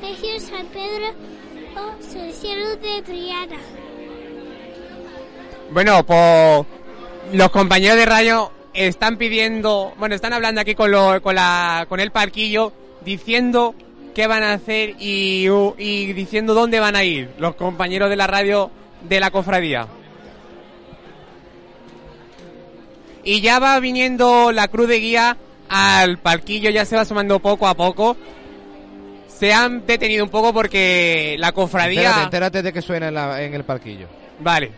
colegio 0.00 0.40
San 0.40 0.66
Pedro 0.66 1.08
o 1.76 2.02
Salesiano 2.02 2.76
de 2.76 3.02
Triana. 3.02 3.56
Bueno, 5.70 6.04
pues 6.04 6.66
los 7.32 7.50
compañeros 7.50 7.96
de 7.96 8.06
radio 8.06 8.50
están 8.72 9.16
pidiendo, 9.16 9.92
bueno, 9.98 10.14
están 10.14 10.32
hablando 10.32 10.60
aquí 10.60 10.74
con, 10.74 10.90
lo- 10.90 11.20
con, 11.22 11.34
la, 11.34 11.86
con 11.88 12.00
el 12.00 12.10
parquillo, 12.10 12.72
diciendo 13.04 13.74
qué 14.14 14.26
van 14.26 14.42
a 14.42 14.54
hacer 14.54 14.94
y, 14.98 15.46
y 15.78 16.12
diciendo 16.12 16.54
dónde 16.54 16.80
van 16.80 16.96
a 16.96 17.04
ir 17.04 17.30
los 17.38 17.54
compañeros 17.54 18.08
de 18.10 18.16
la 18.16 18.26
radio 18.26 18.70
de 19.02 19.20
la 19.20 19.30
cofradía. 19.30 19.86
Y 23.24 23.40
ya 23.42 23.58
va 23.58 23.78
viniendo 23.78 24.52
la 24.52 24.68
cruz 24.68 24.88
de 24.88 25.00
guía 25.00 25.36
al 25.68 26.18
parquillo, 26.18 26.70
ya 26.70 26.86
se 26.86 26.96
va 26.96 27.04
sumando 27.04 27.40
poco 27.40 27.66
a 27.68 27.74
poco. 27.74 28.16
Se 29.38 29.52
han 29.52 29.86
detenido 29.86 30.24
un 30.24 30.30
poco 30.30 30.52
porque 30.52 31.36
la 31.38 31.52
cofradía... 31.52 32.00
Entérate, 32.02 32.24
entérate 32.24 32.62
de 32.62 32.72
que 32.72 32.82
suena 32.82 33.08
en, 33.08 33.14
la- 33.14 33.42
en 33.42 33.54
el 33.54 33.64
parquillo. 33.64 34.06
Vale. 34.40 34.72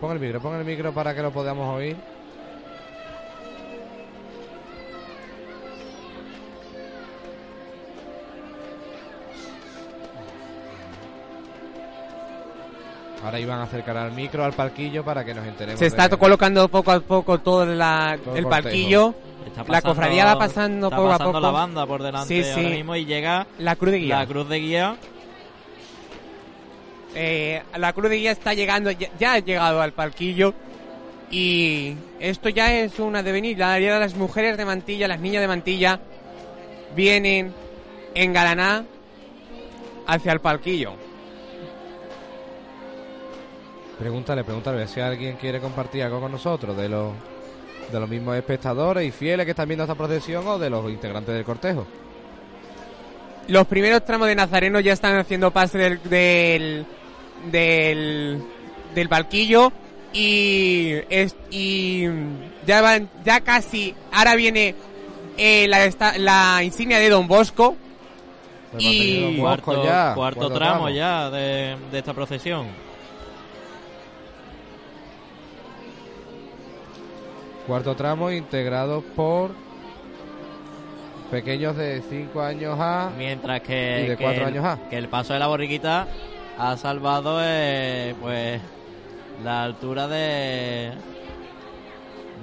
Pon 0.00 0.12
el 0.12 0.20
micro, 0.20 0.40
pon 0.40 0.56
el 0.56 0.64
micro 0.64 0.92
para 0.92 1.14
que 1.14 1.22
lo 1.22 1.30
podamos 1.30 1.76
oír. 1.76 1.96
Ahora 13.24 13.40
iban 13.40 13.58
a 13.58 13.62
acercar 13.62 13.96
al 13.96 14.12
micro, 14.12 14.44
al 14.44 14.52
parquillo, 14.52 15.02
para 15.02 15.24
que 15.24 15.32
nos 15.32 15.46
enteremos. 15.46 15.78
Se 15.78 15.86
está 15.86 16.08
de- 16.08 16.16
colocando 16.18 16.68
poco 16.68 16.92
a 16.92 17.00
poco 17.00 17.38
todo 17.38 17.64
la- 17.64 18.18
Todo 18.22 18.34
el 18.34 18.44
el 18.44 18.50
parquillo. 18.50 19.14
Está 19.46 19.64
La 19.68 19.82
cofradía 19.82 20.24
va 20.24 20.38
pasando 20.38 20.86
está 20.86 20.96
poco 20.96 21.08
a 21.08 21.12
pasando 21.12 21.32
poco. 21.32 21.40
la 21.46 21.50
banda 21.50 21.86
por 21.86 22.02
delante 22.02 22.42
Sí, 22.42 22.50
ahora 22.50 22.68
mismo 22.68 22.96
y 22.96 23.04
llega 23.04 23.46
La 23.58 23.76
cruz 23.76 23.92
de 23.92 23.98
guía. 23.98 24.18
la 24.18 24.26
cruz 24.26 24.48
de 24.48 24.58
guía. 24.60 24.96
Eh, 27.14 27.62
la 27.76 27.92
cruz 27.92 28.10
de 28.10 28.16
guía 28.16 28.32
está 28.32 28.54
llegando, 28.54 28.90
ya, 28.90 29.08
ya 29.18 29.34
ha 29.34 29.38
llegado 29.38 29.80
al 29.80 29.92
parquillo. 29.92 30.52
Y 31.30 31.94
esto 32.20 32.48
ya 32.48 32.72
es 32.74 32.98
una 32.98 33.22
devenir. 33.22 33.58
La 33.58 33.66
mayoría 33.68 33.94
de 33.94 34.00
las 34.00 34.14
mujeres 34.14 34.56
de 34.56 34.64
mantilla, 34.64 35.08
las 35.08 35.20
niñas 35.20 35.42
de 35.42 35.48
mantilla, 35.48 36.00
vienen 36.94 37.52
en 38.14 38.32
Galaná 38.32 38.84
hacia 40.06 40.32
el 40.32 40.40
parquillo. 40.40 40.92
Pregúntale, 43.98 44.42
pregúntale 44.44 44.86
si 44.88 45.00
alguien 45.00 45.36
quiere 45.36 45.60
compartir 45.60 46.02
algo 46.02 46.20
con 46.20 46.32
nosotros 46.32 46.76
de 46.76 46.88
los 46.88 47.12
de 47.92 48.00
los 48.00 48.08
mismos 48.08 48.36
espectadores 48.36 49.06
y 49.06 49.10
fieles 49.10 49.44
que 49.44 49.50
están 49.50 49.68
viendo 49.68 49.84
esta 49.84 49.94
procesión 49.94 50.46
o 50.46 50.58
de 50.58 50.70
los 50.70 50.90
integrantes 50.90 51.34
del 51.34 51.44
cortejo. 51.44 51.86
Los 53.48 53.66
primeros 53.66 54.04
tramos 54.04 54.28
de 54.28 54.34
Nazareno 54.34 54.80
ya 54.80 54.92
están 54.94 55.16
haciendo 55.18 55.50
pase 55.50 55.76
del, 55.78 56.02
del, 56.04 56.86
del, 57.50 58.42
del 58.94 59.08
palquillo 59.08 59.70
y, 60.12 60.92
es, 61.10 61.36
y 61.50 62.04
ya 62.66 62.80
van, 62.80 63.10
ya 63.24 63.40
casi, 63.42 63.94
ahora 64.12 64.34
viene 64.34 64.74
eh, 65.36 65.66
la, 65.68 65.84
esta- 65.84 66.16
la 66.16 66.62
insignia 66.64 66.98
de 66.98 67.10
Don 67.10 67.26
Bosco 67.28 67.76
y 68.78 69.36
Cuarto, 69.38 69.66
Bosco 69.72 69.84
ya, 69.84 70.12
cuarto 70.14 70.40
cuarto 70.40 70.54
tramo 70.54 70.74
tramo. 70.84 70.88
ya 70.90 71.30
de, 71.30 71.76
de 71.92 71.98
esta 71.98 72.14
procesión. 72.14 72.66
Cuarto 77.66 77.94
tramo 77.96 78.30
integrado 78.30 79.00
por 79.02 79.52
pequeños 81.30 81.76
de 81.76 82.02
5 82.08 82.42
años 82.42 82.76
a 82.78 83.10
Mientras 83.16 83.60
que, 83.62 84.02
Y 84.04 84.08
de 84.10 84.16
que 84.16 84.22
cuatro 84.22 84.42
el, 84.42 84.48
años 84.48 84.64
A. 84.64 84.78
que 84.90 84.98
el 84.98 85.08
paso 85.08 85.32
de 85.32 85.38
la 85.38 85.46
borriquita 85.46 86.06
ha 86.58 86.76
salvado 86.76 87.38
eh, 87.42 88.14
pues 88.20 88.60
la 89.42 89.64
altura 89.64 90.06
de 90.08 90.92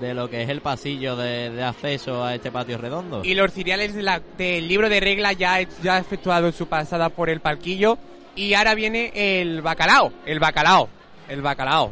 de 0.01 0.15
lo 0.15 0.27
que 0.31 0.41
es 0.41 0.49
el 0.49 0.61
pasillo 0.61 1.15
de, 1.15 1.51
de 1.51 1.63
acceso 1.63 2.25
a 2.25 2.33
este 2.33 2.51
patio 2.51 2.79
redondo. 2.79 3.21
y 3.23 3.35
los 3.35 3.53
ciriales 3.53 3.93
de 3.93 4.01
la- 4.01 4.19
del 4.35 4.67
libro 4.67 4.89
de 4.89 4.99
regla 4.99 5.31
ya, 5.33 5.61
ya 5.83 5.95
ha 5.95 5.99
efectuado 5.99 6.51
su 6.51 6.65
pasada 6.67 7.09
por 7.09 7.29
el 7.29 7.39
palquillo 7.39 7.99
y 8.35 8.55
ahora 8.55 8.73
viene 8.73 9.11
el 9.13 9.61
bacalao, 9.61 10.11
el 10.25 10.39
bacalao, 10.39 10.89
el 11.29 11.43
bacalao. 11.43 11.91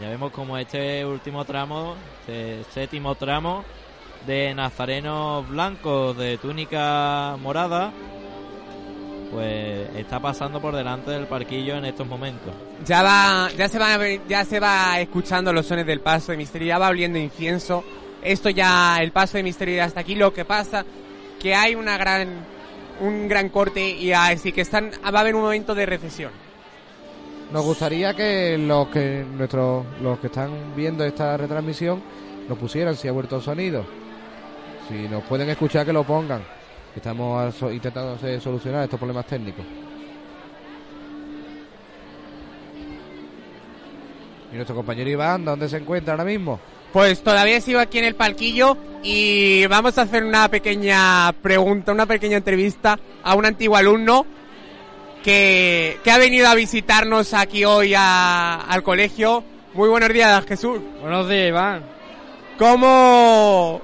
Ya 0.00 0.08
vemos 0.08 0.32
como 0.32 0.56
este 0.56 1.04
último 1.04 1.44
tramo, 1.44 1.94
este 2.20 2.64
séptimo 2.72 3.14
tramo 3.14 3.64
de 4.26 4.54
nazarenos 4.54 5.48
blancos 5.48 6.16
de 6.16 6.38
túnica 6.38 7.36
morada, 7.40 7.92
pues 9.30 9.88
está 9.96 10.20
pasando 10.20 10.60
por 10.60 10.74
delante 10.74 11.10
del 11.10 11.26
parquillo 11.26 11.76
en 11.76 11.84
estos 11.84 12.06
momentos. 12.06 12.52
Ya 12.84 13.02
va, 13.02 13.50
ya 13.56 13.68
se 13.68 13.78
va, 13.78 13.98
ya 14.28 14.44
se 14.44 14.60
va 14.60 15.00
escuchando 15.00 15.52
los 15.52 15.66
sones 15.66 15.86
del 15.86 16.00
paso 16.00 16.32
de 16.32 16.38
misterio, 16.38 16.68
ya 16.68 16.78
va 16.78 16.88
oliendo 16.88 17.18
incienso. 17.18 17.84
Esto 18.22 18.50
ya, 18.50 18.98
el 19.00 19.12
paso 19.12 19.38
de 19.38 19.42
misterio 19.42 19.82
hasta 19.82 20.00
aquí. 20.00 20.14
Lo 20.14 20.32
que 20.32 20.44
pasa 20.44 20.84
que 21.40 21.54
hay 21.54 21.74
una 21.74 21.96
gran, 21.96 22.28
un 23.00 23.28
gran 23.28 23.48
corte 23.48 23.88
y 23.88 24.12
así 24.12 24.52
que 24.52 24.60
están, 24.62 24.90
va 25.02 25.18
a 25.18 25.20
haber 25.20 25.34
un 25.34 25.42
momento 25.42 25.74
de 25.74 25.86
recesión. 25.86 26.32
Nos 27.52 27.64
gustaría 27.64 28.14
que 28.14 28.56
los 28.56 28.88
que 28.88 29.24
nuestros 29.36 29.84
los 30.00 30.20
que 30.20 30.28
están 30.28 30.74
viendo 30.76 31.04
esta 31.04 31.36
retransmisión 31.36 32.00
lo 32.48 32.54
pusieran 32.54 32.94
si 32.94 33.08
ha 33.08 33.12
vuelto 33.12 33.36
el 33.36 33.42
sonido. 33.42 33.84
Si 34.88 35.08
nos 35.08 35.24
pueden 35.24 35.50
escuchar 35.50 35.84
que 35.84 35.92
lo 35.92 36.04
pongan. 36.04 36.42
Estamos 36.94 37.54
intentando 37.72 38.18
solucionar 38.40 38.84
estos 38.84 38.98
problemas 38.98 39.26
técnicos. 39.26 39.64
¿Y 44.52 44.56
nuestro 44.56 44.74
compañero 44.74 45.10
Iván 45.10 45.44
dónde 45.44 45.68
se 45.68 45.76
encuentra 45.76 46.14
ahora 46.14 46.24
mismo? 46.24 46.60
Pues 46.92 47.22
todavía 47.22 47.60
sigo 47.60 47.78
aquí 47.78 47.98
en 47.98 48.04
el 48.04 48.16
palquillo 48.16 48.76
y 49.02 49.66
vamos 49.66 49.96
a 49.98 50.02
hacer 50.02 50.24
una 50.24 50.48
pequeña 50.48 51.32
pregunta, 51.40 51.92
una 51.92 52.06
pequeña 52.06 52.36
entrevista 52.36 52.98
a 53.22 53.34
un 53.34 53.46
antiguo 53.46 53.76
alumno 53.76 54.26
que, 55.22 55.98
que 56.02 56.10
ha 56.10 56.18
venido 56.18 56.48
a 56.48 56.54
visitarnos 56.54 57.34
aquí 57.34 57.64
hoy 57.64 57.94
a- 57.96 58.54
al 58.62 58.82
colegio. 58.82 59.44
Muy 59.74 59.88
buenos 59.88 60.08
días, 60.10 60.44
Jesús. 60.46 60.80
Buenos 61.00 61.28
días, 61.28 61.48
Iván. 61.48 61.82
¿Cómo 62.58 63.80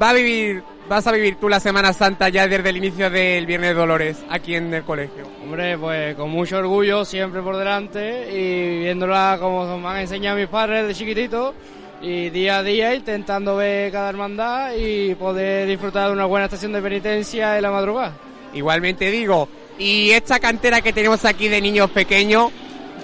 va 0.00 0.10
a 0.10 0.12
vivir, 0.12 0.62
vas 0.88 1.06
a 1.06 1.12
vivir 1.12 1.36
tú 1.36 1.48
la 1.48 1.58
Semana 1.60 1.92
Santa 1.92 2.28
ya 2.28 2.46
desde 2.46 2.68
el 2.70 2.76
inicio 2.76 3.08
del 3.10 3.46
Viernes 3.46 3.70
de 3.70 3.74
Dolores 3.74 4.24
aquí 4.28 4.54
en 4.54 4.72
el 4.74 4.82
colegio? 4.82 5.24
Hombre, 5.42 5.78
pues 5.78 6.14
con 6.14 6.30
mucho 6.30 6.58
orgullo 6.58 7.04
siempre 7.04 7.40
por 7.42 7.56
delante 7.56 8.28
y 8.32 8.80
viéndola 8.80 9.38
como 9.40 9.78
me 9.78 9.88
han 9.88 9.98
enseñado 9.98 10.36
mis 10.36 10.48
padres 10.48 10.86
de 10.86 10.94
chiquitito 10.94 11.54
y 12.02 12.28
día 12.30 12.58
a 12.58 12.62
día 12.62 12.94
intentando 12.94 13.56
ver 13.56 13.90
cada 13.90 14.10
hermandad 14.10 14.72
y 14.76 15.14
poder 15.14 15.66
disfrutar 15.66 16.08
de 16.08 16.12
una 16.12 16.26
buena 16.26 16.44
estación 16.46 16.72
de 16.72 16.82
penitencia 16.82 17.56
en 17.56 17.62
la 17.62 17.70
madrugada. 17.70 18.12
Igualmente 18.52 19.10
digo, 19.10 19.48
y 19.78 20.10
esta 20.10 20.38
cantera 20.38 20.80
que 20.80 20.92
tenemos 20.92 21.24
aquí 21.24 21.48
de 21.48 21.60
niños 21.60 21.90
pequeños, 21.90 22.50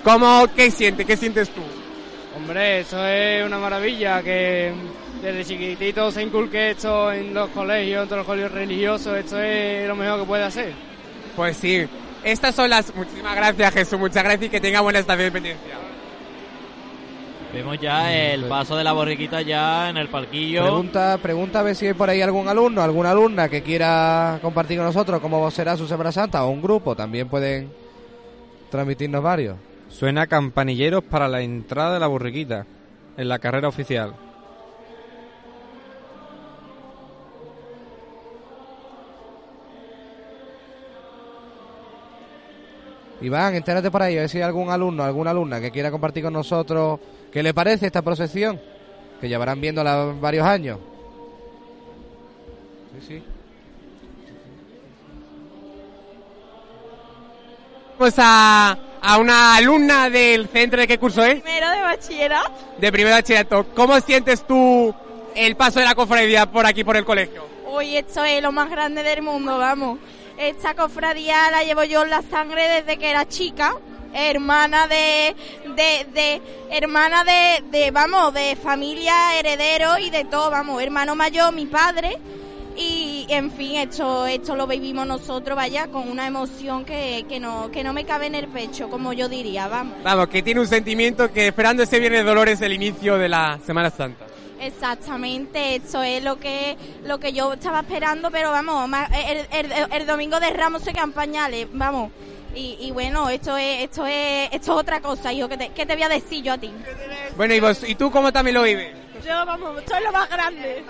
¿cómo, 0.05 0.47
qué 0.55 0.71
sientes, 0.71 1.07
qué 1.07 1.17
sientes 1.17 1.49
tú? 1.51 1.63
Hombre, 2.37 2.81
eso 2.81 3.05
es 3.07 3.45
una 3.45 3.59
maravilla 3.59 4.23
que 4.23 4.73
desde 5.21 5.45
chiquitito 5.45 6.11
se 6.11 6.23
inculque 6.23 6.71
esto 6.71 7.13
en 7.13 7.35
los 7.35 7.51
colegios, 7.51 8.03
en 8.03 8.09
todos 8.09 8.19
los 8.19 8.27
colegios 8.27 8.53
religiosos, 8.53 9.19
esto 9.19 9.41
es 9.41 9.87
lo 9.87 9.97
mejor 9.97 10.21
que 10.21 10.27
puede 10.27 10.45
hacer. 10.45 10.73
Pues 11.37 11.57
sí, 11.57 11.87
estas 12.23 12.55
son 12.55 12.71
las... 12.71 12.95
Muchísimas 12.95 13.35
gracias 13.35 13.75
Jesús, 13.75 13.99
muchas 13.99 14.23
gracias 14.23 14.45
y 14.45 14.49
que 14.49 14.61
tenga 14.61 14.81
buena 14.81 15.01
estación 15.01 15.27
de 15.27 15.33
penitencia. 15.33 15.90
Vemos 17.53 17.81
ya 17.81 18.15
el 18.33 18.45
paso 18.45 18.77
de 18.77 18.85
la 18.85 18.93
borriquita 18.93 19.43
ya 19.43 19.91
en 19.91 19.97
el 19.97 20.09
parquillo. 20.09 20.63
Pregunta, 20.63 21.19
pregunta 21.21 21.61
a 21.61 21.63
ver 21.65 21.75
si 21.75 21.87
hay 21.89 21.95
por 21.95 22.09
ahí 22.09 22.23
algún 22.23 22.47
alumno, 22.47 22.81
alguna 22.81 23.11
alumna 23.11 23.49
que 23.49 23.63
quiera 23.63 24.39
compartir 24.41 24.77
con 24.77 24.87
nosotros 24.87 25.21
cómo 25.21 25.51
será 25.51 25.77
su 25.77 25.89
Semana 25.89 26.13
Santa 26.13 26.45
o 26.45 26.51
un 26.51 26.63
grupo. 26.63 26.95
También 26.95 27.29
pueden 27.29 27.73
transmitirnos 28.71 29.23
varios. 29.23 29.57
Suena 29.89 30.29
campanilleros 30.29 31.03
para 31.03 31.27
la 31.27 31.41
entrada 31.41 31.95
de 31.95 32.01
la 32.01 32.07
borriquita 32.07 32.67
en 33.17 33.29
la 33.29 33.41
carrera 33.41 33.67
oficial. 33.67 34.15
Iván, 43.23 43.55
entérate 43.55 43.91
por 43.91 44.03
ahí, 44.03 44.17
a 44.17 44.21
ver 44.21 44.29
si 44.31 44.39
hay 44.39 44.45
algún 44.45 44.71
alumno, 44.71 45.03
alguna 45.03 45.33
alumna 45.33 45.61
que 45.61 45.71
quiera 45.71 45.91
compartir 45.91 46.23
con 46.23 46.33
nosotros 46.33 47.01
qué 47.33 47.43
le 47.43 47.55
parece 47.55 47.87
esta 47.87 48.03
procesión, 48.03 48.61
que 49.21 49.29
llevarán 49.29 49.61
viéndola 49.61 50.15
varios 50.21 50.47
años. 50.47 50.79
Sí, 53.01 53.07
sí. 53.07 53.23
Vamos 57.99 58.15
a, 58.17 58.79
a 59.03 59.19
una 59.19 59.57
alumna 59.57 60.09
del 60.09 60.49
centro 60.49 60.81
de 60.81 60.89
qué 60.89 60.99
curso 60.99 61.23
es? 61.23 61.43
Primero 61.43 61.71
de 61.71 61.81
bachillerato. 61.83 62.51
De 62.79 62.91
primer 62.91 63.13
bachillerato. 63.13 63.67
¿Cómo 63.75 64.01
sientes 64.01 64.47
tú 64.47 64.95
el 65.35 65.55
paso 65.57 65.81
de 65.81 65.85
la 65.85 65.95
cofradía 65.95 66.47
por 66.47 66.65
aquí, 66.65 66.83
por 66.83 66.97
el 66.97 67.05
colegio? 67.05 67.47
Uy, 67.67 67.97
esto 67.97 68.25
es 68.25 68.43
lo 68.43 68.53
más 68.53 68.71
grande 68.71 69.03
del 69.03 69.23
mundo, 69.23 69.59
vamos. 69.59 69.99
Esta 70.39 70.75
cofradía 70.75 71.51
la 71.51 71.63
llevo 71.63 71.85
yo 71.85 72.03
en 72.03 72.11
la 72.11 72.23
sangre 72.23 72.67
desde 72.67 72.97
que 72.97 73.11
era 73.11 73.29
chica. 73.29 73.77
Hermana 74.13 74.87
de, 74.89 75.35
de, 75.77 76.07
de, 76.13 76.43
hermana 76.71 77.25
de, 77.25 77.63
de, 77.71 77.91
vamos, 77.91 78.35
de 78.35 78.57
familia, 78.57 79.39
heredero 79.39 79.99
y 79.99 80.11
de 80.11 80.25
todo, 80.25 80.51
vamos. 80.51 80.83
Hermano 80.83 81.15
mayor, 81.15 81.53
mi 81.55 81.67
padre. 81.67 82.19
Y, 82.77 83.27
en 83.29 83.51
fin, 83.51 83.77
esto, 83.77 84.27
esto 84.27 84.57
lo 84.57 84.67
vivimos 84.67 85.07
nosotros, 85.07 85.55
vaya, 85.55 85.89
con 85.89 86.09
una 86.09 86.27
emoción 86.27 86.85
que, 86.85 87.27
que 87.29 87.39
no, 87.39 87.71
que 87.71 87.85
no 87.85 87.93
me 87.93 88.05
cabe 88.05 88.27
en 88.27 88.35
el 88.35 88.47
pecho, 88.49 88.89
como 88.89 89.13
yo 89.13 89.29
diría, 89.29 89.69
vamos. 89.69 89.97
Vamos, 90.03 90.29
que 90.29 90.43
tiene 90.43 90.61
un 90.61 90.67
sentimiento 90.67 91.31
que 91.31 91.49
esperando 91.49 91.83
ese 91.83 91.99
Viernes 91.99 92.21
de 92.21 92.29
Dolores 92.29 92.61
el 92.63 92.73
inicio 92.73 93.19
de 93.19 93.29
la 93.29 93.59
Semana 93.67 93.91
Santa. 93.91 94.25
Exactamente, 94.61 95.77
eso 95.77 96.03
es 96.03 96.23
lo 96.25 96.39
que 96.39 96.77
lo 97.05 97.19
que 97.19 97.33
yo 97.33 97.53
estaba 97.53 97.81
esperando, 97.81 98.31
pero 98.31 98.51
vamos, 98.51 98.89
el, 99.29 99.47
el- 99.53 99.73
el 99.93 100.07
domingo 100.07 100.41
de 100.41 100.51
Ramos 100.51 100.83
se 100.83 100.93
quedan 100.93 101.13
pañales, 101.13 101.67
vamos. 101.73 102.11
Y, 102.55 102.79
y 102.81 102.91
bueno, 102.91 103.29
esto 103.29 103.57
es 103.57 103.85
esto 103.85 104.07
es 104.07 104.49
esto 104.53 104.73
es 104.73 104.79
otra 104.81 105.01
cosa, 105.01 105.33
hijo, 105.33 105.49
¿qué 105.49 105.57
te, 105.57 105.69
qué 105.69 105.87
te 105.87 105.95
voy 105.95 106.03
a 106.03 106.09
decir 106.09 106.43
yo 106.43 106.53
a 106.55 106.59
ti? 106.59 106.73
Bueno, 107.37 107.55
y, 107.55 107.61
vos, 107.61 107.83
¿y 107.87 107.95
tú 107.95 108.11
cómo 108.11 108.33
también 108.33 108.55
lo 108.55 108.63
vives? 108.63 108.93
Yo, 109.25 109.47
vamos, 109.47 109.83
soy 109.89 110.03
lo 110.03 110.13
más 110.13 110.29
grande. 110.29 110.83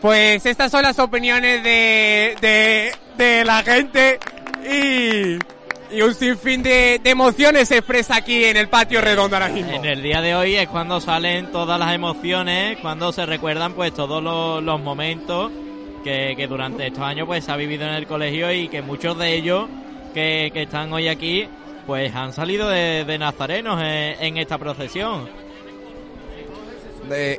Pues 0.00 0.44
estas 0.46 0.70
son 0.70 0.82
las 0.82 0.98
opiniones 0.98 1.62
de, 1.62 2.36
de, 2.40 2.94
de 3.16 3.44
la 3.44 3.62
gente 3.62 4.18
y, 4.70 5.38
y 5.94 6.02
un 6.02 6.14
sinfín 6.14 6.62
de, 6.62 7.00
de 7.02 7.10
emociones 7.10 7.68
se 7.68 7.78
expresa 7.78 8.16
aquí 8.16 8.44
en 8.44 8.56
el 8.56 8.68
patio 8.68 9.00
redondo 9.00 9.36
ahora 9.36 9.48
mismo. 9.48 9.72
En 9.72 9.84
el 9.84 10.02
día 10.02 10.20
de 10.20 10.34
hoy 10.34 10.56
es 10.56 10.68
cuando 10.68 11.00
salen 11.00 11.50
todas 11.52 11.78
las 11.78 11.94
emociones, 11.94 12.78
cuando 12.80 13.12
se 13.12 13.24
recuerdan 13.24 13.72
pues 13.74 13.94
todos 13.94 14.22
los, 14.22 14.62
los 14.62 14.80
momentos 14.80 15.50
que, 16.04 16.34
que 16.36 16.46
durante 16.46 16.86
estos 16.86 17.02
años 17.02 17.26
pues 17.26 17.44
se 17.44 17.50
ha 17.50 17.56
vivido 17.56 17.84
en 17.86 17.94
el 17.94 18.06
colegio 18.06 18.52
y 18.52 18.68
que 18.68 18.82
muchos 18.82 19.18
de 19.18 19.34
ellos 19.34 19.68
que, 20.12 20.50
que 20.52 20.62
están 20.62 20.92
hoy 20.92 21.08
aquí 21.08 21.48
pues 21.86 22.14
han 22.14 22.32
salido 22.32 22.68
de, 22.68 23.04
de 23.04 23.18
nazarenos 23.18 23.80
en, 23.80 24.22
en 24.22 24.36
esta 24.36 24.58
procesión. 24.58 25.28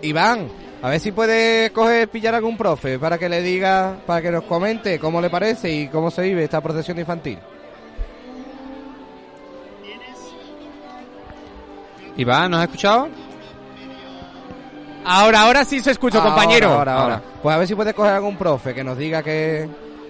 Iván, 0.01 0.49
a 0.81 0.89
ver 0.89 0.99
si 0.99 1.11
puede 1.11 1.71
coger, 1.71 2.09
pillar 2.09 2.35
algún 2.35 2.57
profe 2.57 2.99
para 2.99 3.17
que 3.17 3.29
le 3.29 3.41
diga, 3.41 3.97
para 4.05 4.21
que 4.21 4.31
nos 4.31 4.43
comente 4.43 4.99
cómo 4.99 5.21
le 5.21 5.29
parece 5.29 5.71
y 5.71 5.87
cómo 5.87 6.11
se 6.11 6.23
vive 6.23 6.43
esta 6.43 6.61
procesión 6.61 6.99
infantil. 6.99 7.39
Iván, 12.17 12.51
¿nos 12.51 12.59
has 12.59 12.65
escuchado? 12.65 13.09
Ahora, 15.05 15.41
ahora 15.41 15.63
sí 15.65 15.79
se 15.79 15.91
escucha, 15.91 16.17
Ahora, 16.17 16.31
compañero. 16.31 16.69
Ahora, 16.69 16.93
ahora. 16.95 17.21
Pues 17.41 17.55
a 17.55 17.59
ver 17.59 17.67
si 17.67 17.75
puede 17.75 17.93
coger 17.93 18.13
algún 18.13 18.37
profe 18.37 18.73
que 18.73 18.83
nos 18.83 18.97
diga 18.97 19.21
qué, 19.23 19.69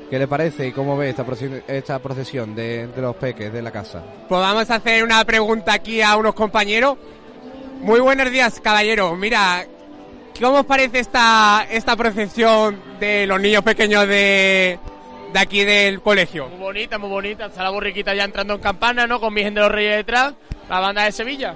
qué 0.10 0.18
le 0.20 0.28
parece 0.28 0.68
y 0.68 0.72
cómo 0.72 0.96
ve 0.98 1.10
esta 1.10 1.26
procesión, 1.26 1.64
esta 1.68 2.00
procesión 2.00 2.56
de, 2.56 2.88
de 2.88 3.02
los 3.02 3.16
peques 3.18 3.52
de 3.52 3.62
la 3.62 3.72
casa. 3.72 4.02
Pues 4.28 4.42
vamos 4.42 4.70
a 4.70 4.76
hacer 4.76 5.04
una 5.04 5.24
pregunta 5.26 5.74
aquí 5.74 6.02
a 6.02 6.16
unos 6.16 6.34
compañeros. 6.34 6.98
Muy 7.82 8.00
buenos 8.00 8.32
días, 8.32 8.60
caballero. 8.62 9.16
Mira, 9.16 9.66
¿cómo 10.40 10.60
os 10.60 10.66
parece 10.66 11.00
esta, 11.00 11.68
esta 11.70 11.96
procesión 11.96 12.80
de 13.00 13.28
los 13.28 13.40
niños 13.40 13.64
pequeños 13.64 14.08
de, 14.08 14.80
de 15.34 15.40
aquí 15.40 15.64
del 15.66 16.02
colegio? 16.02 16.48
Muy 16.48 16.60
bonita, 16.60 16.98
muy 16.98 17.10
bonita. 17.10 17.46
Está 17.48 17.64
la 17.64 17.70
borriquita 17.70 18.16
ya 18.16 18.24
entrando 18.24 18.54
en 18.56 18.62
campana, 18.62 19.06
¿no? 19.06 19.20
Con 19.20 19.34
Virgen 19.36 19.54
de 19.54 19.62
los 19.62 19.72
Reyes 19.72 19.98
detrás, 19.98 20.34
la 20.70 20.80
banda 20.80 21.04
de 21.04 21.12
Sevilla. 21.12 21.54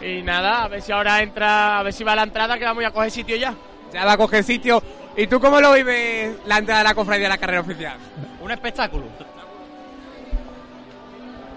Y 0.00 0.22
nada, 0.22 0.64
a 0.64 0.68
ver 0.68 0.82
si 0.82 0.92
ahora 0.92 1.22
entra, 1.22 1.78
a 1.78 1.82
ver 1.82 1.92
si 1.92 2.04
va 2.04 2.12
a 2.12 2.16
la 2.16 2.22
entrada, 2.22 2.58
que 2.58 2.64
vamos 2.64 2.84
a 2.84 2.90
coger 2.90 3.10
sitio 3.10 3.36
ya. 3.36 3.54
Ya 3.92 4.04
va 4.04 4.12
a 4.12 4.16
coger 4.16 4.44
sitio. 4.44 4.82
¿Y 5.16 5.26
tú 5.26 5.40
cómo 5.40 5.60
lo 5.60 5.72
vives 5.72 6.36
la 6.46 6.58
entrada 6.58 6.82
de 6.82 6.88
la 6.88 6.94
cofradía 6.94 7.24
de 7.24 7.28
la 7.30 7.38
carrera 7.38 7.60
oficial? 7.60 7.96
Un 8.40 8.50
espectáculo. 8.50 9.04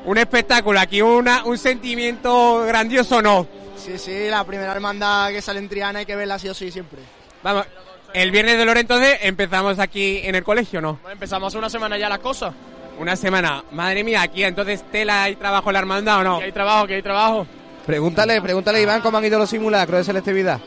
Un 0.04 0.18
espectáculo, 0.18 0.80
aquí 0.80 1.02
una, 1.02 1.44
un 1.46 1.58
sentimiento 1.60 2.66
grandioso, 2.66 3.22
¿no? 3.22 3.46
Sí, 3.78 4.00
sí, 4.00 4.30
la 4.30 4.44
primera 4.44 4.72
hermandad 4.72 5.30
que 5.30 5.42
sale 5.42 5.60
en 5.60 5.70
Triana 5.70 6.00
hay 6.00 6.06
que 6.06 6.16
verla 6.16 6.39
sí 6.39 6.50
o 6.50 6.56
sí 6.56 6.72
siempre. 6.72 7.02
Vamos, 7.44 7.68
el 8.14 8.32
viernes 8.32 8.58
de 8.58 8.66
Lore 8.66 8.80
entonces 8.80 9.20
empezamos 9.22 9.78
aquí 9.78 10.22
en 10.24 10.34
el 10.34 10.44
colegio, 10.44 10.82
¿no? 10.82 11.00
Empezamos 11.12 11.48
hace 11.48 11.58
una 11.60 11.70
semana 11.70 11.98
ya 11.98 12.10
las 12.10 12.20
cosas. 12.20 12.54
Una 13.00 13.16
semana. 13.16 13.64
Madre 13.72 14.04
mía, 14.04 14.24
aquí 14.24 14.44
entonces 14.44 14.84
tela 14.92 15.30
y 15.30 15.36
trabajo 15.36 15.70
en 15.70 15.74
la 15.74 15.80
hermandad 15.80 16.20
o 16.20 16.24
no? 16.24 16.39
Que 16.39 16.46
hay 16.46 16.52
trabajo, 16.52 16.88
que 16.88 16.96
hay 16.96 17.02
trabajo. 17.02 17.48
Pregúntale, 17.86 18.41
pregúntale 18.41 18.82
Iván 18.82 19.01
cómo 19.01 19.17
han 19.17 19.25
ido 19.25 19.39
los 19.39 19.49
simulacros 19.49 19.99
de 19.99 20.03
selectividad. 20.03 20.59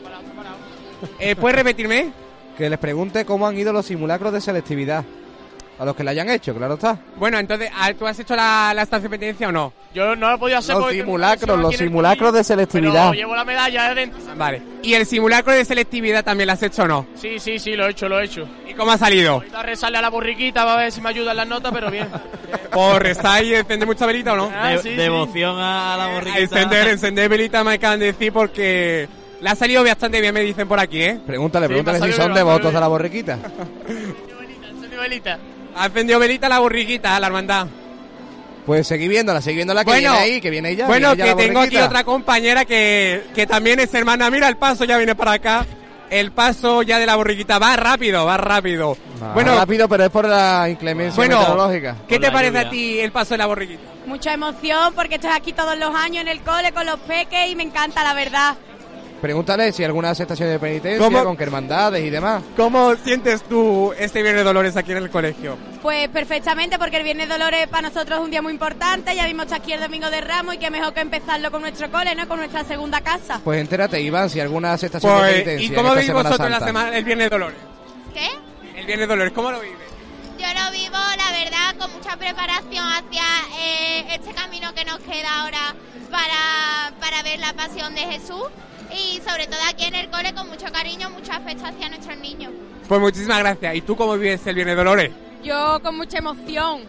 Eh, 1.19 1.35
¿Puedes 1.35 1.55
repetirme? 1.57 2.11
Que 2.57 2.69
les 2.69 2.79
pregunte 2.79 3.25
cómo 3.25 3.47
han 3.47 3.57
ido 3.57 3.73
los 3.73 3.85
simulacros 3.85 4.33
de 4.33 4.41
selectividad. 4.41 5.03
A 5.77 5.83
los 5.83 5.93
que 5.93 6.05
la 6.05 6.11
hayan 6.11 6.29
hecho, 6.29 6.55
claro 6.55 6.75
está. 6.75 6.97
Bueno, 7.17 7.37
entonces, 7.37 7.69
¿ah, 7.75 7.93
¿tú 7.93 8.07
has 8.07 8.17
hecho 8.17 8.33
la, 8.33 8.71
la 8.73 8.83
estancia 8.83 9.09
de 9.09 9.17
penitencia 9.17 9.49
o 9.49 9.51
no? 9.51 9.73
Yo 9.93 10.15
no 10.15 10.29
lo 10.29 10.35
he 10.35 10.37
podido 10.37 10.59
hacer 10.59 10.73
Los 10.75 10.85
porque 10.85 11.01
simulacros, 11.01 11.59
los 11.59 11.75
simulacros 11.75 12.33
de 12.33 12.43
selectividad. 12.45 13.09
Pero 13.09 13.13
llevo 13.13 13.35
la 13.35 13.43
medalla 13.43 13.89
de 13.89 13.95
dentro. 13.95 14.21
Vale. 14.37 14.61
¿Y 14.83 14.93
el 14.93 15.05
simulacro 15.05 15.51
de 15.51 15.65
selectividad 15.65 16.23
también 16.23 16.47
lo 16.47 16.53
has 16.53 16.63
hecho 16.63 16.83
o 16.83 16.87
no? 16.87 17.05
Sí, 17.15 17.39
sí, 17.39 17.59
sí, 17.59 17.75
lo 17.75 17.87
he 17.87 17.91
hecho, 17.91 18.07
lo 18.07 18.21
he 18.21 18.23
hecho. 18.25 18.47
¿Y 18.75 18.77
cómo 18.77 18.91
ha 18.91 18.97
salido? 18.97 19.33
Ahorita 19.35 19.63
rezarle 19.63 19.97
a 19.97 20.01
la 20.01 20.09
borriquita 20.09 20.65
va 20.65 20.73
a 20.73 20.77
ver 20.77 20.91
si 20.91 20.99
me 21.01 21.09
ayudan 21.09 21.37
las 21.37 21.47
notas, 21.47 21.71
pero 21.73 21.89
bien. 21.89 22.07
¿Por 22.71 23.01
rezar 23.01 23.43
y 23.43 23.55
encender 23.55 23.87
mucha 23.87 24.05
velita 24.05 24.33
o 24.33 24.35
no? 24.35 24.51
Ah, 24.53 24.69
De- 24.71 24.79
sí, 24.79 24.89
sí. 24.89 24.95
devoción 24.95 25.57
a 25.57 25.95
la 25.97 26.07
borriquita. 26.07 26.39
Encender, 26.39 26.87
encender 26.89 27.29
velita 27.29 27.63
me 27.63 27.73
acaban 27.73 27.99
de 27.99 28.07
decir 28.07 28.33
porque 28.33 29.07
le 29.39 29.49
ha 29.49 29.55
salido 29.55 29.81
bastante 29.83 30.19
bien, 30.19 30.33
me 30.33 30.41
dicen 30.41 30.67
por 30.67 30.79
aquí, 30.79 31.01
¿eh? 31.01 31.19
Pregúntale, 31.25 31.67
Sí, 31.67 31.69
pregúntale 31.69 31.99
si 32.11 32.11
son 32.13 32.33
devotos 32.33 32.73
de 32.73 32.79
la 32.79 32.87
borriquita. 32.87 33.37
Ese 33.87 34.87
nivelita. 34.89 35.39
Ha 35.75 35.85
encendido 35.85 36.19
velita 36.19 36.49
la 36.49 36.59
borriquita, 36.59 37.17
la 37.19 37.27
hermandad. 37.27 37.67
Pues 38.65 38.87
seguí 38.87 39.07
viéndola, 39.07 39.41
seguí 39.41 39.57
viéndola 39.57 39.83
que 39.85 39.91
Bueno, 39.91 40.11
viene 40.13 40.25
ahí, 40.25 40.41
que 40.41 40.49
viene 40.49 40.69
ella. 40.71 40.87
Bueno, 40.87 41.15
viene 41.15 41.35
que 41.35 41.43
tengo 41.47 41.59
aquí 41.59 41.77
otra 41.77 42.03
compañera 42.03 42.65
que, 42.65 43.23
que 43.35 43.45
también 43.45 43.79
es 43.79 43.93
hermana. 43.93 44.29
Mira, 44.31 44.47
el 44.49 44.57
paso 44.57 44.85
ya 44.85 44.97
viene 44.97 45.15
para 45.15 45.33
acá. 45.33 45.65
El 46.09 46.31
paso 46.31 46.81
ya 46.81 46.99
de 46.99 47.05
la 47.05 47.15
borriquita 47.15 47.59
va 47.59 47.75
rápido, 47.75 48.25
va 48.25 48.37
rápido. 48.37 48.97
Va 49.21 49.33
bueno, 49.33 49.55
rápido, 49.55 49.87
pero 49.89 50.05
es 50.05 50.09
por 50.09 50.27
la 50.27 50.69
inclemencia 50.69 51.15
bueno, 51.15 51.39
meteorológica. 51.39 51.95
¿qué 52.07 52.19
te 52.19 52.31
parece 52.31 52.53
lluvia. 52.53 52.67
a 52.67 52.69
ti 52.69 52.99
el 52.99 53.11
paso 53.11 53.33
de 53.33 53.37
la 53.39 53.45
borriquita? 53.47 53.81
Mucha 54.05 54.33
emoción 54.33 54.93
porque 54.93 55.15
estoy 55.15 55.31
aquí 55.31 55.53
todos 55.53 55.77
los 55.77 55.93
años 55.95 56.21
en 56.21 56.27
el 56.27 56.41
cole 56.41 56.71
con 56.73 56.85
los 56.85 56.99
peques 57.01 57.49
y 57.49 57.55
me 57.55 57.63
encanta 57.63 58.03
la 58.03 58.13
verdad. 58.13 58.55
Pregúntale 59.21 59.71
si 59.71 59.83
alguna 59.83 60.11
estación 60.11 60.49
de 60.49 60.59
penitencia, 60.59 60.99
¿Cómo? 61.03 61.23
con 61.23 61.35
qué 61.37 61.43
hermandades 61.43 62.03
y 62.03 62.09
demás. 62.09 62.43
¿Cómo 62.55 62.95
sientes 62.95 63.41
tú 63.43 63.93
este 63.97 64.21
Viernes 64.21 64.43
Dolores 64.43 64.75
aquí 64.77 64.91
en 64.91 64.97
el 64.99 65.09
colegio? 65.09 65.57
Pues 65.81 66.09
perfectamente 66.09 66.77
porque 66.77 66.97
el 66.97 67.03
Viernes 67.03 67.29
Dolores 67.29 67.67
para 67.67 67.89
nosotros 67.89 68.19
es 68.19 68.25
un 68.25 68.31
día 68.31 68.41
muy 68.41 68.53
importante, 68.53 69.15
ya 69.15 69.25
vimos 69.25 69.51
aquí 69.51 69.73
el 69.73 69.79
Domingo 69.79 70.09
de 70.11 70.21
Ramos 70.21 70.55
y 70.55 70.57
qué 70.57 70.69
mejor 70.69 70.93
que 70.93 70.99
empezarlo 71.01 71.49
con 71.49 71.61
nuestro 71.61 71.89
cole, 71.89 72.13
¿no? 72.13 72.27
Con 72.27 72.37
nuestra 72.37 72.63
segunda 72.65 73.01
casa. 73.01 73.39
Pues 73.43 73.59
entérate, 73.59 73.99
Iván, 74.01 74.29
si 74.29 74.39
alguna 74.39 74.75
estación 74.75 75.01
de 75.13 75.19
Pues, 75.19 75.31
penitencia. 75.33 75.67
¿Y 75.67 75.73
cómo 75.75 75.93
vivís 75.95 76.13
vosotros 76.13 76.49
la 76.49 76.59
semana, 76.59 76.97
el 76.97 77.03
Viernes 77.03 77.29
Dolores? 77.29 77.57
¿Qué? 78.13 78.27
El 78.79 78.85
Viernes 78.85 79.07
Dolores, 79.07 79.33
¿cómo 79.33 79.51
lo 79.51 79.59
vives? 79.59 79.77
Yo 80.37 80.45
lo 80.45 80.71
vivo, 80.71 80.93
la 80.93 81.31
verdad, 81.39 81.75
con 81.79 81.91
mucha 81.93 82.17
preparación 82.17 82.85
hacia 82.85 83.23
eh, 83.59 84.05
este 84.13 84.33
camino 84.33 84.73
que 84.75 84.83
nos 84.85 84.99
queda 84.99 85.41
ahora 85.41 85.73
para, 86.11 86.91
para 86.99 87.23
ver 87.23 87.39
la 87.39 87.53
pasión 87.53 87.95
de 87.95 88.01
Jesús 88.01 88.43
y 88.95 89.21
sobre 89.27 89.47
todo 89.47 89.59
aquí 89.69 89.85
en 89.85 89.95
el 89.95 90.09
cole 90.09 90.33
con 90.33 90.49
mucho 90.49 90.65
cariño, 90.71 91.09
mucho 91.11 91.31
afecto 91.33 91.65
hacia 91.65 91.89
nuestros 91.89 92.17
niños. 92.17 92.51
Pues 92.87 92.99
muchísimas 93.01 93.39
gracias. 93.39 93.75
¿Y 93.75 93.81
tú 93.81 93.95
cómo 93.95 94.13
vives 94.15 94.45
el 94.47 94.55
Viernes 94.55 94.73
de 94.75 94.83
Dolores? 94.83 95.11
Yo 95.43 95.79
con 95.83 95.97
mucha 95.97 96.17
emoción. 96.19 96.81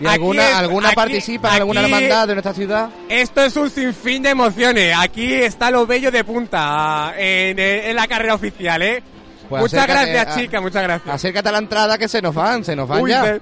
¿Y 0.00 0.04
Aquí 0.06 0.14
alguna, 0.14 0.48
es- 0.48 0.54
alguna 0.56 0.88
aquí- 0.88 0.96
participa 0.96 1.48
en 1.50 1.54
alguna 1.56 1.82
hermandad 1.84 2.26
de 2.26 2.34
nuestra 2.34 2.54
ciudad? 2.54 2.88
Esto 3.08 3.44
es 3.44 3.54
un 3.56 3.70
sinfín 3.70 4.22
de 4.22 4.30
emociones. 4.30 4.94
Aquí 4.98 5.32
está 5.32 5.70
lo 5.70 5.86
bello 5.86 6.10
de 6.10 6.24
punta 6.24 7.14
en, 7.16 7.58
en 7.58 7.94
la 7.94 8.08
carrera 8.08 8.34
oficial, 8.34 8.82
¿eh? 8.82 9.02
Pues 9.48 9.62
muchas 9.62 9.80
acércate 9.84 10.12
gracias, 10.12 10.36
a- 10.36 10.40
chica, 10.40 10.60
muchas 10.60 10.82
gracias. 10.82 11.14
Acércate 11.14 11.48
a 11.48 11.52
la 11.52 11.58
entrada 11.58 11.98
que 11.98 12.08
se 12.08 12.20
nos 12.22 12.34
van, 12.34 12.64
se 12.64 12.74
nos 12.74 12.88
van 12.88 13.02
Uy, 13.02 13.10
ya. 13.10 13.38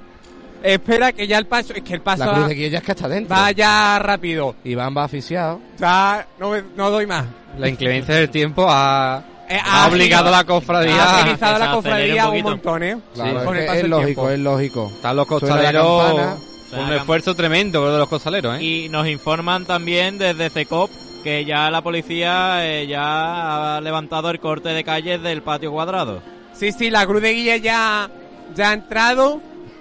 Espera 0.62 1.12
que 1.12 1.26
ya 1.26 1.38
el 1.38 1.46
paso, 1.46 1.72
es 1.74 1.82
que 1.82 1.94
el 1.94 2.00
paso 2.00 2.24
La 2.24 2.32
cruz 2.34 2.48
de 2.48 2.54
guía 2.54 2.68
ya 2.68 2.78
es 2.78 2.84
que 2.84 2.92
está 2.92 3.08
dentro. 3.08 3.34
va 3.36 3.50
ya 3.52 3.98
rápido. 3.98 4.54
Iván 4.64 4.96
va 4.96 5.04
asfixiado. 5.04 5.60
Ya 5.78 6.26
no, 6.38 6.50
me- 6.50 6.62
no 6.76 6.90
doy 6.90 7.06
más. 7.06 7.26
La 7.58 7.68
inclemencia 7.68 8.14
del 8.14 8.30
tiempo 8.30 8.66
ha, 8.68 9.22
Eh, 9.48 9.58
ha 9.64 9.88
obligado 9.88 10.28
a 10.28 10.30
la 10.30 10.38
Ha 10.40 10.44
cofradía. 10.44 11.18
agilizado 11.20 11.58
la 11.58 11.70
cofradía 11.72 12.28
un 12.28 12.36
un, 12.36 12.42
poquito. 12.42 12.48
montón, 12.50 12.82
¿eh? 12.84 12.98
Claro, 13.14 13.44
con 13.44 13.56
es, 13.56 13.60
el 13.60 13.60
que 13.62 13.66
paso 13.66 13.76
es 13.76 13.82
del 13.82 13.90
lógico, 13.90 14.06
tiempo. 14.22 14.30
es 14.30 14.38
lógico. 14.40 14.92
Están 14.94 15.16
los 15.16 15.26
Suena 15.26 15.46
la 15.48 15.72
costaleros 15.72 16.38
un 16.72 16.92
esfuerzo 16.92 17.34
tremendo 17.34 17.92
de 17.92 17.98
los 17.98 18.08
costaleros, 18.08 18.56
¿eh? 18.60 18.62
Y 18.62 18.88
nos 18.90 19.08
informan 19.08 19.64
también 19.64 20.18
desde 20.18 20.50
CECOP 20.50 20.88
que 21.24 21.44
ya 21.44 21.68
la 21.70 21.82
policía 21.82 22.64
eh, 22.64 22.86
ya 22.86 23.76
ha 23.76 23.80
levantado 23.80 24.30
el 24.30 24.38
corte 24.38 24.68
de 24.68 24.84
calles 24.84 25.20
del 25.20 25.42
patio 25.42 25.72
cuadrado. 25.72 26.22
Sí, 26.54 26.70
sí, 26.72 26.88
la 26.88 27.04
cruz 27.06 27.20
de 27.20 27.32
guía 27.34 27.56
ya, 27.56 28.08
ya 28.54 28.70
ha 28.70 28.72
entrado 28.74 29.40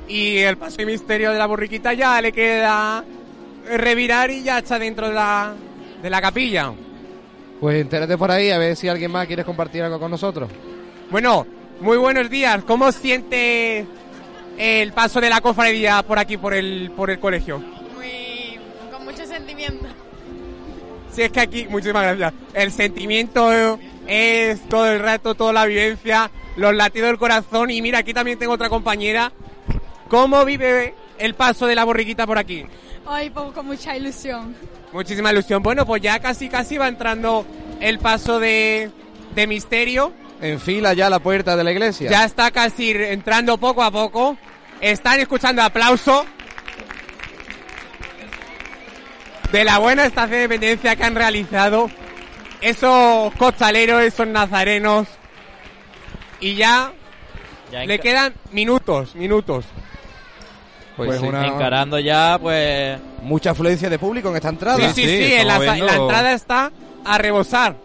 y 0.09 0.39
el 0.39 0.57
paso 0.57 0.77
de 0.77 0.87
misterio 0.87 1.31
de 1.31 1.37
la 1.37 1.45
borriquita 1.45 1.93
ya 1.93 2.19
le 2.21 2.31
queda 2.31 3.05
revirar 3.77 4.31
y 4.31 4.41
ya 4.43 4.57
está 4.57 4.79
dentro 4.79 5.07
de 5.07 5.13
la, 5.13 5.53
de 6.01 6.09
la 6.09 6.19
capilla. 6.19 6.73
Pues 7.59 7.79
entérate 7.79 8.17
por 8.17 8.31
ahí 8.31 8.49
a 8.49 8.57
ver 8.57 8.75
si 8.75 8.87
alguien 8.87 9.11
más 9.11 9.27
quiere 9.27 9.45
compartir 9.45 9.83
algo 9.83 9.99
con 9.99 10.09
nosotros. 10.09 10.49
Bueno, 11.11 11.45
muy 11.79 11.97
buenos 11.97 12.29
días. 12.29 12.63
¿Cómo 12.65 12.91
siente 12.91 13.85
el 14.57 14.93
paso 14.93 15.21
de 15.21 15.29
la 15.29 15.41
cofradía 15.41 16.01
por 16.03 16.17
aquí, 16.17 16.37
por 16.37 16.55
el, 16.55 16.91
por 16.95 17.11
el 17.11 17.19
colegio? 17.19 17.59
Muy, 17.59 18.59
con 18.91 19.05
mucho 19.05 19.25
sentimiento. 19.25 19.85
Si 21.11 21.21
es 21.21 21.31
que 21.31 21.39
aquí, 21.41 21.67
muchísimas 21.69 22.17
gracias. 22.17 22.33
El 22.53 22.71
sentimiento 22.71 23.77
es 24.07 24.61
todo 24.69 24.91
el 24.91 24.99
rato, 24.99 25.35
toda 25.35 25.53
la 25.53 25.65
vivencia, 25.65 26.31
los 26.55 26.73
latidos 26.73 27.09
del 27.09 27.19
corazón. 27.19 27.69
Y 27.69 27.81
mira, 27.81 27.99
aquí 27.99 28.13
también 28.13 28.39
tengo 28.39 28.53
otra 28.53 28.69
compañera. 28.69 29.31
¿Cómo 30.09 30.43
vive 30.43 30.95
el 31.17 31.35
paso 31.35 31.67
de 31.67 31.75
la 31.75 31.83
borriquita 31.83 32.25
por 32.25 32.37
aquí? 32.37 32.65
Hoy 33.05 33.29
pues, 33.29 33.51
con 33.53 33.65
mucha 33.67 33.95
ilusión. 33.95 34.55
Muchísima 34.91 35.31
ilusión. 35.31 35.61
Bueno, 35.63 35.85
pues 35.85 36.01
ya 36.01 36.19
casi 36.19 36.49
casi 36.49 36.77
va 36.77 36.87
entrando 36.87 37.45
el 37.79 37.99
paso 37.99 38.39
de, 38.39 38.91
de 39.35 39.47
misterio. 39.47 40.11
En 40.41 40.59
fila 40.59 40.93
ya 40.93 41.09
la 41.09 41.19
puerta 41.19 41.55
de 41.55 41.63
la 41.63 41.71
iglesia. 41.71 42.09
Ya 42.09 42.25
está 42.25 42.49
casi 42.51 42.91
entrando 42.91 43.57
poco 43.57 43.83
a 43.83 43.91
poco. 43.91 44.37
Están 44.81 45.19
escuchando 45.19 45.61
aplauso 45.61 46.25
de 49.51 49.63
la 49.63 49.77
buena 49.79 50.05
estación 50.05 50.31
de 50.31 50.37
dependencia 50.39 50.95
que 50.95 51.03
han 51.03 51.15
realizado 51.15 51.89
esos 52.61 53.33
costaleros, 53.35 54.01
esos 54.01 54.27
nazarenos. 54.27 55.07
Y 56.39 56.55
ya, 56.55 56.93
Ya 57.71 57.85
le 57.85 57.99
quedan 57.99 58.33
minutos, 58.51 59.15
minutos. 59.15 59.65
Pues 61.05 61.19
sí, 61.19 61.27
una- 61.27 61.47
encarando 61.47 61.99
ya, 61.99 62.37
pues... 62.41 62.99
Mucha 63.21 63.51
afluencia 63.51 63.89
de 63.89 63.99
público 63.99 64.29
en 64.29 64.35
esta 64.37 64.49
entrada. 64.49 64.77
Sí, 64.93 65.03
sí, 65.03 65.07
sí, 65.25 65.33
en 65.33 65.47
la, 65.47 65.59
la 65.59 65.95
entrada 65.95 66.33
está 66.33 66.71
a 67.05 67.17
rebosar. 67.17 67.75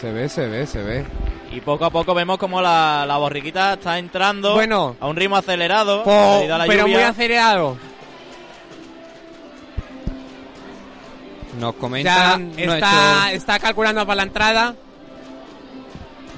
Se 0.00 0.12
ve, 0.12 0.28
se 0.28 0.46
ve, 0.46 0.66
se 0.66 0.82
ve. 0.82 1.04
Y 1.52 1.60
poco 1.60 1.84
a 1.84 1.90
poco 1.90 2.12
vemos 2.14 2.38
como 2.38 2.60
la, 2.60 3.04
la 3.06 3.16
borriquita 3.18 3.74
está 3.74 3.98
entrando 3.98 4.54
Bueno. 4.54 4.96
a 5.00 5.06
un 5.08 5.16
ritmo 5.16 5.36
acelerado. 5.36 6.02
Po- 6.04 6.42
la 6.46 6.64
pero 6.66 6.82
lluvia. 6.82 6.96
muy 6.96 7.02
acelerado. 7.04 7.76
Nos 11.58 11.72
Ya 11.74 11.80
comentan 11.80 12.52
está, 12.58 12.66
nuestro- 12.66 13.36
está 13.36 13.58
calculando 13.58 14.04
para 14.06 14.16
la 14.16 14.22
entrada. 14.24 14.74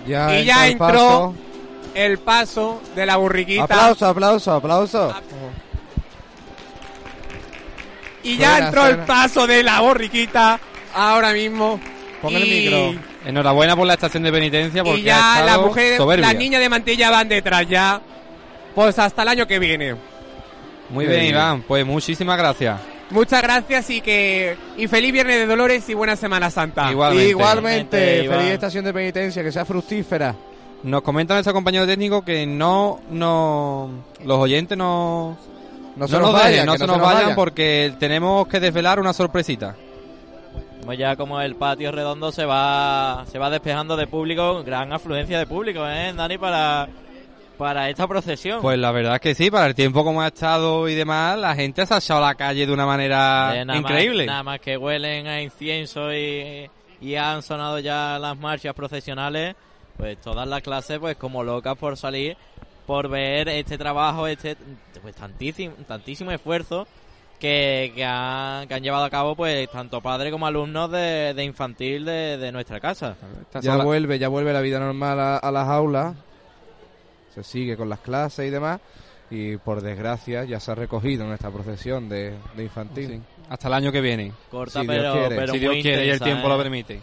Ya 0.06 0.38
y 0.40 0.44
ya 0.44 0.68
entró 0.68 0.86
paso. 0.86 1.34
El 2.04 2.18
paso 2.18 2.80
de 2.94 3.04
la 3.06 3.16
burriquita. 3.16 3.64
Aplauso, 3.64 4.06
aplauso, 4.06 4.52
aplauso. 4.52 5.14
Y 8.22 8.36
ya 8.36 8.50
Buena 8.52 8.66
entró 8.66 8.86
el 8.86 8.96
paso 8.98 9.46
de 9.46 9.62
la 9.62 9.80
borriquita 9.80 10.60
ahora 10.94 11.32
mismo. 11.32 11.80
Pon 12.22 12.34
el 12.34 12.46
Y- 12.46 12.50
micro. 12.50 12.94
Enhorabuena 13.24 13.76
por 13.76 13.86
la 13.86 13.94
estación 13.94 14.22
de 14.22 14.32
penitencia 14.32 14.82
porque 14.82 15.00
Y 15.00 15.04
ya 15.04 15.54
ha 15.54 15.58
mujeres, 15.58 15.98
soberbia. 15.98 16.26
las 16.28 16.36
niñas 16.36 16.60
de 16.60 16.68
mantilla 16.68 17.10
van 17.10 17.28
detrás 17.28 17.66
ya. 17.68 18.00
Pues 18.74 18.98
hasta 18.98 19.22
el 19.22 19.28
año 19.28 19.46
que 19.46 19.58
viene. 19.58 19.94
Muy 20.90 21.06
bien, 21.06 21.20
bien. 21.20 21.34
Iván. 21.34 21.62
Pues 21.62 21.84
muchísimas 21.84 22.38
gracias. 22.38 22.80
Muchas 23.10 23.42
gracias 23.42 23.88
y 23.90 24.00
que 24.00 24.56
y 24.76 24.86
feliz 24.86 25.12
viernes 25.12 25.36
de 25.36 25.46
Dolores 25.46 25.88
y 25.88 25.94
buena 25.94 26.14
Semana 26.16 26.50
Santa. 26.50 26.90
Igualmente. 26.90 27.28
Igualmente, 27.30 28.28
feliz 28.28 28.50
estación 28.52 28.84
de 28.84 28.92
penitencia, 28.92 29.42
que 29.42 29.52
sea 29.52 29.64
fructífera. 29.64 30.34
Nos 30.82 31.02
comenta 31.02 31.34
nuestro 31.34 31.52
compañero 31.52 31.86
técnico 31.86 32.24
que 32.24 32.46
no, 32.46 33.00
no, 33.10 33.90
los 34.24 34.38
oyentes 34.38 34.78
no, 34.78 35.36
No 35.96 36.06
se 36.06 36.14
no 36.14 36.20
nos 36.20 36.32
nos 36.32 36.40
vayan, 36.40 36.66
no 36.66 36.76
se 36.76 36.86
nos 36.86 36.98
vayan. 37.00 37.14
vayan 37.22 37.34
porque 37.34 37.94
tenemos 37.98 38.46
que 38.46 38.60
desvelar 38.60 39.00
una 39.00 39.12
sorpresita. 39.12 39.74
Vemos 40.80 40.96
ya 40.96 41.16
como 41.16 41.40
el 41.40 41.56
patio 41.56 41.90
redondo 41.90 42.30
se 42.32 42.44
va 42.44 43.24
se 43.30 43.38
va 43.38 43.50
despejando 43.50 43.96
de 43.96 44.06
público, 44.06 44.62
gran 44.64 44.92
afluencia 44.92 45.38
de 45.38 45.46
público, 45.46 45.86
¿eh, 45.86 46.12
Dani? 46.16 46.38
Para, 46.38 46.88
para 47.58 47.90
esta 47.90 48.06
procesión. 48.06 48.62
Pues 48.62 48.78
la 48.78 48.92
verdad 48.92 49.16
es 49.16 49.20
que 49.20 49.34
sí, 49.34 49.50
para 49.50 49.66
el 49.66 49.74
tiempo 49.74 50.04
como 50.04 50.22
ha 50.22 50.28
estado 50.28 50.88
y 50.88 50.94
demás, 50.94 51.36
la 51.38 51.56
gente 51.56 51.84
se 51.84 51.92
ha 51.92 51.98
echado 51.98 52.24
a 52.24 52.28
la 52.28 52.34
calle 52.36 52.64
de 52.66 52.72
una 52.72 52.86
manera 52.86 53.52
Eh, 53.56 53.64
nada 53.64 53.78
increíble. 53.80 54.24
Más, 54.26 54.32
nada 54.32 54.42
más 54.44 54.60
que 54.60 54.76
huelen 54.76 55.26
a 55.26 55.42
incienso 55.42 56.14
y, 56.14 56.70
y 57.00 57.14
han 57.16 57.42
sonado 57.42 57.80
ya 57.80 58.16
las 58.20 58.38
marchas 58.38 58.72
procesionales, 58.74 59.56
pues 59.98 60.18
todas 60.20 60.48
las 60.48 60.62
clases 60.62 60.98
pues 60.98 61.16
como 61.16 61.42
locas 61.44 61.76
por 61.76 61.96
salir, 61.98 62.36
por 62.86 63.08
ver 63.10 63.48
este 63.50 63.76
trabajo, 63.76 64.26
este 64.26 64.56
pues 65.02 65.14
tantísimo, 65.14 65.74
tantísimo 65.86 66.30
esfuerzo 66.30 66.86
que, 67.38 67.92
que, 67.94 68.04
han, 68.04 68.66
que 68.66 68.74
han 68.74 68.82
llevado 68.82 69.04
a 69.04 69.10
cabo 69.10 69.36
pues 69.36 69.68
tanto 69.70 70.00
padres 70.00 70.32
como 70.32 70.46
alumnos 70.46 70.90
de, 70.90 71.34
de 71.34 71.44
infantil 71.44 72.04
de, 72.04 72.36
de 72.38 72.50
nuestra 72.52 72.80
casa. 72.80 73.16
Ya 73.60 73.76
la- 73.76 73.84
vuelve, 73.84 74.18
ya 74.18 74.28
vuelve 74.28 74.52
la 74.52 74.60
vida 74.60 74.78
normal 74.80 75.20
a, 75.20 75.36
a 75.36 75.50
las 75.52 75.68
aulas. 75.68 76.14
Se 77.34 77.42
sigue 77.44 77.76
con 77.76 77.88
las 77.88 78.00
clases 78.00 78.46
y 78.46 78.50
demás. 78.50 78.80
Y 79.30 79.58
por 79.58 79.82
desgracia 79.82 80.44
ya 80.44 80.58
se 80.58 80.72
ha 80.72 80.74
recogido 80.74 81.26
nuestra 81.26 81.50
procesión 81.50 82.08
de, 82.08 82.34
de 82.56 82.62
infantil. 82.64 83.08
Sí. 83.08 83.20
Hasta 83.50 83.68
el 83.68 83.74
año 83.74 83.92
que 83.92 84.00
viene. 84.00 84.32
Corta 84.50 84.80
Si 84.80 84.86
Dios 84.86 84.96
pero, 84.96 85.12
quiere. 85.12 85.36
pero 85.36 85.52
si 85.52 85.58
Dios 85.58 85.72
muy 85.74 85.82
quiere 85.82 86.06
y 86.06 86.10
el 86.10 86.20
tiempo 86.20 86.46
¿eh? 86.46 86.48
lo 86.48 86.56
permite. 86.58 87.00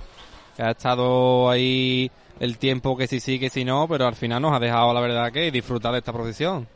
Que 0.57 0.63
ha 0.63 0.71
estado 0.71 1.49
ahí 1.49 2.09
el 2.39 2.57
tiempo 2.57 2.95
que 2.97 3.07
sí, 3.07 3.19
sí, 3.19 3.39
que 3.39 3.49
sí, 3.49 3.63
no, 3.65 3.87
pero 3.87 4.07
al 4.07 4.15
final 4.15 4.41
nos 4.41 4.53
ha 4.53 4.59
dejado, 4.59 4.93
la 4.93 4.99
verdad, 5.01 5.31
que 5.31 5.51
disfrutar 5.51 5.91
de 5.93 5.99
esta 5.99 6.13
procesión. 6.13 6.67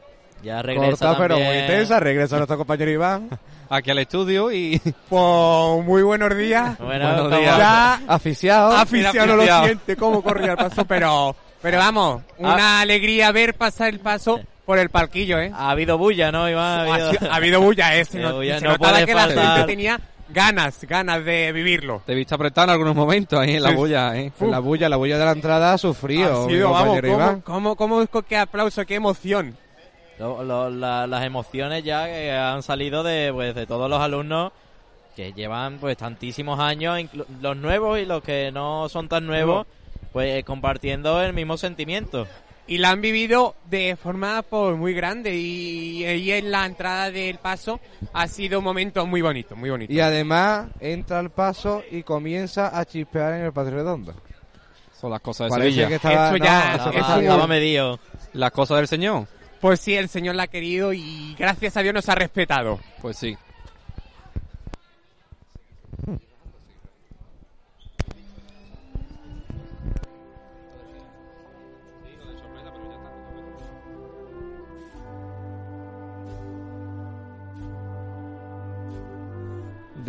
Ya 0.42 0.62
regresa 0.62 1.08
Corta 1.08 1.18
pero 1.18 1.36
muy 1.36 1.44
también- 1.44 1.64
intensa. 1.66 2.00
Regresa 2.00 2.38
nuestro 2.38 2.58
compañero 2.58 2.92
Iván. 2.92 3.30
Aquí 3.70 3.92
al 3.92 4.00
estudio 4.00 4.52
y... 4.52 4.80
Pues 5.10 5.86
muy 5.86 6.02
buenos 6.02 6.36
días. 6.38 6.78
Bueno, 6.80 7.08
Buenos 7.14 7.38
días. 7.40 7.58
Ya 7.58 8.02
Aficiado. 8.08 8.72
aficionado 8.72 9.36
lo 9.36 9.44
siente 9.66 9.96
cómo 9.96 10.22
corría 10.24 10.52
el 10.52 10.58
paso, 10.58 10.86
pero 10.86 11.36
pero 11.62 11.78
vamos, 11.78 12.22
una 12.38 12.80
alegría 12.80 13.32
ver 13.34 13.54
pasar 13.54 13.90
el 13.90 14.00
paso 14.00 14.40
por 14.66 14.80
el 14.80 14.90
palquillo, 14.90 15.40
¿eh? 15.40 15.52
Ha 15.54 15.72
habido 15.72 15.98
bulla, 15.98 16.32
¿no, 16.32 16.50
Iván? 16.50 16.88
Ha, 16.90 17.12
sido- 17.12 17.32
ha 17.32 17.36
habido 17.36 17.60
bulla, 17.62 17.98
¿eh? 17.98 18.06
Habido 18.10 18.28
not- 18.30 18.36
bulla, 18.38 18.60
se 18.60 18.66
no 18.66 18.72
notaba 18.72 19.06
que 19.06 19.14
la 19.14 19.28
gente 19.28 19.64
tenía 19.66 20.00
ganas, 20.32 20.84
ganas 20.86 21.24
de 21.26 21.52
vivirlo. 21.52 22.02
Te 22.06 22.14
he 22.14 22.16
visto 22.16 22.36
apretado 22.36 22.66
en 22.66 22.72
algunos 22.72 22.96
momentos 22.96 23.40
ahí 23.40 23.56
en 23.56 23.64
la 23.64 23.70
Sí. 23.70 23.76
bulla, 23.76 24.18
¿eh? 24.18 24.32
En 24.40 24.52
la 24.52 24.60
bulla, 24.60 24.90
la 24.90 24.96
bulla 24.98 25.18
de 25.18 25.26
la 25.26 25.32
entrada 25.32 25.74
ha 25.74 25.78
sufrido. 25.78 26.46
Ha 26.46 26.50
sido, 26.50 26.72
vamos. 26.72 27.00
¿cómo, 27.44 27.76
cómo, 27.76 28.08
cómo, 28.08 28.24
qué 28.24 28.38
aplauso, 28.38 28.86
qué 28.86 28.96
emoción. 28.96 29.58
Lo- 30.18 30.44
lo- 30.44 30.70
la- 30.70 31.08
las 31.08 31.24
emociones 31.24 31.84
ya 31.84 32.06
que 32.06 32.32
han 32.32 32.62
salido 32.62 33.04
de, 33.04 33.32
pues, 33.34 33.56
de 33.56 33.66
todos 33.66 33.90
los 33.90 34.02
alumnos 34.02 34.52
que 35.16 35.34
llevan 35.34 35.80
pues 35.80 35.98
tantísimos 35.98 36.60
años, 36.60 37.00
los 37.42 37.58
nuevos 37.58 38.00
y 38.00 38.06
los 38.06 38.22
que 38.24 38.52
no 38.54 38.88
son 38.90 39.08
tan 39.10 39.26
nuevos, 39.26 39.66
pues 40.14 40.44
compartiendo 40.46 41.22
el 41.22 41.34
mismo 41.34 41.58
sentimiento. 41.58 42.28
Y 42.70 42.78
la 42.78 42.92
han 42.92 43.02
vivido 43.02 43.56
de 43.70 43.96
forma 43.96 44.44
pues, 44.44 44.78
muy 44.78 44.94
grande 44.94 45.36
y, 45.36 46.06
y 46.06 46.32
en 46.32 46.52
la 46.52 46.66
entrada 46.68 47.10
del 47.12 47.40
paso 47.40 47.80
ha 48.14 48.28
sido 48.28 48.60
un 48.60 48.66
momento 48.66 49.06
muy 49.08 49.22
bonito, 49.22 49.56
muy 49.56 49.72
bonito. 49.72 49.92
Y 49.92 50.00
además 50.00 50.68
entra 50.80 51.18
al 51.20 51.32
paso 51.32 51.84
y 51.90 52.04
comienza 52.04 52.78
a 52.80 52.86
chispear 52.86 53.34
en 53.34 53.46
el 53.46 53.52
patio 53.54 53.72
redondo. 53.74 54.14
Son 55.02 55.10
las 55.10 55.20
cosas 55.22 55.46
de 55.48 55.50
Parece 55.50 55.70
Sevilla. 55.72 55.88
que 55.88 55.96
estaba, 55.96 56.28
Eso 56.28 56.38
ya- 56.38 56.66
no, 56.78 56.92
Estaba, 56.92 57.16
es 57.18 57.22
estaba 57.24 57.44
un- 57.44 57.50
medido. 57.50 58.00
Las 58.34 58.52
cosas 58.52 58.78
del 58.78 58.88
Señor. 58.88 59.28
Pues 59.60 59.80
sí, 59.80 59.96
el 59.96 60.08
Señor 60.08 60.36
la 60.36 60.44
ha 60.44 60.48
querido 60.48 60.94
y 60.94 61.36
gracias 61.40 61.76
a 61.76 61.82
Dios 61.82 61.94
nos 61.96 62.08
ha 62.08 62.16
respetado. 62.16 62.80
Pues 63.02 63.18
sí. 63.18 63.36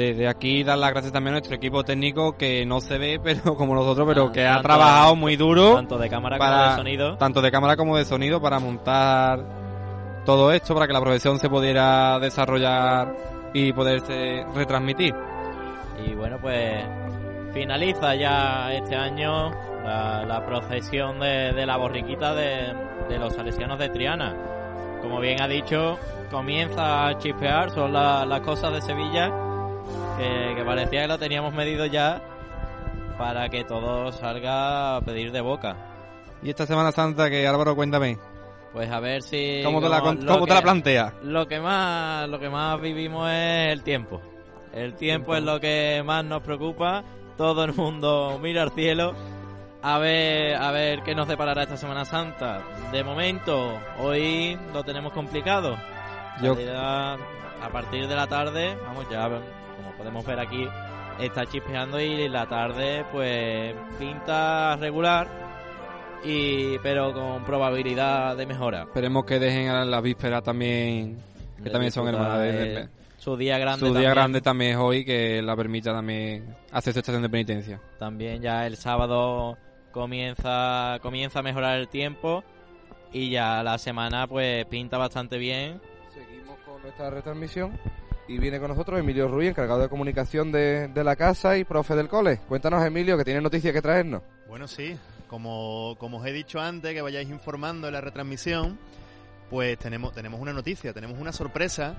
Desde 0.00 0.28
aquí 0.28 0.62
dar 0.64 0.78
las 0.78 0.92
gracias 0.92 1.12
también 1.12 1.34
a 1.34 1.38
nuestro 1.40 1.54
equipo 1.56 1.84
técnico 1.84 2.34
que 2.38 2.64
no 2.64 2.80
se 2.80 2.96
ve, 2.96 3.20
pero 3.22 3.54
como 3.54 3.74
nosotros, 3.74 4.06
pero 4.08 4.28
Ah, 4.28 4.32
que 4.32 4.46
ha 4.46 4.62
trabajado 4.62 5.14
muy 5.14 5.36
duro. 5.36 5.74
Tanto 5.74 5.98
de 5.98 6.08
cámara 6.08 6.38
como 6.38 6.48
para- 6.50 6.70
de 6.70 6.76
sonido. 6.76 7.16
tanto 7.18 7.42
de 7.42 7.50
cámara 7.50 7.76
como 7.76 7.96
de 7.98 8.04
sonido 8.06 8.40
para 8.40 8.58
montar 8.58 9.44
todo 10.24 10.52
esto 10.52 10.72
para 10.74 10.86
que 10.86 10.94
la 10.94 11.00
profesión 11.02 11.38
se 11.38 11.50
pudiera 11.50 12.18
desarrollar 12.18 13.14
y 13.52 13.74
poderse 13.74 14.44
retransmitir. 14.54 15.14
Y 16.06 16.14
bueno, 16.14 16.38
pues 16.40 16.82
finaliza 17.52 18.14
ya 18.14 18.72
este 18.72 18.96
año 18.96 19.50
la, 19.84 20.24
la 20.24 20.46
procesión 20.46 21.20
de, 21.20 21.52
de 21.52 21.66
la 21.66 21.76
borriquita 21.76 22.34
de, 22.34 22.72
de 23.08 23.18
los 23.18 23.34
salesianos 23.34 23.78
de 23.78 23.90
Triana. 23.90 24.34
Como 25.02 25.20
bien 25.20 25.42
ha 25.42 25.48
dicho, 25.48 25.98
comienza 26.30 27.08
a 27.08 27.18
chispear, 27.18 27.70
son 27.70 27.92
la- 27.92 28.24
las 28.24 28.40
cosas 28.40 28.72
de 28.72 28.80
Sevilla 28.80 29.30
que, 30.18 30.54
que 30.56 30.64
parecía 30.64 31.02
que 31.02 31.08
lo 31.08 31.18
teníamos 31.18 31.52
medido 31.54 31.86
ya 31.86 32.20
para 33.18 33.48
que 33.48 33.64
todo 33.64 34.12
salga 34.12 34.96
a 34.96 35.00
pedir 35.02 35.32
de 35.32 35.40
boca. 35.40 35.76
Y 36.42 36.50
esta 36.50 36.66
Semana 36.66 36.90
Santa 36.92 37.28
que 37.28 37.46
Álvaro 37.46 37.76
cuéntame, 37.76 38.16
Pues 38.72 38.90
a 38.90 38.98
ver 39.00 39.22
si... 39.22 39.60
¿cómo 39.64 39.80
te 39.80 39.88
la, 39.88 40.00
cómo 40.00 40.46
te 40.46 40.54
la 40.54 40.62
planteas? 40.62 41.12
Lo 41.22 41.46
que 41.46 41.60
más, 41.60 42.28
lo 42.28 42.38
que 42.38 42.48
más 42.48 42.80
vivimos 42.80 43.28
es 43.30 43.72
el 43.72 43.82
tiempo. 43.82 44.20
El 44.72 44.94
tiempo 44.94 45.34
es 45.36 45.42
lo 45.42 45.60
que 45.60 46.02
más 46.04 46.24
nos 46.24 46.42
preocupa. 46.42 47.02
Todo 47.36 47.64
el 47.64 47.74
mundo 47.74 48.38
mira 48.40 48.62
al 48.62 48.70
cielo 48.70 49.14
a 49.82 49.98
ver, 49.98 50.56
a 50.56 50.70
ver 50.70 51.02
qué 51.02 51.14
nos 51.14 51.26
deparará 51.28 51.62
esta 51.64 51.76
Semana 51.76 52.04
Santa. 52.04 52.62
De 52.92 53.02
momento, 53.04 53.78
hoy 53.98 54.58
lo 54.72 54.82
tenemos 54.84 55.12
complicado. 55.12 55.76
Yo- 56.42 56.56
a 57.62 57.68
partir 57.70 58.06
de 58.08 58.16
la 58.16 58.26
tarde, 58.26 58.76
vamos 58.86 59.06
ya, 59.10 59.28
podemos 60.00 60.24
ver 60.26 60.40
aquí, 60.40 60.66
está 61.20 61.44
chispeando 61.46 62.00
y 62.00 62.28
la 62.28 62.46
tarde, 62.46 63.04
pues 63.12 63.74
pinta 63.98 64.76
regular. 64.76 65.28
Y, 66.24 66.78
pero 66.80 67.14
con 67.14 67.44
probabilidad 67.44 68.36
de 68.36 68.44
mejora. 68.46 68.82
Esperemos 68.82 69.24
que 69.24 69.38
dejen 69.38 69.68
a 69.68 69.84
la 69.86 70.00
víspera 70.02 70.42
también, 70.42 71.16
que 71.56 71.62
De 71.64 71.70
también 71.70 71.92
son 71.92 72.08
hermanas. 72.08 72.38
de- 72.40 72.52
de- 72.52 72.74
de- 72.82 72.88
su 73.16 73.36
día 73.36 73.58
grande. 73.58 73.80
Su 73.80 73.86
día 73.86 73.94
también. 73.94 74.10
grande 74.14 74.40
también 74.42 74.70
es 74.72 74.76
hoy, 74.78 75.04
que 75.04 75.40
la 75.42 75.54
permita 75.56 75.92
también 75.92 76.54
hacer 76.72 76.90
esta 76.90 77.00
estación 77.00 77.22
de 77.22 77.28
penitencia. 77.30 77.80
También 77.98 78.40
ya 78.42 78.66
el 78.66 78.76
sábado 78.76 79.56
comienza, 79.92 80.98
comienza 81.02 81.38
a 81.38 81.42
mejorar 81.42 81.78
el 81.78 81.88
tiempo 81.88 82.42
y 83.12 83.30
ya 83.30 83.62
la 83.62 83.76
semana 83.78 84.26
pues 84.26 84.64
pinta 84.66 84.96
bastante 84.98 85.36
bien. 85.38 85.80
Seguimos 86.12 86.58
con 86.66 86.80
nuestra 86.82 87.08
retransmisión 87.10 87.72
y 88.30 88.38
viene 88.38 88.60
con 88.60 88.68
nosotros 88.68 89.00
Emilio 89.00 89.26
Ruiz, 89.26 89.50
encargado 89.50 89.80
de 89.80 89.88
comunicación 89.88 90.52
de, 90.52 90.86
de 90.86 91.02
la 91.02 91.16
casa 91.16 91.58
y 91.58 91.64
profe 91.64 91.96
del 91.96 92.08
cole. 92.08 92.38
Cuéntanos, 92.48 92.84
Emilio, 92.84 93.18
que 93.18 93.24
tiene 93.24 93.40
noticias 93.40 93.74
que 93.74 93.82
traernos. 93.82 94.22
Bueno, 94.46 94.68
sí, 94.68 94.96
como, 95.26 95.96
como 95.98 96.18
os 96.18 96.26
he 96.26 96.32
dicho 96.32 96.60
antes, 96.60 96.94
que 96.94 97.02
vayáis 97.02 97.28
informando 97.28 97.88
en 97.88 97.94
la 97.94 98.00
retransmisión, 98.00 98.78
pues 99.50 99.76
tenemos, 99.78 100.12
tenemos 100.12 100.40
una 100.40 100.52
noticia, 100.52 100.92
tenemos 100.92 101.18
una 101.18 101.32
sorpresa, 101.32 101.96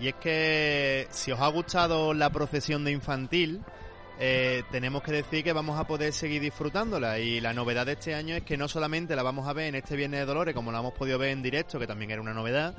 y 0.00 0.08
es 0.08 0.14
que 0.14 1.06
si 1.10 1.30
os 1.30 1.38
ha 1.38 1.46
gustado 1.46 2.14
la 2.14 2.30
procesión 2.30 2.84
de 2.84 2.90
infantil, 2.90 3.60
eh, 4.18 4.64
tenemos 4.72 5.04
que 5.04 5.12
decir 5.12 5.44
que 5.44 5.52
vamos 5.52 5.78
a 5.78 5.86
poder 5.86 6.12
seguir 6.12 6.42
disfrutándola, 6.42 7.20
y 7.20 7.40
la 7.40 7.54
novedad 7.54 7.86
de 7.86 7.92
este 7.92 8.16
año 8.16 8.34
es 8.34 8.42
que 8.42 8.56
no 8.56 8.66
solamente 8.66 9.14
la 9.14 9.22
vamos 9.22 9.46
a 9.46 9.52
ver 9.52 9.68
en 9.68 9.76
este 9.76 9.94
Viernes 9.94 10.18
de 10.18 10.26
Dolores, 10.26 10.52
como 10.52 10.72
la 10.72 10.80
hemos 10.80 10.94
podido 10.94 11.16
ver 11.16 11.30
en 11.30 11.42
directo, 11.42 11.78
que 11.78 11.86
también 11.86 12.10
era 12.10 12.20
una 12.20 12.34
novedad, 12.34 12.74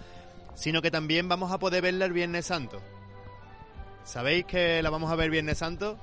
sino 0.56 0.82
que 0.82 0.91
también 0.91 1.28
vamos 1.30 1.52
a 1.52 1.58
poder 1.60 1.82
verla 1.82 2.06
el 2.06 2.14
Viernes 2.14 2.45
Santo. 2.45 2.82
¿Sabéis 4.04 4.45
que 4.45 4.82
la 4.82 4.89
vamos 4.89 5.12
a 5.12 5.16
ver 5.16 5.30
Viernes 5.30 5.58
Santo? 5.58 5.97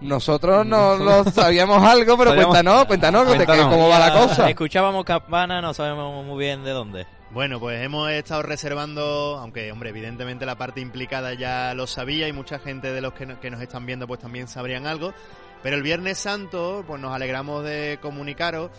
Nosotros 0.00 0.64
no 0.64 0.96
lo 0.96 1.24
sabíamos 1.30 1.82
algo, 1.84 2.16
pero 2.16 2.30
Sabíamos- 2.30 2.46
cuéntanos, 2.54 2.84
cuéntanos, 2.86 3.32
que- 3.32 3.38
que- 3.46 3.46
cómo 3.62 3.88
va 3.88 3.98
la 3.98 4.12
cosa. 4.12 4.48
Escuchábamos 4.48 5.04
campana, 5.04 5.60
no 5.60 5.74
sabemos 5.74 6.24
muy 6.24 6.38
bien 6.38 6.64
de 6.64 6.70
dónde. 6.70 7.06
Bueno, 7.32 7.60
pues 7.60 7.80
hemos 7.84 8.10
estado 8.10 8.42
reservando, 8.42 9.38
aunque 9.40 9.70
hombre, 9.70 9.90
evidentemente 9.90 10.46
la 10.46 10.56
parte 10.56 10.80
implicada 10.80 11.34
ya 11.34 11.74
lo 11.74 11.86
sabía 11.86 12.26
y 12.28 12.32
mucha 12.32 12.58
gente 12.58 12.92
de 12.92 13.00
los 13.00 13.12
que, 13.12 13.26
no- 13.26 13.40
que 13.40 13.50
nos 13.50 13.60
están 13.60 13.84
viendo 13.86 14.06
pues 14.06 14.20
también 14.20 14.48
sabrían 14.48 14.86
algo, 14.86 15.12
pero 15.62 15.76
el 15.76 15.82
Viernes 15.82 16.18
Santo 16.18 16.82
pues 16.86 17.00
nos 17.00 17.12
alegramos 17.14 17.62
de 17.64 17.98
comunicaros 18.00 18.70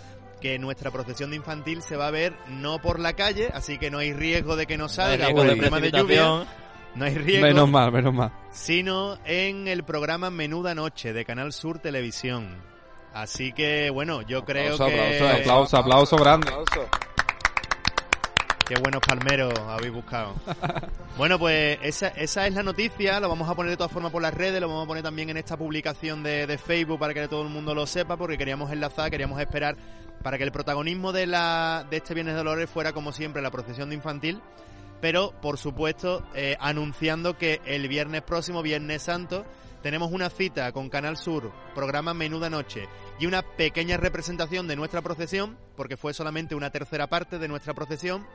que 0.42 0.60
nuestra 0.60 0.92
procesión 0.92 1.30
de 1.30 1.38
infantil 1.38 1.82
se 1.82 1.96
va 1.96 2.08
a 2.08 2.12
ver 2.12 2.34
no 2.50 2.80
por 2.80 3.00
la 3.00 3.14
calle, 3.14 3.50
así 3.54 3.78
que 3.78 3.90
no 3.90 4.00
hay 4.00 4.12
riesgo 4.12 4.56
de 4.58 4.66
que 4.68 4.78
no 4.78 4.90
salga 4.90 5.28
riesgo 5.28 5.36
por 5.44 5.48
el 5.48 5.60
tema 5.62 5.80
de 5.80 5.92
lluvia, 5.92 6.46
no 6.96 7.06
hay 7.06 7.16
riesgo, 7.16 7.48
Menos 7.48 7.70
mal, 7.70 7.92
menos 7.92 8.14
mal. 8.14 8.32
sino 8.52 9.18
en 9.24 9.68
el 9.68 9.84
programa 9.84 10.30
Menuda 10.30 10.76
Noche 10.76 11.14
de 11.14 11.24
Canal 11.24 11.54
Sur 11.54 11.80
Televisión. 11.80 12.50
Así 13.14 13.54
que 13.54 13.90
bueno, 13.90 14.22
yo 14.22 14.44
creo 14.46 14.74
Aplauso, 14.74 14.86
que 14.88 15.00
aplauso, 15.02 15.78
aplauso, 15.78 15.78
aplauso 15.78 16.16
grande. 16.18 16.52
Qué 18.68 18.76
buenos 18.80 19.02
palmeros 19.02 19.54
habéis 19.68 19.94
buscado. 19.94 20.34
Bueno, 21.18 21.38
pues 21.38 21.78
esa, 21.84 22.08
esa 22.08 22.48
es 22.48 22.54
la 22.54 22.64
noticia, 22.64 23.20
lo 23.20 23.28
vamos 23.28 23.48
a 23.50 23.54
poner 23.54 23.70
de 23.70 23.78
todas 23.78 23.92
formas 23.92 24.14
por 24.14 24.22
las 24.22 24.34
redes, 24.34 24.62
lo 24.62 24.70
vamos 24.70 24.86
a 24.86 24.88
poner 24.88 25.04
también 25.04 25.30
en 25.30 25.36
esta 25.36 25.58
publicación 25.58 26.24
de, 26.24 26.48
de 26.48 26.58
Facebook 26.58 26.98
para 26.98 27.14
que 27.14 27.28
todo 27.28 27.44
el 27.44 27.50
mundo 27.50 27.76
lo 27.76 27.86
sepa, 27.86 28.16
porque 28.16 28.38
queríamos 28.38 28.72
enlazar, 28.72 29.12
queríamos 29.12 29.40
esperar 29.40 29.76
para 30.24 30.38
que 30.38 30.44
el 30.44 30.52
protagonismo 30.52 31.12
de, 31.12 31.28
la, 31.28 31.86
de 31.90 31.98
este 31.98 32.14
Viernes 32.14 32.36
Dolores 32.36 32.70
fuera 32.70 32.94
como 32.94 33.12
siempre 33.12 33.42
la 33.42 33.52
procesión 33.52 33.90
de 33.90 33.96
infantil, 33.96 34.42
pero 35.02 35.34
por 35.42 35.58
supuesto 35.58 36.24
eh, 36.36 36.56
anunciando 36.60 37.38
que 37.38 37.62
el 37.66 37.88
viernes 37.88 38.22
próximo, 38.22 38.62
Viernes 38.62 39.02
Santo, 39.04 39.46
tenemos 39.82 40.12
una 40.12 40.30
cita 40.30 40.72
con 40.72 40.90
Canal 40.90 41.18
Sur, 41.18 41.52
programa 41.74 42.14
Menuda 42.14 42.50
Noche, 42.50 42.88
y 43.20 43.26
una 43.26 43.42
pequeña 43.42 43.98
representación 43.98 44.68
de 44.68 44.76
nuestra 44.76 45.02
procesión, 45.02 45.58
porque 45.76 45.98
fue 45.98 46.14
solamente 46.14 46.54
una 46.56 46.70
tercera 46.70 47.08
parte 47.08 47.40
de 47.40 47.48
nuestra 47.48 47.74
procesión, 47.74 48.26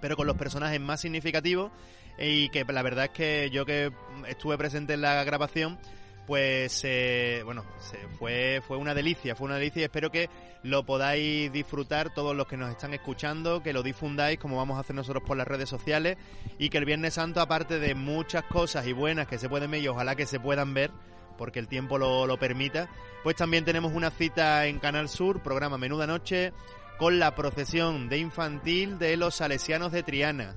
pero 0.00 0.16
con 0.16 0.26
los 0.26 0.36
personajes 0.36 0.80
más 0.80 1.00
significativos 1.00 1.72
y 2.18 2.48
que 2.50 2.64
la 2.64 2.82
verdad 2.82 3.06
es 3.06 3.10
que 3.10 3.50
yo 3.50 3.64
que 3.64 3.92
estuve 4.28 4.58
presente 4.58 4.94
en 4.94 5.00
la 5.00 5.24
grabación 5.24 5.78
pues 6.26 6.80
eh, 6.84 7.42
bueno 7.44 7.64
se- 7.78 8.08
fue 8.18 8.62
fue 8.66 8.76
una 8.78 8.94
delicia 8.94 9.34
fue 9.36 9.46
una 9.46 9.56
delicia 9.56 9.80
y 9.82 9.84
espero 9.84 10.10
que 10.10 10.30
lo 10.62 10.84
podáis 10.86 11.52
disfrutar 11.52 12.14
todos 12.14 12.34
los 12.34 12.46
que 12.46 12.56
nos 12.56 12.70
están 12.70 12.94
escuchando 12.94 13.62
que 13.62 13.72
lo 13.74 13.82
difundáis 13.82 14.38
como 14.38 14.56
vamos 14.56 14.76
a 14.78 14.80
hacer 14.80 14.96
nosotros 14.96 15.22
por 15.26 15.36
las 15.36 15.46
redes 15.46 15.68
sociales 15.68 16.16
y 16.58 16.70
que 16.70 16.78
el 16.78 16.84
Viernes 16.86 17.14
Santo 17.14 17.40
aparte 17.40 17.78
de 17.78 17.94
muchas 17.94 18.44
cosas 18.44 18.86
y 18.86 18.92
buenas 18.92 19.26
que 19.28 19.38
se 19.38 19.48
pueden 19.48 19.70
ver 19.70 19.82
y 19.82 19.88
ojalá 19.88 20.16
que 20.16 20.24
se 20.26 20.40
puedan 20.40 20.72
ver 20.72 20.90
porque 21.36 21.58
el 21.58 21.68
tiempo 21.68 21.98
lo, 21.98 22.26
lo 22.26 22.38
permita 22.38 22.88
pues 23.22 23.36
también 23.36 23.64
tenemos 23.64 23.92
una 23.92 24.10
cita 24.10 24.66
en 24.66 24.78
Canal 24.78 25.08
Sur 25.08 25.42
programa 25.42 25.76
Menuda 25.78 26.06
Noche 26.06 26.52
con 26.98 27.18
la 27.18 27.34
procesión 27.34 28.08
de 28.08 28.18
infantil 28.18 28.98
de 28.98 29.16
los 29.16 29.34
salesianos 29.34 29.90
de 29.90 30.04
Triana. 30.04 30.54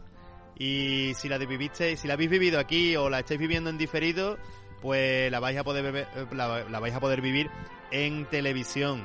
Y 0.60 1.14
si 1.16 1.30
la 1.30 1.38
viviste, 1.40 1.98
si 1.98 2.08
la 2.08 2.14
habéis 2.14 2.30
vivido 2.30 2.60
aquí 2.60 2.96
o 2.96 3.10
la 3.10 3.20
estáis 3.20 3.40
viviendo 3.40 3.72
en 3.72 3.78
diferido, 3.80 4.38
pues 4.82 5.32
la 5.32 5.40
vais 5.40 5.58
a 5.58 5.64
poder 5.64 5.92
ver- 5.92 6.08
eh, 6.16 6.26
la, 6.32 6.64
la 6.70 6.80
vais 6.80 6.94
a 6.96 7.00
poder 7.00 7.22
vivir 7.22 7.50
en 7.92 8.26
televisión. 8.26 9.04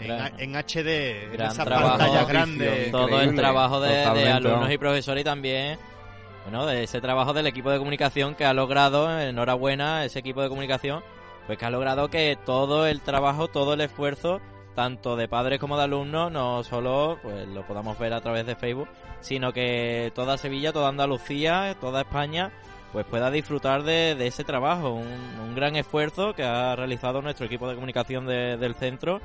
En, 0.00 0.08
Gran- 0.08 0.20
a- 0.34 0.42
en 0.42 0.56
HD, 0.56 1.24
en 1.24 1.32
Gran 1.34 1.52
esa 1.52 1.64
trabajo, 1.64 1.98
pantalla 1.98 2.24
grande. 2.24 2.88
todo 2.90 3.20
el 3.20 3.34
trabajo 3.36 3.80
de, 3.80 3.90
de 3.90 4.30
alumnos 4.32 4.70
y 4.72 4.78
profesores 4.78 5.20
y 5.20 5.24
también, 5.24 5.78
bueno, 6.44 6.66
de 6.66 6.82
ese 6.82 7.00
trabajo 7.00 7.32
del 7.32 7.46
equipo 7.46 7.70
de 7.70 7.78
comunicación 7.78 8.34
que 8.34 8.44
ha 8.44 8.52
logrado, 8.52 9.20
enhorabuena, 9.20 10.04
ese 10.04 10.18
equipo 10.18 10.42
de 10.42 10.48
comunicación, 10.48 11.02
pues 11.46 11.58
que 11.58 11.64
ha 11.64 11.70
logrado 11.70 12.08
que 12.10 12.36
todo 12.44 12.86
el 12.88 13.02
trabajo, 13.02 13.46
todo 13.46 13.74
el 13.74 13.82
esfuerzo, 13.82 14.40
tanto 14.74 15.14
de 15.14 15.28
padres 15.28 15.60
como 15.60 15.76
de 15.76 15.84
alumnos, 15.84 16.32
no 16.32 16.64
solo 16.64 17.18
pues 17.22 17.46
lo 17.46 17.64
podamos 17.64 17.96
ver 17.96 18.14
a 18.14 18.20
través 18.20 18.46
de 18.46 18.56
Facebook, 18.56 18.88
sino 19.20 19.52
que 19.52 20.10
toda 20.16 20.36
Sevilla, 20.38 20.72
toda 20.72 20.88
Andalucía, 20.88 21.76
toda 21.80 22.00
España, 22.00 22.50
pues 22.94 23.04
pueda 23.06 23.28
disfrutar 23.32 23.82
de, 23.82 24.12
ese 24.24 24.44
trabajo, 24.44 24.92
un, 24.92 25.08
un 25.40 25.54
gran 25.56 25.74
esfuerzo 25.74 26.32
que 26.32 26.44
ha 26.44 26.76
realizado 26.76 27.20
nuestro 27.22 27.44
equipo 27.44 27.68
de 27.68 27.74
comunicación 27.74 28.24
de- 28.24 28.56
del 28.56 28.76
centro 28.76 29.20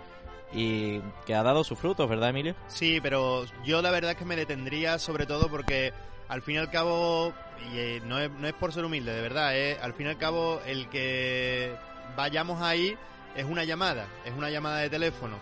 y 0.51 0.99
que 1.27 1.35
ha 1.35 1.43
dado 1.43 1.63
sus 1.63 1.77
frutos, 1.77 2.09
¿verdad, 2.09 2.29
Emilio? 2.31 2.55
Sí, 2.67 2.99
pero 2.99 3.45
yo 3.63 3.83
la 3.83 3.91
verdad 3.91 4.11
es 4.13 4.17
que 4.17 4.25
me 4.25 4.35
detendría 4.35 4.97
sobre 4.97 5.27
todo 5.27 5.49
porque 5.49 5.93
al 6.29 6.41
fin 6.41 6.55
y 6.55 6.57
al 6.57 6.71
cabo, 6.71 7.31
y 7.71 7.77
eh, 7.77 8.01
no, 8.05 8.17
es, 8.19 8.31
no 8.31 8.47
es 8.47 8.53
por 8.55 8.73
ser 8.73 8.83
humilde, 8.85 9.13
de 9.13 9.21
verdad, 9.21 9.55
eh, 9.55 9.77
al 9.79 9.93
fin 9.93 10.07
y 10.07 10.09
al 10.09 10.17
cabo 10.17 10.59
el 10.65 10.89
que 10.89 11.71
vayamos 12.17 12.63
ahí 12.63 12.97
es 13.35 13.45
una 13.45 13.65
llamada, 13.65 14.07
es 14.25 14.33
una 14.33 14.49
llamada 14.49 14.77
de 14.79 14.89
teléfono. 14.89 15.37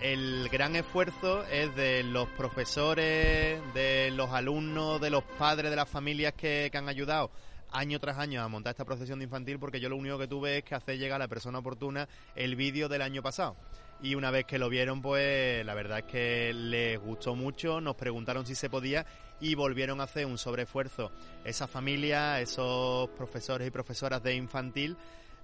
El 0.00 0.48
gran 0.48 0.74
esfuerzo 0.74 1.44
es 1.44 1.74
de 1.76 2.02
los 2.02 2.26
profesores, 2.30 3.60
de 3.74 4.10
los 4.12 4.30
alumnos, 4.30 5.00
de 5.00 5.10
los 5.10 5.22
padres, 5.22 5.70
de 5.70 5.76
las 5.76 5.88
familias 5.88 6.34
que, 6.34 6.68
que 6.72 6.78
han 6.78 6.88
ayudado 6.88 7.30
año 7.72 7.98
tras 8.00 8.18
año 8.18 8.42
a 8.42 8.48
montar 8.48 8.72
esta 8.72 8.84
procesión 8.84 9.18
de 9.18 9.24
infantil 9.24 9.58
porque 9.58 9.80
yo 9.80 9.88
lo 9.88 9.96
único 9.96 10.18
que 10.18 10.26
tuve 10.26 10.58
es 10.58 10.64
que 10.64 10.74
hacer 10.74 10.98
llegar 10.98 11.16
a 11.16 11.24
la 11.24 11.28
persona 11.28 11.58
oportuna 11.58 12.08
el 12.34 12.56
vídeo 12.56 12.88
del 12.88 13.02
año 13.02 13.22
pasado. 13.22 13.56
Y 14.00 14.14
una 14.14 14.30
vez 14.30 14.44
que 14.44 14.58
lo 14.58 14.68
vieron, 14.68 15.02
pues 15.02 15.66
la 15.66 15.74
verdad 15.74 15.98
es 15.98 16.04
que 16.04 16.52
les 16.54 17.00
gustó 17.00 17.34
mucho, 17.34 17.80
nos 17.80 17.96
preguntaron 17.96 18.46
si 18.46 18.54
se 18.54 18.70
podía 18.70 19.04
y 19.40 19.56
volvieron 19.56 20.00
a 20.00 20.04
hacer 20.04 20.24
un 20.26 20.38
sobreesfuerzo. 20.38 21.10
Esa 21.44 21.66
familia, 21.66 22.40
esos 22.40 23.08
profesores 23.10 23.66
y 23.66 23.70
profesoras 23.72 24.22
de 24.22 24.34
infantil, 24.34 24.96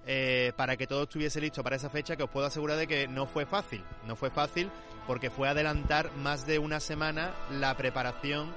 eh, 0.07 0.53
para 0.55 0.77
que 0.77 0.87
todo 0.87 1.03
estuviese 1.03 1.41
listo 1.41 1.63
para 1.63 1.75
esa 1.75 1.89
fecha, 1.89 2.15
que 2.15 2.23
os 2.23 2.29
puedo 2.29 2.45
asegurar 2.45 2.77
de 2.77 2.87
que 2.87 3.07
no 3.07 3.25
fue 3.25 3.45
fácil. 3.45 3.83
No 4.07 4.15
fue 4.15 4.29
fácil 4.29 4.69
porque 5.05 5.29
fue 5.29 5.49
adelantar 5.49 6.11
más 6.17 6.47
de 6.47 6.59
una 6.59 6.79
semana 6.79 7.33
la 7.51 7.75
preparación, 7.75 8.53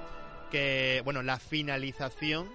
que, 0.49 1.01
bueno, 1.03 1.23
la 1.23 1.39
finalización 1.39 2.47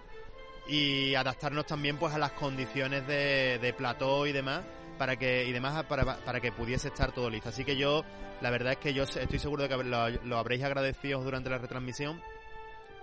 y 0.66 1.14
adaptarnos 1.14 1.66
también 1.66 1.98
pues 1.98 2.14
a 2.14 2.18
las 2.18 2.32
condiciones 2.32 3.06
de, 3.06 3.58
de 3.60 3.72
plató 3.72 4.26
y 4.26 4.32
demás 4.32 4.62
para 4.98 5.16
que 5.16 5.44
y 5.44 5.52
demás 5.52 5.84
para, 5.84 6.16
para 6.18 6.40
que 6.40 6.52
pudiese 6.52 6.88
estar 6.88 7.12
todo 7.12 7.28
listo. 7.30 7.48
Así 7.48 7.64
que 7.64 7.76
yo 7.76 8.04
la 8.40 8.50
verdad 8.50 8.72
es 8.72 8.78
que 8.78 8.94
yo 8.94 9.04
estoy 9.04 9.38
seguro 9.38 9.62
de 9.62 9.68
que 9.68 9.76
lo, 9.82 10.08
lo 10.08 10.38
habréis 10.38 10.64
agradecido 10.64 11.22
durante 11.22 11.50
la 11.50 11.58
retransmisión 11.58 12.20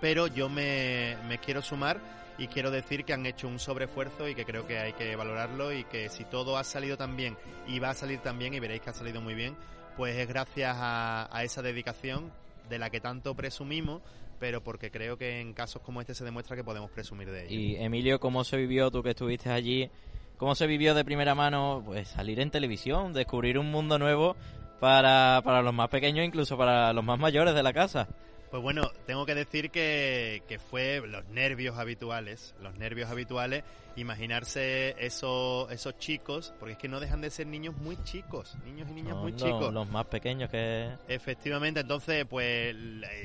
pero 0.02 0.26
yo 0.26 0.48
me, 0.48 1.16
me 1.28 1.38
quiero 1.38 1.62
sumar 1.62 2.00
y 2.36 2.48
quiero 2.48 2.72
decir 2.72 3.04
que 3.04 3.12
han 3.12 3.24
hecho 3.24 3.46
un 3.46 3.60
sobreesfuerzo 3.60 4.28
y 4.28 4.34
que 4.34 4.44
creo 4.44 4.66
que 4.66 4.78
hay 4.78 4.94
que 4.94 5.14
valorarlo 5.14 5.72
y 5.72 5.84
que 5.84 6.08
si 6.08 6.24
todo 6.24 6.58
ha 6.58 6.64
salido 6.64 6.96
tan 6.96 7.16
bien 7.16 7.38
y 7.68 7.78
va 7.78 7.90
a 7.90 7.94
salir 7.94 8.18
tan 8.18 8.36
bien 8.36 8.52
y 8.52 8.58
veréis 8.58 8.82
que 8.82 8.90
ha 8.90 8.94
salido 8.94 9.20
muy 9.20 9.34
bien 9.34 9.56
pues 9.96 10.16
es 10.16 10.26
gracias 10.26 10.76
a, 10.76 11.28
a 11.30 11.44
esa 11.44 11.62
dedicación 11.62 12.32
de 12.68 12.80
la 12.80 12.90
que 12.90 13.00
tanto 13.00 13.36
presumimos 13.36 14.02
pero 14.42 14.60
porque 14.60 14.90
creo 14.90 15.16
que 15.16 15.40
en 15.40 15.52
casos 15.52 15.82
como 15.82 16.00
este 16.00 16.16
se 16.16 16.24
demuestra 16.24 16.56
que 16.56 16.64
podemos 16.64 16.90
presumir 16.90 17.30
de 17.30 17.46
ello. 17.46 17.60
Y 17.60 17.76
Emilio, 17.76 18.18
¿cómo 18.18 18.42
se 18.42 18.56
vivió 18.56 18.90
tú 18.90 19.00
que 19.00 19.10
estuviste 19.10 19.50
allí? 19.50 19.88
¿Cómo 20.36 20.56
se 20.56 20.66
vivió 20.66 20.96
de 20.96 21.04
primera 21.04 21.36
mano 21.36 21.80
pues 21.86 22.08
salir 22.08 22.40
en 22.40 22.50
televisión, 22.50 23.12
descubrir 23.12 23.56
un 23.56 23.70
mundo 23.70 24.00
nuevo 24.00 24.34
para, 24.80 25.42
para 25.44 25.62
los 25.62 25.72
más 25.72 25.90
pequeños, 25.90 26.26
incluso 26.26 26.58
para 26.58 26.92
los 26.92 27.04
más 27.04 27.20
mayores 27.20 27.54
de 27.54 27.62
la 27.62 27.72
casa? 27.72 28.08
Pues 28.52 28.62
bueno, 28.62 28.90
tengo 29.06 29.24
que 29.24 29.34
decir 29.34 29.70
que, 29.70 30.42
que 30.46 30.58
fue 30.58 31.00
los 31.06 31.26
nervios 31.28 31.78
habituales, 31.78 32.54
los 32.60 32.76
nervios 32.76 33.10
habituales, 33.10 33.64
imaginarse 33.96 34.94
esos, 34.98 35.72
esos 35.72 35.98
chicos, 35.98 36.52
porque 36.58 36.72
es 36.74 36.78
que 36.78 36.86
no 36.86 37.00
dejan 37.00 37.22
de 37.22 37.30
ser 37.30 37.46
niños 37.46 37.74
muy 37.78 37.96
chicos, 38.04 38.58
niños 38.62 38.90
y 38.90 38.92
niñas 38.92 39.16
muy 39.16 39.34
chicos. 39.34 39.72
Los 39.72 39.88
más 39.88 40.04
pequeños 40.04 40.50
que... 40.50 40.90
Efectivamente, 41.08 41.80
entonces 41.80 42.26
pues 42.28 42.76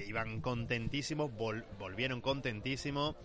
iban 0.07 0.39
contentísimos, 0.39 1.29
vol- 1.29 1.65
volvieron 1.77 2.21
contentísimos 2.21 3.15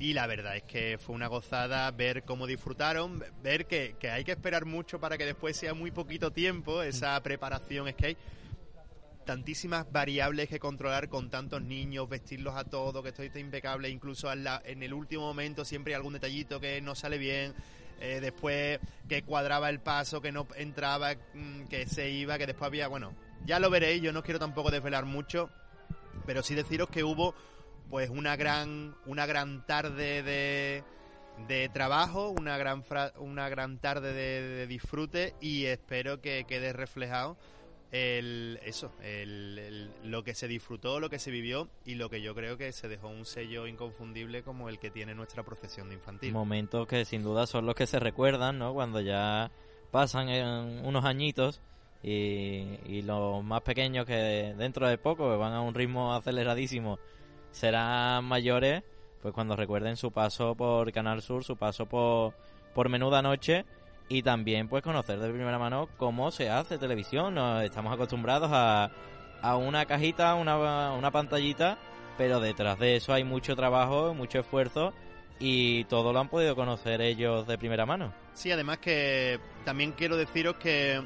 Y 0.00 0.12
la 0.12 0.26
verdad 0.26 0.56
es 0.56 0.64
que 0.64 0.98
fue 0.98 1.14
una 1.14 1.28
gozada 1.28 1.88
ver 1.92 2.24
cómo 2.24 2.48
disfrutaron, 2.48 3.22
ver 3.44 3.66
que, 3.66 3.94
que 4.00 4.10
hay 4.10 4.24
que 4.24 4.32
esperar 4.32 4.64
mucho 4.64 4.98
para 4.98 5.16
que 5.16 5.24
después 5.24 5.56
sea 5.56 5.72
muy 5.72 5.92
poquito 5.92 6.32
tiempo 6.32 6.82
esa 6.82 7.22
preparación. 7.22 7.86
Es 7.86 7.94
que 7.94 8.06
hay 8.06 8.16
tantísimas 9.24 9.90
variables 9.90 10.48
que 10.48 10.58
controlar 10.58 11.08
con 11.08 11.30
tantos 11.30 11.62
niños, 11.62 12.08
vestirlos 12.08 12.54
a 12.56 12.64
todos, 12.64 13.02
que 13.02 13.08
esto 13.10 13.22
está 13.22 13.38
impecable, 13.38 13.88
incluso 13.88 14.30
en, 14.32 14.82
el 14.82 14.92
último 14.94 15.22
momento 15.22 15.64
siempre 15.64 15.92
hay 15.92 15.96
algún 15.96 16.12
detallito 16.14 16.60
que 16.60 16.80
no 16.80 16.94
sale 16.94 17.18
bien, 17.18 17.54
eh, 18.00 18.18
después 18.20 18.78
que 19.08 19.22
cuadraba 19.22 19.70
el 19.70 19.80
paso, 19.80 20.20
que 20.20 20.32
no 20.32 20.46
entraba, 20.56 21.14
mm, 21.34 21.64
que 21.64 21.86
se 21.86 22.10
iba, 22.10 22.38
que 22.38 22.46
después 22.46 22.66
había, 22.66 22.88
bueno, 22.88 23.12
ya 23.46 23.58
lo 23.58 23.70
veréis, 23.70 24.02
yo 24.02 24.12
no 24.12 24.22
quiero 24.22 24.38
tampoco 24.40 24.70
desvelar 24.70 25.04
mucho, 25.04 25.50
pero 26.26 26.42
sí 26.42 26.54
deciros 26.54 26.88
que 26.88 27.04
hubo 27.04 27.34
pues 27.90 28.08
una 28.10 28.34
gran 28.36 28.94
una 29.04 29.26
gran 29.26 29.66
tarde 29.66 30.22
de, 30.22 30.82
de 31.48 31.68
trabajo, 31.68 32.30
una 32.30 32.56
gran 32.56 32.82
fra- 32.82 33.12
una 33.18 33.48
gran 33.48 33.78
tarde 33.78 34.12
de, 34.14 34.42
de 34.42 34.66
disfrute 34.66 35.34
y 35.40 35.66
espero 35.66 36.20
que 36.20 36.44
quede 36.48 36.72
reflejado 36.72 37.36
el 37.94 38.58
eso, 38.64 38.90
el- 39.02 39.88
lo 40.02 40.24
que 40.24 40.34
se 40.34 40.48
disfrutó, 40.48 40.98
lo 40.98 41.08
que 41.10 41.20
se 41.20 41.30
vivió 41.30 41.68
y 41.86 41.94
lo 41.94 42.10
que 42.10 42.20
yo 42.20 42.34
creo 42.34 42.58
que 42.58 42.72
se 42.72 42.88
dejó 42.88 43.08
un 43.08 43.24
sello 43.24 43.68
inconfundible 43.68 44.42
como 44.42 44.68
el 44.68 44.80
que 44.80 44.90
tiene 44.90 45.14
nuestra 45.14 45.44
procesión 45.44 45.88
de 45.88 45.94
infantil. 45.94 46.32
Momentos 46.32 46.88
que 46.88 47.04
sin 47.04 47.22
duda 47.22 47.46
son 47.46 47.66
los 47.66 47.76
que 47.76 47.86
se 47.86 48.00
recuerdan, 48.00 48.58
¿no? 48.58 48.74
Cuando 48.74 49.00
ya 49.00 49.52
pasan 49.92 50.28
unos 50.84 51.04
añitos 51.04 51.60
y, 52.02 53.02
los 53.02 53.44
más 53.44 53.62
pequeños 53.62 54.06
que 54.06 54.54
dentro 54.58 54.88
de 54.88 54.98
poco 54.98 55.38
van 55.38 55.52
a 55.52 55.60
un 55.60 55.72
ritmo 55.72 56.14
aceleradísimo 56.14 56.98
serán 57.52 58.24
mayores, 58.24 58.82
pues 59.22 59.32
cuando 59.32 59.54
recuerden 59.54 59.96
su 59.96 60.10
paso 60.10 60.56
por 60.56 60.90
Canal 60.90 61.22
Sur, 61.22 61.44
su 61.44 61.56
paso 61.56 61.86
por, 61.86 62.34
por 62.74 62.88
Menuda 62.88 63.22
Noche 63.22 63.64
y 64.08 64.22
también 64.22 64.68
pues 64.68 64.82
conocer 64.82 65.18
de 65.18 65.30
primera 65.30 65.58
mano 65.58 65.88
cómo 65.96 66.30
se 66.30 66.50
hace 66.50 66.78
televisión. 66.78 67.34
Nos 67.34 67.62
estamos 67.62 67.92
acostumbrados 67.92 68.50
a, 68.52 68.90
a 69.42 69.56
una 69.56 69.86
cajita, 69.86 70.34
una, 70.34 70.92
una 70.92 71.10
pantallita, 71.10 71.78
pero 72.18 72.40
detrás 72.40 72.78
de 72.78 72.96
eso 72.96 73.12
hay 73.12 73.24
mucho 73.24 73.56
trabajo, 73.56 74.14
mucho 74.14 74.40
esfuerzo 74.40 74.92
y 75.38 75.84
todo 75.84 76.12
lo 76.12 76.20
han 76.20 76.28
podido 76.28 76.54
conocer 76.54 77.00
ellos 77.00 77.46
de 77.46 77.58
primera 77.58 77.86
mano. 77.86 78.12
Sí, 78.34 78.50
además 78.50 78.78
que 78.78 79.40
también 79.64 79.92
quiero 79.92 80.16
deciros 80.16 80.56
que 80.56 81.02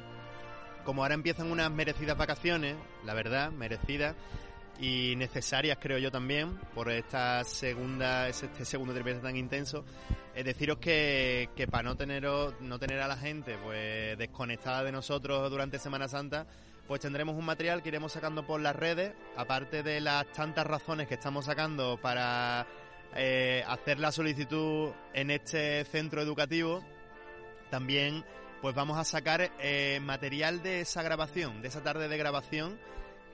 como 0.84 1.02
ahora 1.02 1.14
empiezan 1.14 1.50
unas 1.50 1.70
merecidas 1.70 2.16
vacaciones, 2.16 2.74
la 3.04 3.14
verdad, 3.14 3.50
merecidas 3.50 4.14
y 4.78 5.14
necesarias 5.16 5.78
creo 5.80 5.98
yo 5.98 6.10
también 6.10 6.56
por 6.74 6.90
esta 6.90 7.42
segunda 7.44 8.28
este 8.28 8.64
segundo 8.64 8.94
trimestre 8.94 9.22
tan 9.22 9.36
intenso, 9.36 9.84
es 10.34 10.44
deciros 10.44 10.78
que, 10.78 11.50
que 11.56 11.66
para 11.66 11.82
no 11.82 11.96
teneros, 11.96 12.54
no 12.60 12.78
tener 12.78 13.00
a 13.00 13.08
la 13.08 13.16
gente 13.16 13.58
pues 13.58 14.16
desconectada 14.16 14.84
de 14.84 14.92
nosotros 14.92 15.50
durante 15.50 15.78
Semana 15.78 16.08
Santa, 16.08 16.46
pues 16.86 17.00
tendremos 17.00 17.36
un 17.36 17.44
material 17.44 17.82
que 17.82 17.88
iremos 17.88 18.12
sacando 18.12 18.46
por 18.46 18.60
las 18.60 18.74
redes, 18.74 19.12
aparte 19.36 19.82
de 19.82 20.00
las 20.00 20.30
tantas 20.32 20.66
razones 20.66 21.08
que 21.08 21.14
estamos 21.14 21.44
sacando 21.44 21.98
para 22.00 22.66
eh, 23.16 23.64
hacer 23.66 23.98
la 23.98 24.12
solicitud 24.12 24.90
en 25.12 25.30
este 25.30 25.84
centro 25.84 26.22
educativo, 26.22 26.84
también 27.70 28.24
pues 28.62 28.74
vamos 28.74 28.96
a 28.96 29.04
sacar 29.04 29.50
eh, 29.60 30.00
material 30.02 30.62
de 30.62 30.80
esa 30.80 31.02
grabación, 31.02 31.62
de 31.62 31.68
esa 31.68 31.82
tarde 31.82 32.08
de 32.08 32.16
grabación 32.16 32.78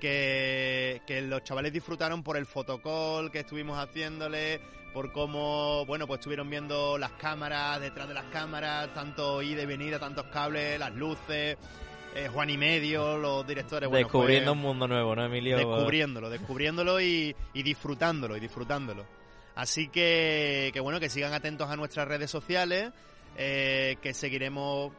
que, 0.00 1.02
que 1.06 1.22
los 1.22 1.42
chavales 1.44 1.72
disfrutaron 1.72 2.22
por 2.22 2.36
el 2.36 2.46
fotocall 2.46 3.30
que 3.30 3.40
estuvimos 3.40 3.78
haciéndole, 3.78 4.60
por 4.92 5.10
cómo, 5.12 5.84
bueno, 5.86 6.06
pues 6.06 6.20
estuvieron 6.20 6.48
viendo 6.50 6.98
las 6.98 7.12
cámaras, 7.12 7.80
detrás 7.80 8.06
de 8.08 8.14
las 8.14 8.24
cámaras, 8.26 8.92
tanto 8.94 9.42
ida 9.42 9.62
y 9.62 9.66
venida, 9.66 9.98
tantos 9.98 10.26
cables, 10.26 10.78
las 10.78 10.94
luces, 10.94 11.56
eh, 12.14 12.28
Juan 12.32 12.50
y 12.50 12.56
medio, 12.56 13.16
los 13.18 13.44
directores. 13.46 13.88
bueno, 13.88 14.06
Descubriendo 14.06 14.52
fue- 14.52 14.56
un 14.56 14.62
mundo 14.62 14.86
nuevo, 14.86 15.16
¿no, 15.16 15.24
Emilio? 15.26 15.56
Descubriéndolo, 15.56 16.30
descubriéndolo 16.30 17.00
y, 17.00 17.34
y 17.54 17.62
disfrutándolo, 17.64 18.36
y 18.36 18.40
disfrutándolo. 18.40 19.04
Así 19.56 19.88
que, 19.88 20.70
que 20.72 20.80
bueno, 20.80 21.00
que 21.00 21.08
sigan 21.08 21.32
atentos 21.32 21.68
a 21.70 21.76
nuestras 21.76 22.06
redes 22.06 22.30
sociales, 22.30 22.92
eh, 23.36 23.96
que 24.00 24.14
seguiremos 24.14 24.92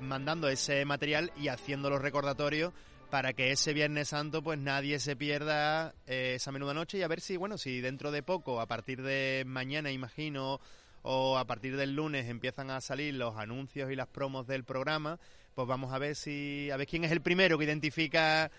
mandando 0.00 0.48
ese 0.48 0.84
material 0.84 1.30
y 1.36 1.48
haciendo 1.48 1.90
los 1.90 2.00
recordatorios 2.00 2.72
para 3.10 3.32
que 3.32 3.50
ese 3.50 3.72
Viernes 3.72 4.08
Santo 4.08 4.42
pues 4.42 4.58
nadie 4.58 4.98
se 5.00 5.16
pierda 5.16 5.94
eh, 6.06 6.34
esa 6.36 6.52
menuda 6.52 6.74
noche 6.74 6.98
y 6.98 7.02
a 7.02 7.08
ver 7.08 7.20
si, 7.20 7.36
bueno, 7.36 7.58
si 7.58 7.80
dentro 7.80 8.12
de 8.12 8.22
poco, 8.22 8.60
a 8.60 8.66
partir 8.66 9.02
de 9.02 9.42
mañana 9.46 9.90
imagino, 9.90 10.60
o 11.02 11.38
a 11.38 11.44
partir 11.44 11.76
del 11.76 11.94
lunes 11.94 12.28
empiezan 12.28 12.70
a 12.70 12.80
salir 12.80 13.14
los 13.14 13.36
anuncios 13.36 13.90
y 13.90 13.96
las 13.96 14.06
promos 14.06 14.46
del 14.46 14.64
programa, 14.64 15.18
pues 15.54 15.66
vamos 15.66 15.92
a 15.92 15.98
ver 15.98 16.14
si, 16.14 16.70
a 16.70 16.76
ver 16.76 16.86
quién 16.86 17.04
es 17.04 17.10
el 17.10 17.20
primero 17.20 17.58
que 17.58 17.64
identifica 17.64 18.50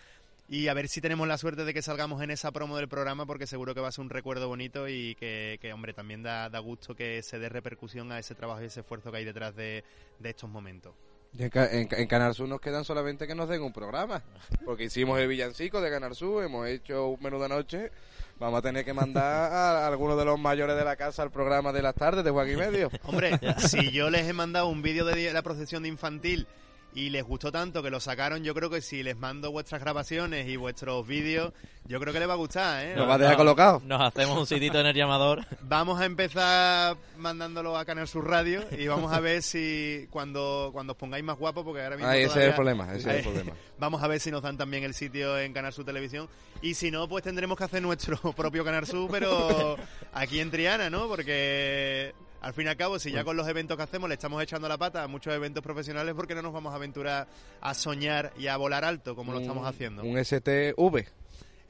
y 0.49 0.67
a 0.67 0.73
ver 0.73 0.89
si 0.89 0.99
tenemos 0.99 1.27
la 1.27 1.37
suerte 1.37 1.63
de 1.63 1.73
que 1.73 1.81
salgamos 1.81 2.21
en 2.21 2.31
esa 2.31 2.51
promo 2.51 2.75
del 2.75 2.89
programa 2.89 3.25
porque 3.25 3.47
seguro 3.47 3.73
que 3.73 3.79
va 3.79 3.87
a 3.87 3.91
ser 3.91 4.03
un 4.03 4.09
recuerdo 4.09 4.49
bonito 4.49 4.89
y 4.89 5.15
que, 5.15 5.59
que, 5.61 5.71
hombre, 5.71 5.93
también 5.93 6.23
da, 6.23 6.49
da 6.49 6.59
gusto 6.59 6.93
que 6.93 7.23
se 7.23 7.39
dé 7.39 7.47
repercusión 7.47 8.11
a 8.11 8.19
ese 8.19 8.35
trabajo 8.35 8.61
y 8.61 8.65
ese 8.65 8.81
esfuerzo 8.81 9.11
que 9.11 9.19
hay 9.19 9.25
detrás 9.25 9.55
de, 9.55 9.83
de 10.19 10.29
estos 10.29 10.49
momentos. 10.49 10.93
En, 11.37 11.87
en, 11.91 12.07
Canal 12.07 12.35
Sur 12.35 12.49
nos 12.49 12.59
quedan 12.59 12.83
solamente 12.83 13.25
que 13.25 13.35
nos 13.35 13.47
den 13.47 13.61
un 13.61 13.71
programa. 13.71 14.21
Porque 14.65 14.85
hicimos 14.85 15.19
el 15.19 15.27
villancico 15.27 15.79
de 15.81 15.89
Canal 15.89 16.15
Sur, 16.15 16.43
hemos 16.43 16.67
hecho 16.67 17.07
un 17.07 17.21
menú 17.21 17.39
de 17.39 17.49
noche. 17.49 17.91
Vamos 18.39 18.59
a 18.59 18.61
tener 18.61 18.83
que 18.83 18.93
mandar 18.93 19.51
a 19.51 19.87
algunos 19.87 20.17
de 20.17 20.25
los 20.25 20.39
mayores 20.39 20.75
de 20.75 20.83
la 20.83 20.95
casa 20.95 21.21
al 21.21 21.31
programa 21.31 21.71
de 21.71 21.83
las 21.83 21.95
tardes 21.95 22.23
de 22.23 22.31
Juan 22.31 22.51
y 22.51 22.55
Medio. 22.55 22.89
Hombre, 23.03 23.39
si 23.59 23.91
yo 23.91 24.09
les 24.09 24.27
he 24.27 24.33
mandado 24.33 24.67
un 24.67 24.81
vídeo 24.81 25.05
de 25.05 25.31
la 25.31 25.41
procesión 25.41 25.85
infantil 25.85 26.47
y 26.93 27.09
les 27.09 27.23
gustó 27.23 27.51
tanto 27.51 27.81
que 27.81 27.89
lo 27.89 27.99
sacaron, 27.99 28.43
yo 28.43 28.53
creo 28.53 28.69
que 28.69 28.81
si 28.81 29.03
les 29.03 29.17
mando 29.17 29.51
vuestras 29.51 29.81
grabaciones 29.81 30.47
y 30.47 30.57
vuestros 30.57 31.07
vídeos, 31.07 31.53
yo 31.85 31.99
creo 31.99 32.13
que 32.13 32.19
les 32.19 32.27
va 32.27 32.33
a 32.33 32.37
gustar, 32.37 32.85
¿eh? 32.85 32.95
Nos 32.95 33.07
va 33.07 33.15
a 33.15 33.17
dejar 33.17 33.37
colocado. 33.37 33.81
Nos 33.85 34.01
hacemos 34.01 34.37
un 34.37 34.45
sitito 34.45 34.79
en 34.79 34.85
el 34.85 34.95
llamador. 34.95 35.45
Vamos 35.61 35.99
a 35.99 36.05
empezar 36.05 36.97
mandándolo 37.17 37.77
a 37.77 37.85
Canal 37.85 38.07
Sur 38.07 38.29
Radio 38.29 38.63
y 38.77 38.87
vamos 38.87 39.13
a 39.13 39.19
ver 39.19 39.41
si 39.41 40.07
cuando, 40.09 40.69
cuando 40.73 40.93
os 40.93 40.97
pongáis 40.97 41.23
más 41.23 41.37
guapos, 41.37 41.63
porque 41.63 41.81
ahora 41.83 41.95
mismo 41.95 42.09
Ah, 42.09 42.17
ese 42.17 42.39
es 42.39 42.47
el 42.47 42.53
problema, 42.53 42.93
ese 42.93 43.09
es 43.09 43.17
el 43.17 43.23
problema. 43.23 43.53
Vamos 43.79 44.03
a 44.03 44.07
ver 44.07 44.19
si 44.19 44.29
nos 44.29 44.43
dan 44.43 44.57
también 44.57 44.83
el 44.83 44.93
sitio 44.93 45.39
en 45.39 45.53
Canal 45.53 45.73
Sur 45.73 45.85
Televisión 45.85 46.27
y 46.61 46.75
si 46.75 46.91
no, 46.91 47.07
pues 47.07 47.23
tendremos 47.23 47.57
que 47.57 47.63
hacer 47.63 47.81
nuestro 47.81 48.17
propio 48.35 48.63
Canal 48.63 48.85
Sur, 48.85 49.09
pero 49.09 49.77
aquí 50.13 50.39
en 50.39 50.51
Triana, 50.51 50.89
¿no? 50.89 51.07
Porque 51.07 52.13
al 52.41 52.53
fin 52.53 52.65
y 52.65 52.69
al 52.69 52.75
cabo, 52.77 52.97
si 52.99 53.11
ya 53.11 53.23
con 53.23 53.37
los 53.37 53.47
eventos 53.47 53.77
que 53.77 53.83
hacemos 53.83 54.09
le 54.09 54.15
estamos 54.15 54.41
echando 54.41 54.67
la 54.67 54.77
pata 54.77 55.03
a 55.03 55.07
muchos 55.07 55.33
eventos 55.33 55.63
profesionales, 55.63 56.13
¿por 56.15 56.27
qué 56.27 56.35
no 56.35 56.41
nos 56.41 56.53
vamos 56.53 56.73
a 56.73 56.75
aventurar 56.75 57.27
a 57.61 57.73
soñar 57.73 58.33
y 58.37 58.47
a 58.47 58.57
volar 58.57 58.83
alto 58.83 59.15
como 59.15 59.31
lo 59.31 59.39
estamos 59.39 59.67
haciendo? 59.67 60.03
Un 60.03 60.17
STV. 60.23 61.05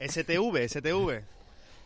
STV, 0.00 0.68
STV. 0.68 1.22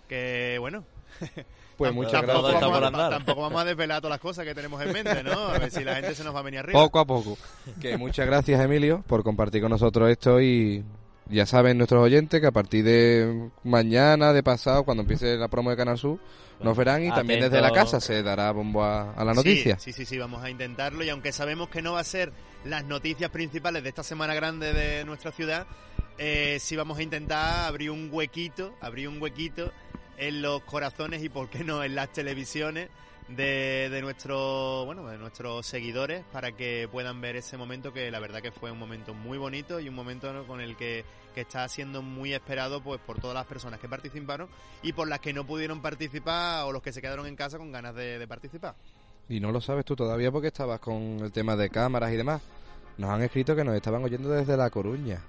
Que 0.08 0.56
bueno. 0.60 0.84
Pues 1.76 1.92
muchas 1.92 2.12
tampoco 2.24 2.48
gracias. 2.48 2.62
vamos 2.62 2.74
a- 2.74 2.78
Está 2.78 2.80
por 2.80 2.84
andar. 2.86 3.10
Tampoco 3.10 3.40
vamos 3.42 3.60
a 3.60 3.64
desvelar 3.66 4.00
todas 4.00 4.12
las 4.14 4.20
cosas 4.20 4.46
que 4.46 4.54
tenemos 4.54 4.80
en 4.80 4.92
mente, 4.94 5.22
¿no? 5.22 5.32
A 5.48 5.58
ver 5.58 5.70
si 5.70 5.84
la 5.84 5.96
gente 5.96 6.14
se 6.14 6.24
nos 6.24 6.34
va 6.34 6.38
a 6.38 6.42
venir 6.42 6.60
arriba. 6.60 6.80
Poco 6.80 7.00
a 7.00 7.04
poco. 7.04 7.36
Que 7.82 7.98
muchas 7.98 8.24
gracias, 8.26 8.58
Emilio, 8.64 9.04
por 9.06 9.22
compartir 9.22 9.60
con 9.60 9.70
nosotros 9.72 10.08
esto 10.08 10.40
y 10.40 10.82
ya 11.28 11.44
saben 11.44 11.76
nuestros 11.76 12.02
oyentes 12.02 12.40
que 12.40 12.46
a 12.46 12.50
partir 12.50 12.82
de 12.82 13.50
mañana, 13.62 14.32
de 14.32 14.42
pasado, 14.42 14.84
cuando 14.84 15.02
empiece 15.02 15.36
la 15.36 15.48
promo 15.48 15.68
de 15.68 15.76
Canal 15.76 15.98
Sur, 15.98 16.18
nos 16.60 16.76
verán 16.76 17.04
y 17.04 17.10
también 17.10 17.40
desde 17.40 17.60
la 17.60 17.72
casa 17.72 18.00
se 18.00 18.22
dará 18.22 18.50
bombo 18.52 18.82
a, 18.84 19.12
a 19.12 19.24
la 19.24 19.32
Sí, 19.32 19.36
noticia. 19.36 19.78
Sí, 19.78 19.92
sí, 19.92 20.04
sí, 20.04 20.18
vamos 20.18 20.42
a 20.42 20.50
intentarlo 20.50 21.04
y 21.04 21.08
aunque 21.10 21.32
sabemos 21.32 21.68
que 21.68 21.82
no 21.82 21.92
va 21.94 22.00
a 22.00 22.04
ser 22.04 22.32
las 22.64 22.84
noticias 22.84 23.30
principales 23.30 23.82
de 23.82 23.88
esta 23.90 24.02
semana 24.02 24.34
grande 24.34 24.72
de 24.72 25.04
nuestra 25.04 25.32
ciudad, 25.32 25.66
eh, 26.18 26.58
sí 26.60 26.74
vamos 26.76 26.98
a 26.98 27.02
intentar 27.02 27.66
abrir 27.66 27.90
un 27.90 28.08
huequito, 28.10 28.74
abrir 28.80 29.08
un 29.08 29.20
huequito 29.20 29.72
en 30.16 30.40
los 30.40 30.62
corazones 30.62 31.22
y 31.22 31.28
por 31.28 31.50
qué 31.50 31.62
no 31.62 31.84
en 31.84 31.94
las 31.94 32.10
televisiones 32.12 32.88
de, 33.28 33.88
de 33.90 34.00
nuestro, 34.02 34.84
bueno, 34.84 35.06
de 35.08 35.18
nuestros 35.18 35.66
seguidores 35.66 36.24
para 36.32 36.52
que 36.52 36.88
puedan 36.90 37.20
ver 37.20 37.36
ese 37.36 37.56
momento 37.56 37.92
que 37.92 38.10
la 38.10 38.20
verdad 38.20 38.40
que 38.40 38.52
fue 38.52 38.70
un 38.70 38.78
momento 38.78 39.14
muy 39.14 39.38
bonito 39.38 39.80
y 39.80 39.88
un 39.88 39.94
momento 39.94 40.32
¿no? 40.32 40.46
con 40.46 40.60
el 40.60 40.76
que, 40.76 41.04
que 41.34 41.40
está 41.40 41.68
siendo 41.68 42.02
muy 42.02 42.32
esperado 42.32 42.82
pues 42.82 43.00
por 43.00 43.20
todas 43.20 43.34
las 43.34 43.46
personas 43.46 43.80
que 43.80 43.88
participaron 43.88 44.48
y 44.82 44.92
por 44.92 45.08
las 45.08 45.20
que 45.20 45.32
no 45.32 45.44
pudieron 45.44 45.82
participar 45.82 46.64
o 46.64 46.72
los 46.72 46.82
que 46.82 46.92
se 46.92 47.02
quedaron 47.02 47.26
en 47.26 47.36
casa 47.36 47.58
con 47.58 47.72
ganas 47.72 47.94
de, 47.94 48.18
de 48.18 48.28
participar. 48.28 48.74
Y 49.28 49.40
no 49.40 49.50
lo 49.50 49.60
sabes 49.60 49.84
tú 49.84 49.96
todavía 49.96 50.30
porque 50.30 50.48
estabas 50.48 50.78
con 50.78 51.18
el 51.20 51.32
tema 51.32 51.56
de 51.56 51.68
cámaras 51.68 52.12
y 52.12 52.16
demás. 52.16 52.42
Nos 52.96 53.10
han 53.10 53.22
escrito 53.22 53.56
que 53.56 53.64
nos 53.64 53.74
estaban 53.74 54.04
oyendo 54.04 54.30
desde 54.30 54.56
La 54.56 54.70
Coruña. 54.70 55.20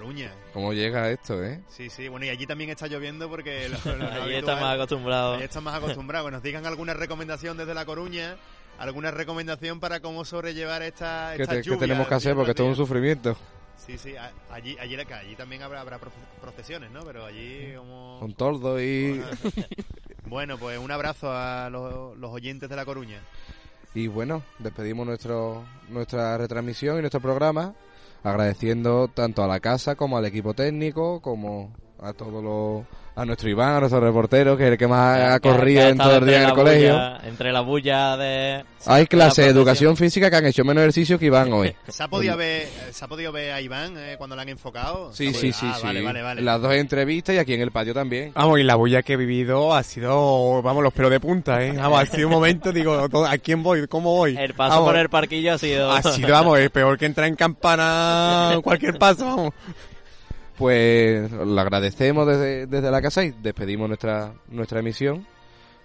Coruña. 0.00 0.32
¿Cómo 0.54 0.72
llega 0.72 1.10
esto, 1.10 1.42
eh? 1.44 1.60
Sí, 1.68 1.90
sí, 1.90 2.08
bueno, 2.08 2.24
y 2.26 2.30
allí 2.30 2.46
también 2.46 2.70
está 2.70 2.86
lloviendo 2.86 3.28
porque... 3.28 3.68
lo- 3.84 3.96
lo 3.96 4.04
Allí 4.06 4.16
habitual- 4.16 4.34
están 4.38 4.60
más 4.60 4.74
acostumbrados. 4.74 5.36
Allí 5.36 5.44
están 5.44 5.64
más 5.64 5.74
acostumbrados. 5.74 6.28
Que 6.28 6.32
nos 6.32 6.42
digan 6.42 6.64
alguna 6.66 6.94
recomendación 6.94 7.56
desde 7.58 7.74
La 7.74 7.84
Coruña, 7.84 8.36
alguna 8.78 9.10
recomendación 9.10 9.78
para 9.78 10.00
cómo 10.00 10.24
sobrellevar 10.24 10.82
esta, 10.82 11.34
¿Qué, 11.36 11.42
esta 11.42 11.54
te- 11.54 11.60
qué 11.62 11.66
lluvia 11.68 11.80
tenemos 11.80 12.08
que 12.08 12.14
hacer? 12.14 12.34
Porque 12.34 12.52
esto 12.52 12.62
es 12.64 12.68
un 12.70 12.76
sufrimiento. 12.76 13.36
Sí, 13.76 13.98
sí, 13.98 14.14
allí, 14.50 14.76
allí, 14.78 14.94
allí 14.96 15.34
también 15.36 15.62
habrá, 15.62 15.80
habrá 15.80 15.98
proce- 15.98 16.40
procesiones, 16.40 16.90
¿no? 16.90 17.02
Pero 17.04 17.24
allí 17.26 17.72
como... 17.76 18.18
Con 18.20 18.32
tordo 18.34 18.80
y... 18.80 19.22
Bueno, 20.26 20.58
pues 20.58 20.78
un 20.78 20.90
abrazo 20.92 21.32
a 21.32 21.68
los, 21.70 22.16
los 22.16 22.30
oyentes 22.30 22.68
de 22.68 22.76
La 22.76 22.84
Coruña. 22.84 23.20
Y 23.94 24.06
bueno, 24.06 24.44
despedimos 24.60 25.04
nuestro, 25.06 25.64
nuestra 25.88 26.38
retransmisión 26.38 26.98
y 26.98 27.00
nuestro 27.00 27.20
programa 27.20 27.74
agradeciendo 28.22 29.08
tanto 29.08 29.42
a 29.42 29.48
la 29.48 29.60
casa 29.60 29.94
como 29.94 30.16
al 30.16 30.26
equipo 30.26 30.54
técnico, 30.54 31.20
como 31.20 31.72
a 32.00 32.12
todos 32.12 32.42
los 32.42 32.84
a 33.16 33.24
nuestro 33.24 33.48
Iván, 33.50 33.74
a 33.76 33.80
nuestro 33.80 34.00
reportero, 34.00 34.56
que 34.56 34.64
es 34.66 34.72
el 34.72 34.78
que 34.78 34.86
más 34.86 35.16
Que- 35.18 35.24
ha 35.24 35.40
que- 35.40 35.48
corrido 35.48 35.82
en 35.88 35.98
todo 35.98 36.16
el 36.18 36.26
día 36.26 36.36
en 36.36 36.42
el 36.42 36.48
la 36.48 36.54
colegio. 36.54 36.94
bulla- 36.94 37.20
entre 37.28 37.52
la 37.52 37.60
bulla 37.60 38.16
de... 38.16 38.64
Hay 38.86 39.02
de 39.02 39.08
clase 39.08 39.42
la 39.42 39.46
de 39.48 39.52
educación 39.52 39.96
física 39.96 40.30
que 40.30 40.36
han 40.36 40.46
hecho 40.46 40.64
menos 40.64 40.80
ejercicio 40.82 41.18
que 41.18 41.26
Iván 41.26 41.52
hoy. 41.52 41.74
¿Se 41.88 42.02
ha 42.02 42.08
podido 42.08 42.34
ver, 42.38 42.66
se 42.92 43.04
ha 43.04 43.08
podido 43.08 43.30
ver 43.32 43.52
a 43.52 43.60
Iván 43.60 43.94
eh, 43.98 44.14
cuando 44.16 44.36
le 44.36 44.42
han 44.42 44.48
enfocado? 44.48 45.12
Sí, 45.12 45.32
¿Se 45.34 45.36
ha 45.36 45.40
sí, 45.40 45.52
sí, 45.52 45.66
Ah, 45.70 45.76
sí. 45.78 45.86
Vale, 45.86 46.00
vale, 46.02 46.22
vale. 46.22 46.40
Las 46.40 46.62
dos 46.62 46.72
entrevistas 46.72 47.34
y 47.34 47.38
aquí 47.38 47.52
en 47.52 47.60
el 47.60 47.72
patio 47.72 47.92
también. 47.92 48.32
Vamos, 48.34 48.58
y 48.58 48.62
la 48.62 48.76
bulla 48.76 49.02
que 49.02 49.12
he 49.14 49.16
vivido 49.16 49.74
ha 49.74 49.82
sido, 49.82 50.62
vamos, 50.62 50.82
los 50.82 50.92
pelos 50.94 51.10
de 51.10 51.20
punta, 51.20 51.62
¿eh? 51.62 51.72
Vamos, 51.76 52.00
ha 52.00 52.06
sido 52.06 52.28
un 52.28 52.32
momento, 52.32 52.72
digo, 52.72 53.06
¿a 53.26 53.36
quién 53.38 53.62
voy? 53.62 53.86
¿Cómo 53.86 54.16
voy? 54.16 54.36
El 54.38 54.54
paso 54.54 54.70
Vamos, 54.76 54.88
por 54.88 54.96
el 54.96 55.08
parquillo 55.10 55.52
ha 55.54 55.58
sido... 55.58 55.90
Ha 55.92 56.00
sido, 56.02 56.28
vamos, 56.30 56.58
es 56.58 56.70
peor 56.70 56.96
que 56.96 57.04
entrar 57.06 57.26
en 57.28 57.36
campana 57.36 58.58
cualquier 58.62 58.98
paso, 58.98 59.24
vamos. 59.26 59.54
Pues 60.60 61.32
lo 61.32 61.58
agradecemos 61.58 62.26
desde, 62.26 62.66
desde 62.66 62.90
la 62.90 63.00
casa 63.00 63.24
y 63.24 63.30
despedimos 63.30 63.88
nuestra, 63.88 64.34
nuestra 64.50 64.80
emisión 64.80 65.26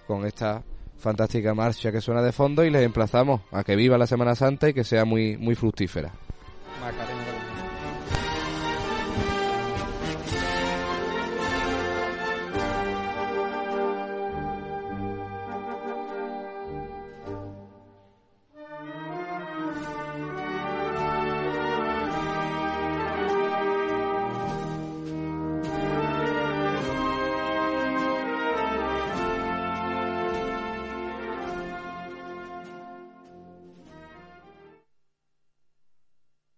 con 0.06 0.26
esta 0.26 0.62
fantástica 0.98 1.54
marcha 1.54 1.90
que 1.90 2.02
suena 2.02 2.20
de 2.20 2.30
fondo 2.30 2.62
y 2.62 2.68
les 2.68 2.82
emplazamos 2.82 3.40
a 3.52 3.64
que 3.64 3.74
viva 3.74 3.96
la 3.96 4.06
Semana 4.06 4.34
Santa 4.34 4.68
y 4.68 4.74
que 4.74 4.84
sea 4.84 5.06
muy, 5.06 5.38
muy 5.38 5.54
fructífera. 5.54 6.12